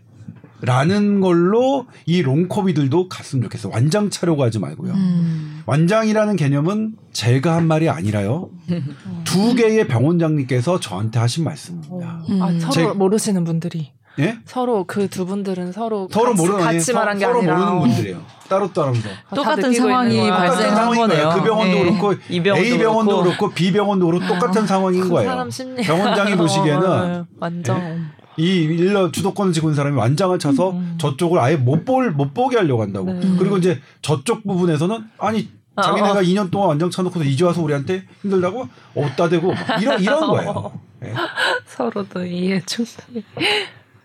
라는 0.62 1.20
걸로 1.20 1.86
이 2.06 2.22
롱코비들도 2.22 3.08
갔으면 3.08 3.42
좋겠어. 3.44 3.68
완장 3.68 4.08
차려고 4.08 4.42
하지 4.42 4.58
말고요. 4.58 4.92
음. 4.94 5.62
완장이라는 5.66 6.36
개념은 6.36 6.94
제가 7.12 7.56
한 7.56 7.66
말이 7.66 7.88
아니라요. 7.90 8.48
두 9.24 9.54
개의 9.54 9.86
병원장님께서 9.86 10.80
저한테 10.80 11.18
하신 11.18 11.44
말씀입니다. 11.44 11.94
어. 12.22 12.38
아, 12.42 12.48
음. 12.48 12.60
서로 12.60 12.72
제- 12.72 12.86
모르시는 12.86 13.44
분들이. 13.44 13.92
예? 14.18 14.38
서로 14.46 14.84
그 14.84 15.08
두 15.08 15.26
분들은 15.26 15.72
서로 15.72 16.08
서로 16.10 16.30
같이, 16.30 16.42
모르는 16.42 16.64
같이 16.64 16.92
말한 16.92 17.18
게 17.18 17.24
서로 17.26 17.38
아니라 17.38 17.56
모르는 17.58 17.80
분들이에요. 17.80 18.22
따로 18.48 18.72
따로면서. 18.72 19.08
아, 19.08 19.12
다 19.30 19.36
똑같은 19.36 19.72
상황이. 19.74 20.28
발생한 20.30 20.74
상황인 20.76 21.00
거네요. 21.00 21.30
그 21.34 21.42
병원도 21.42 21.74
네. 21.76 21.84
그렇고 21.84 22.14
이 22.28 22.42
병원도 22.42 22.66
A 22.66 22.78
병원도 22.78 23.10
그렇고. 23.16 23.24
그렇고 23.38 23.50
B 23.54 23.72
병원도 23.72 24.06
그렇고 24.06 24.26
똑같은 24.26 24.66
상황인 24.66 25.02
그 25.02 25.08
거예요. 25.10 25.28
사람 25.30 25.50
심리. 25.50 25.82
병원장이 25.82 26.36
보시기에는 26.38 26.86
어, 26.90 27.26
완전 27.40 28.10
이 28.38 28.44
일러 28.62 29.10
주도권을 29.10 29.52
지고 29.52 29.68
있는 29.68 29.76
사람이 29.76 29.96
완장을 29.96 30.38
차서 30.38 30.70
음. 30.72 30.94
저쪽을 31.00 31.38
아예 31.38 31.56
못볼못 31.56 32.34
보게 32.34 32.56
하려고 32.58 32.82
한다고. 32.82 33.12
네. 33.12 33.20
그리고 33.38 33.56
이제 33.58 33.80
저쪽 34.02 34.46
부분에서는 34.46 35.04
아니 35.18 35.48
자기네가 35.82 36.18
어. 36.18 36.22
2년 36.22 36.50
동안 36.50 36.68
완장 36.68 36.88
쳐놓고서 36.90 37.24
이제 37.24 37.44
와서 37.44 37.60
우리한테 37.62 38.04
힘들다고 38.22 38.68
어따 38.94 39.28
대고 39.28 39.52
막 39.52 39.82
이런 39.82 40.00
이런 40.02 40.20
거예요. 40.28 40.72
예. 41.04 41.12
서로도 41.66 42.24
이해 42.24 42.62
충분히. 42.64 43.24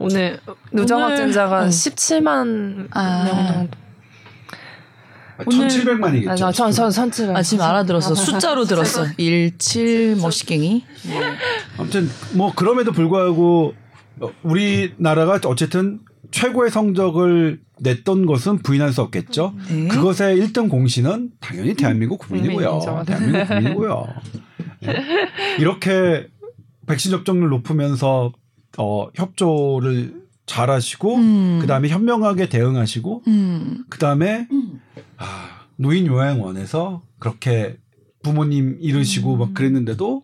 오늘 0.02 0.40
누적 0.72 1.00
확진자가 1.00 1.64
어. 1.64 1.68
17만 1.68 2.88
아. 2.92 3.24
명 3.24 3.48
정도. 3.48 3.78
오늘- 5.48 5.68
1,700만이겠죠. 5.70 6.30
아, 6.30 6.36
전, 6.36 6.52
전, 6.54 6.72
전, 6.72 6.92
선칠. 6.92 7.36
아 7.36 7.42
지금 7.42 7.64
알아들었어. 7.66 8.14
숫자로 8.14 8.66
들었어. 8.66 9.06
17 9.18 10.18
머시갱이. 10.22 10.86
아무튼 11.78 12.10
뭐 12.34 12.54
그럼에도 12.54 12.92
불구하고 12.92 13.74
어, 14.20 14.30
우리나라가 14.44 15.40
어쨌든 15.46 16.00
최고의 16.30 16.70
성적을 16.70 17.60
냈던 17.80 18.28
것은 18.28 18.60
부인할 18.60 18.94
수 18.94 19.02
없겠죠. 19.02 19.56
네. 19.70 19.88
그것의 19.88 20.38
1등 20.40 20.70
공신은 20.70 21.32
당연히 21.40 21.74
대한민국 21.74 22.20
국민이고요. 22.20 23.04
대한민국 23.08 23.48
국민이고요. 23.48 24.08
예. 24.86 24.96
이렇게 25.58 26.28
백신 26.86 27.10
접종률 27.12 27.50
높으면서 27.50 28.32
어, 28.78 29.08
협조를 29.16 30.22
잘하시고 30.46 31.16
음. 31.16 31.60
그다음에 31.62 31.90
현명하게 31.90 32.50
대응하시고 32.50 33.24
음. 33.28 33.86
그다음에 33.90 34.48
음. 34.52 34.82
아, 35.18 35.66
노인 35.78 36.08
요양원에서 36.08 37.04
그렇게 37.20 37.78
부모님 38.24 38.78
이르시고 38.82 39.38
막 39.38 39.54
그랬는데도 39.54 40.24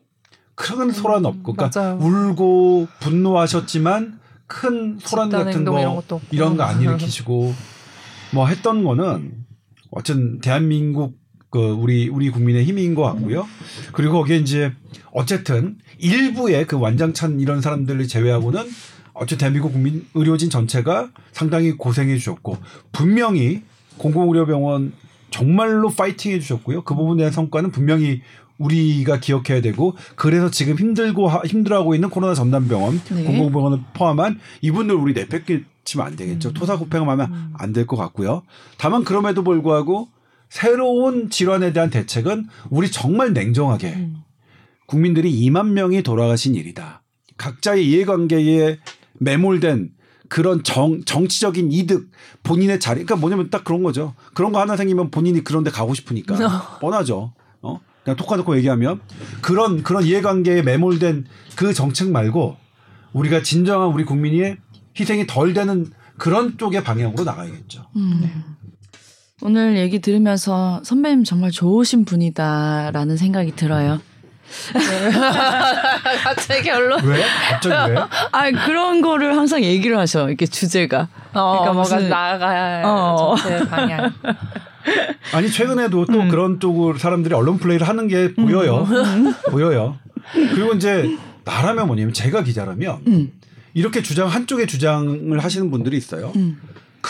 큰 0.55 0.91
소란 0.91 1.25
없고 1.25 1.53
그러니까 1.53 1.79
맞아요. 1.79 1.99
울고 1.99 2.87
분노하셨지만 2.99 4.19
큰 4.47 4.97
소란 4.99 5.29
같은 5.29 5.65
거 5.65 5.79
이런. 5.79 6.01
이런 6.31 6.57
거 6.57 6.63
안 6.63 6.81
일으키시고 6.81 7.53
뭐 8.33 8.47
했던 8.47 8.83
거는 8.83 9.45
어쨌든 9.91 10.39
대한민국 10.39 11.17
그 11.49 11.59
우리 11.59 12.09
우리 12.09 12.29
국민의 12.29 12.65
힘인 12.65 12.93
것 12.95 13.03
같고요. 13.03 13.47
그리고 13.93 14.13
거기에 14.13 14.37
이제 14.37 14.73
어쨌든 15.11 15.77
일부의 15.97 16.67
그 16.67 16.77
완장찬 16.79 17.39
이런 17.39 17.61
사람들을 17.61 18.07
제외하고는 18.07 18.61
어쨌든 19.13 19.37
대한민국 19.39 19.71
국민 19.73 20.05
의료진 20.13 20.49
전체가 20.49 21.09
상당히 21.31 21.71
고생해 21.71 22.17
주셨고 22.17 22.57
분명히 22.91 23.63
공공의료병원 23.97 24.93
정말로 25.31 25.89
파이팅 25.89 26.31
해 26.33 26.39
주셨고요. 26.39 26.83
그 26.83 26.95
부분에 26.95 27.17
대한 27.19 27.31
성과는 27.33 27.71
분명히 27.71 28.21
우리가 28.57 29.19
기억해야 29.19 29.61
되고 29.61 29.95
그래서 30.15 30.49
지금 30.49 30.75
힘들고 30.77 31.27
하- 31.27 31.41
힘들어하고 31.45 31.93
있는 31.95 32.09
코로나 32.09 32.33
전담 32.33 32.67
병원 32.67 32.99
네. 33.09 33.23
공공병원을 33.23 33.79
포함한 33.93 34.39
이분들 34.61 34.95
우리 34.95 35.13
내팽개치면 35.13 36.05
안 36.05 36.15
되겠죠. 36.15 36.49
음. 36.49 36.53
토사구팽하면 36.53 37.31
음. 37.31 37.53
안될 37.57 37.85
것 37.85 37.97
같고요. 37.97 38.41
다만 38.77 39.03
그럼에도 39.03 39.43
불구하고 39.43 40.07
새로운 40.49 41.29
질환에 41.29 41.73
대한 41.73 41.89
대책은 41.89 42.47
우리 42.69 42.89
정말 42.91 43.33
냉정하게 43.33 43.93
음. 43.93 44.17
국민들이 44.85 45.31
2만 45.45 45.71
명이 45.71 46.03
돌아가신 46.03 46.55
일이다. 46.55 47.03
각자의 47.37 47.87
이해관계에 47.87 48.79
매몰된 49.19 49.91
그런 50.29 50.63
정, 50.63 51.03
정치적인 51.03 51.71
이득, 51.71 52.09
본인의 52.43 52.79
자리, 52.79 53.03
그러니까 53.03 53.15
뭐냐면 53.17 53.49
딱 53.49 53.63
그런 53.63 53.83
거죠. 53.83 54.13
그런 54.33 54.51
거 54.51 54.59
하나 54.59 54.75
생기면 54.75 55.11
본인이 55.11 55.43
그런 55.43 55.63
데 55.63 55.71
가고 55.71 55.93
싶으니까. 55.93 56.35
뻔하죠. 56.79 57.33
어? 57.61 57.79
그냥 58.03 58.17
톡 58.17 58.27
까놓고 58.27 58.57
얘기하면 58.57 59.01
그런, 59.41 59.83
그런 59.83 60.03
이해관계에 60.03 60.63
매몰된 60.63 61.25
그 61.55 61.73
정책 61.73 62.09
말고 62.11 62.57
우리가 63.13 63.43
진정한 63.43 63.89
우리 63.89 64.03
국민이 64.03 64.55
희생이 64.99 65.27
덜 65.27 65.53
되는 65.53 65.91
그런 66.17 66.57
쪽의 66.57 66.83
방향으로 66.83 67.23
나가야겠죠. 67.23 67.85
음. 67.95 68.57
오늘 69.43 69.77
얘기 69.77 69.99
들으면서 69.99 70.81
선배님 70.83 71.23
정말 71.23 71.51
좋으신 71.51 72.05
분이다라는 72.05 73.17
생각이 73.17 73.55
들어요. 73.55 74.01
갑자기 76.23 76.63
결론. 76.63 77.05
왜? 77.05 77.21
갑자기 77.49 77.91
왜? 77.91 77.97
아 78.31 78.65
그런 78.65 79.01
거를 79.01 79.37
항상 79.37 79.63
얘기를 79.63 79.95
하셔. 79.99 80.27
이렇게 80.27 80.47
주제가. 80.47 81.09
어, 81.33 81.59
그러니까 81.59 81.73
뭔가 81.73 81.99
나아가야 81.99 82.63
할 82.63 82.83
어. 82.85 83.35
전체 83.37 83.67
방향. 83.69 84.11
아니 85.33 85.51
최근에도 85.51 86.05
또 86.05 86.19
음. 86.21 86.29
그런 86.29 86.59
쪽으로 86.59 86.97
사람들이 86.97 87.35
언론 87.35 87.59
플레이를 87.59 87.87
하는 87.87 88.07
게 88.07 88.33
보여요. 88.33 88.87
보여요. 89.51 89.99
그리고 90.33 90.73
이제 90.73 91.15
나라면 91.43 91.85
뭐냐면 91.85 92.11
제가 92.13 92.41
기자라면 92.41 93.01
음. 93.05 93.31
이렇게 93.75 94.01
주장 94.01 94.29
한쪽의 94.29 94.65
주장을 94.65 95.37
하시는 95.37 95.69
분들이 95.69 95.95
있어요. 95.95 96.33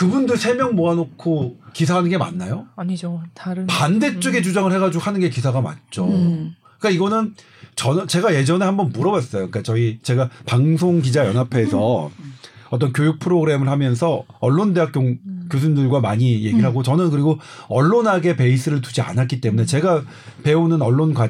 음. 0.04 0.10
그분들 0.10 0.36
세 0.36 0.54
명 0.54 0.74
모아놓고 0.76 1.56
기사하는 1.72 2.10
게 2.10 2.18
맞나요? 2.18 2.66
아니죠. 2.76 3.22
다른. 3.34 3.66
반대쪽의 3.66 4.42
주장을 4.42 4.70
해가지고 4.72 5.02
하는 5.02 5.20
게 5.20 5.28
기사가 5.28 5.60
맞죠. 5.60 6.06
음. 6.06 6.54
그러니까 6.78 6.90
이거는 6.96 7.34
저는 7.76 8.06
제가 8.08 8.34
예전에 8.34 8.64
한번 8.64 8.90
물어봤어요. 8.90 9.50
그러니까 9.50 9.62
저희 9.62 9.98
제가 10.02 10.30
방송 10.46 11.00
기자 11.00 11.26
연합회에서 11.26 12.10
어떤 12.70 12.92
교육 12.92 13.18
프로그램을 13.18 13.68
하면서 13.68 14.24
언론대학 14.40 14.92
교, 14.92 15.14
교수님들과 15.50 16.00
많이 16.00 16.32
얘기를 16.44 16.64
하고 16.64 16.82
저는 16.82 17.10
그리고 17.10 17.38
언론학에 17.68 18.36
베이스를 18.36 18.80
두지 18.82 19.00
않았기 19.00 19.40
때문에 19.40 19.64
제가 19.64 20.02
배우는 20.42 20.82
언론 20.82 21.14
과, 21.14 21.28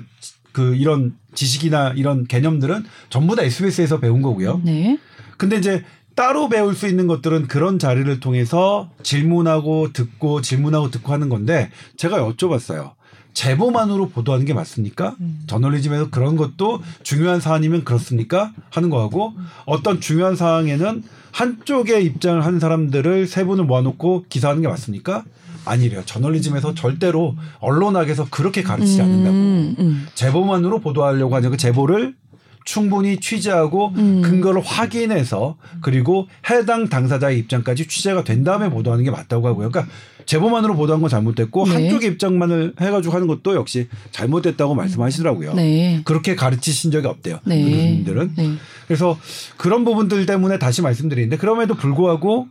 그 0.52 0.74
이런 0.74 1.14
지식이나 1.34 1.92
이런 1.96 2.26
개념들은 2.26 2.84
전부 3.10 3.36
다 3.36 3.42
SBS에서 3.42 4.00
배운 4.00 4.20
거고요. 4.22 4.60
네. 4.64 4.98
근데 5.36 5.56
이제 5.56 5.84
따로 6.18 6.48
배울 6.48 6.74
수 6.74 6.88
있는 6.88 7.06
것들은 7.06 7.46
그런 7.46 7.78
자리를 7.78 8.18
통해서 8.18 8.90
질문하고 9.04 9.92
듣고 9.92 10.40
질문하고 10.40 10.90
듣고 10.90 11.12
하는 11.12 11.28
건데 11.28 11.70
제가 11.96 12.18
여쭤봤어요. 12.18 12.94
제보만으로 13.34 14.08
보도하는 14.08 14.44
게 14.44 14.52
맞습니까? 14.52 15.14
저널리즘에서 15.46 16.10
그런 16.10 16.34
것도 16.34 16.82
중요한 17.04 17.38
사안이면 17.38 17.84
그렇습니까? 17.84 18.52
하는 18.70 18.90
거하고 18.90 19.34
어떤 19.64 20.00
중요한 20.00 20.34
사항에는 20.34 21.04
한쪽의 21.30 22.04
입장을 22.06 22.44
한 22.44 22.58
사람들을 22.58 23.28
세 23.28 23.44
분을 23.44 23.62
모아놓고 23.62 24.24
기사하는 24.28 24.60
게 24.62 24.66
맞습니까? 24.66 25.22
아니래요. 25.64 26.02
저널리즘에서 26.04 26.74
절대로 26.74 27.36
언론학에서 27.60 28.26
그렇게 28.28 28.64
가르치지 28.64 29.00
않는다고. 29.00 29.36
음, 29.36 29.76
음. 29.78 30.08
제보만으로 30.14 30.80
보도하려고 30.80 31.36
하는 31.36 31.50
그 31.50 31.56
제보를 31.56 32.16
충분히 32.68 33.18
취재하고 33.18 33.94
음. 33.96 34.20
근거를 34.20 34.60
확인해서 34.60 35.56
그리고 35.80 36.28
해당 36.50 36.90
당사자의 36.90 37.38
입장까지 37.38 37.88
취재가 37.88 38.24
된 38.24 38.44
다음에 38.44 38.68
보도하는 38.68 39.06
게 39.06 39.10
맞다고 39.10 39.48
하고요. 39.48 39.70
그러니까 39.70 39.90
제보만으로 40.26 40.76
보도한 40.76 41.00
건 41.00 41.08
잘못됐고 41.08 41.64
네. 41.64 41.72
한쪽의 41.72 42.10
입장만을 42.10 42.74
해가지고 42.78 43.14
하는 43.14 43.26
것도 43.26 43.54
역시 43.54 43.88
잘못됐다고 44.10 44.74
말씀하시더라고요. 44.74 45.54
네. 45.54 46.02
그렇게 46.04 46.34
가르치신 46.34 46.90
적이 46.90 47.06
없대요. 47.06 47.38
그 47.42 47.48
네. 47.48 47.64
교수님들은. 47.64 48.34
네. 48.36 48.50
그래서 48.86 49.18
그런 49.56 49.86
부분들 49.86 50.26
때문에 50.26 50.58
다시 50.58 50.82
말씀드리는데 50.82 51.38
그럼에도 51.38 51.74
불구하고 51.74 52.48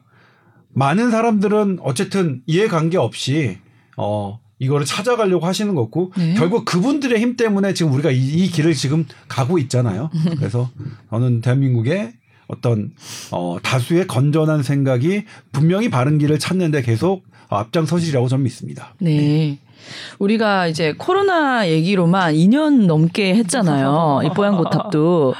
많은 0.73 1.11
사람들은 1.11 1.77
어쨌든 1.83 2.41
이해관계 2.47 2.97
없이 2.97 3.59
어 3.97 4.39
이거를 4.59 4.85
찾아가려고 4.85 5.45
하시는 5.45 5.75
거고 5.75 6.11
네. 6.17 6.33
결국 6.35 6.65
그분들의 6.65 7.19
힘 7.19 7.35
때문에 7.35 7.73
지금 7.73 7.93
우리가 7.93 8.11
이, 8.11 8.17
이 8.17 8.47
길을 8.47 8.73
지금 8.73 9.05
가고 9.27 9.59
있잖아요. 9.59 10.09
그래서 10.37 10.69
저는 11.09 11.41
대한민국의 11.41 12.13
어떤 12.47 12.91
어 13.31 13.57
다수의 13.61 14.07
건전한 14.07 14.63
생각이 14.63 15.25
분명히 15.51 15.89
바른 15.89 16.17
길을 16.17 16.39
찾는데 16.39 16.81
계속 16.81 17.23
앞장서시리라고 17.49 18.27
저는 18.27 18.43
믿습니다. 18.43 18.93
네. 18.99 19.59
우리가 20.19 20.67
이제 20.67 20.93
코로나 20.97 21.67
얘기로만 21.69 22.33
2년 22.33 22.85
넘게 22.87 23.35
했잖아요. 23.35 24.21
이 24.23 24.29
뽀얀거탑도. 24.35 25.33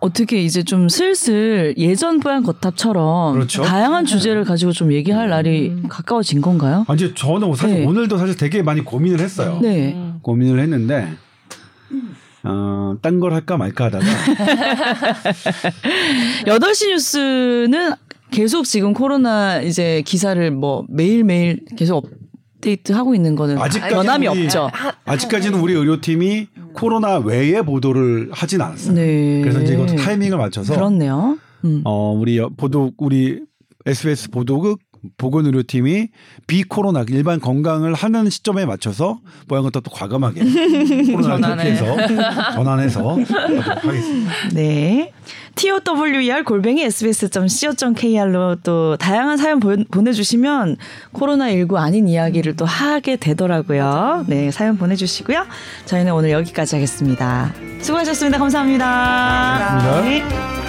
어떻게 0.00 0.40
이제 0.42 0.62
좀 0.62 0.88
슬슬 0.88 1.74
예전 1.76 2.20
뽀얀 2.20 2.42
거탑처럼 2.44 3.34
그렇죠. 3.34 3.62
다양한 3.62 4.04
주제를 4.04 4.44
가지고 4.44 4.72
좀 4.72 4.92
얘기할 4.92 5.28
날이 5.28 5.72
가까워진 5.88 6.40
건가요? 6.40 6.84
아, 6.88 6.94
이제 6.94 7.12
저는 7.14 7.54
사실 7.54 7.80
네. 7.80 7.84
오늘도 7.84 8.16
사실 8.16 8.36
되게 8.36 8.62
많이 8.62 8.82
고민을 8.84 9.20
했어요. 9.20 9.58
네. 9.60 9.96
고민을 10.22 10.60
했는데 10.60 11.08
어, 12.44 12.94
딴 13.02 13.18
걸 13.18 13.32
할까 13.32 13.56
말까 13.56 13.86
하다가 13.86 14.04
8시 16.46 16.88
뉴스는 16.90 17.92
계속 18.30 18.64
지금 18.64 18.92
코로나 18.92 19.60
이제 19.62 20.02
기사를 20.06 20.48
뭐 20.52 20.84
매일매일 20.88 21.60
계속 21.76 22.08
업데이트 22.58 22.92
하고 22.92 23.14
있는 23.14 23.34
거는 23.36 23.58
아직까지 23.58 23.94
변함이 23.94 24.26
우리- 24.26 24.44
없죠. 24.44 24.68
아직까지는 25.04 25.60
우리 25.60 25.72
의료팀이 25.74 26.48
코로나 26.74 27.18
외에 27.18 27.62
보도를 27.62 28.28
하진 28.32 28.60
않았어요. 28.60 28.94
네. 28.94 29.40
그래서 29.42 29.62
이제 29.62 29.74
이것도 29.74 29.96
타이밍을 29.96 30.36
맞춰서 30.38 30.74
그렇네요. 30.74 31.38
음. 31.64 31.82
어 31.84 32.12
우리 32.12 32.40
보도 32.56 32.92
우리 32.98 33.40
SBS 33.86 34.30
보도국 34.30 34.80
보건 35.16 35.46
의료팀이 35.46 36.08
비코로나 36.46 37.04
일반 37.08 37.40
건강을 37.40 37.94
하는 37.94 38.30
시점에 38.30 38.66
맞춰서 38.66 39.20
모양 39.46 39.64
것도 39.64 39.80
또 39.80 39.90
과감하게 39.90 40.40
코로나를 41.12 41.40
전환을. 41.40 41.64
택해서 41.64 41.96
전환해서 42.54 43.18
하도록 43.18 43.84
하겠습니다. 43.84 44.32
네. 44.54 45.12
TOWER 45.54 46.44
골뱅이 46.44 46.82
sbs.co.kr로 46.82 48.56
또 48.62 48.96
다양한 48.96 49.36
사연 49.36 49.58
보, 49.60 49.76
보내주시면 49.90 50.76
코로나19 51.12 51.76
아닌 51.76 52.06
이야기를 52.08 52.56
또 52.56 52.64
하게 52.64 53.16
되더라고요. 53.16 54.24
네, 54.28 54.50
사연 54.50 54.76
보내주시고요. 54.76 55.46
저희는 55.86 56.12
오늘 56.12 56.30
여기까지 56.30 56.76
하겠습니다. 56.76 57.52
수고하셨습니다. 57.80 58.38
감사합니다. 58.38 59.78
고맙습니다. 59.80 60.02
네. 60.02 60.67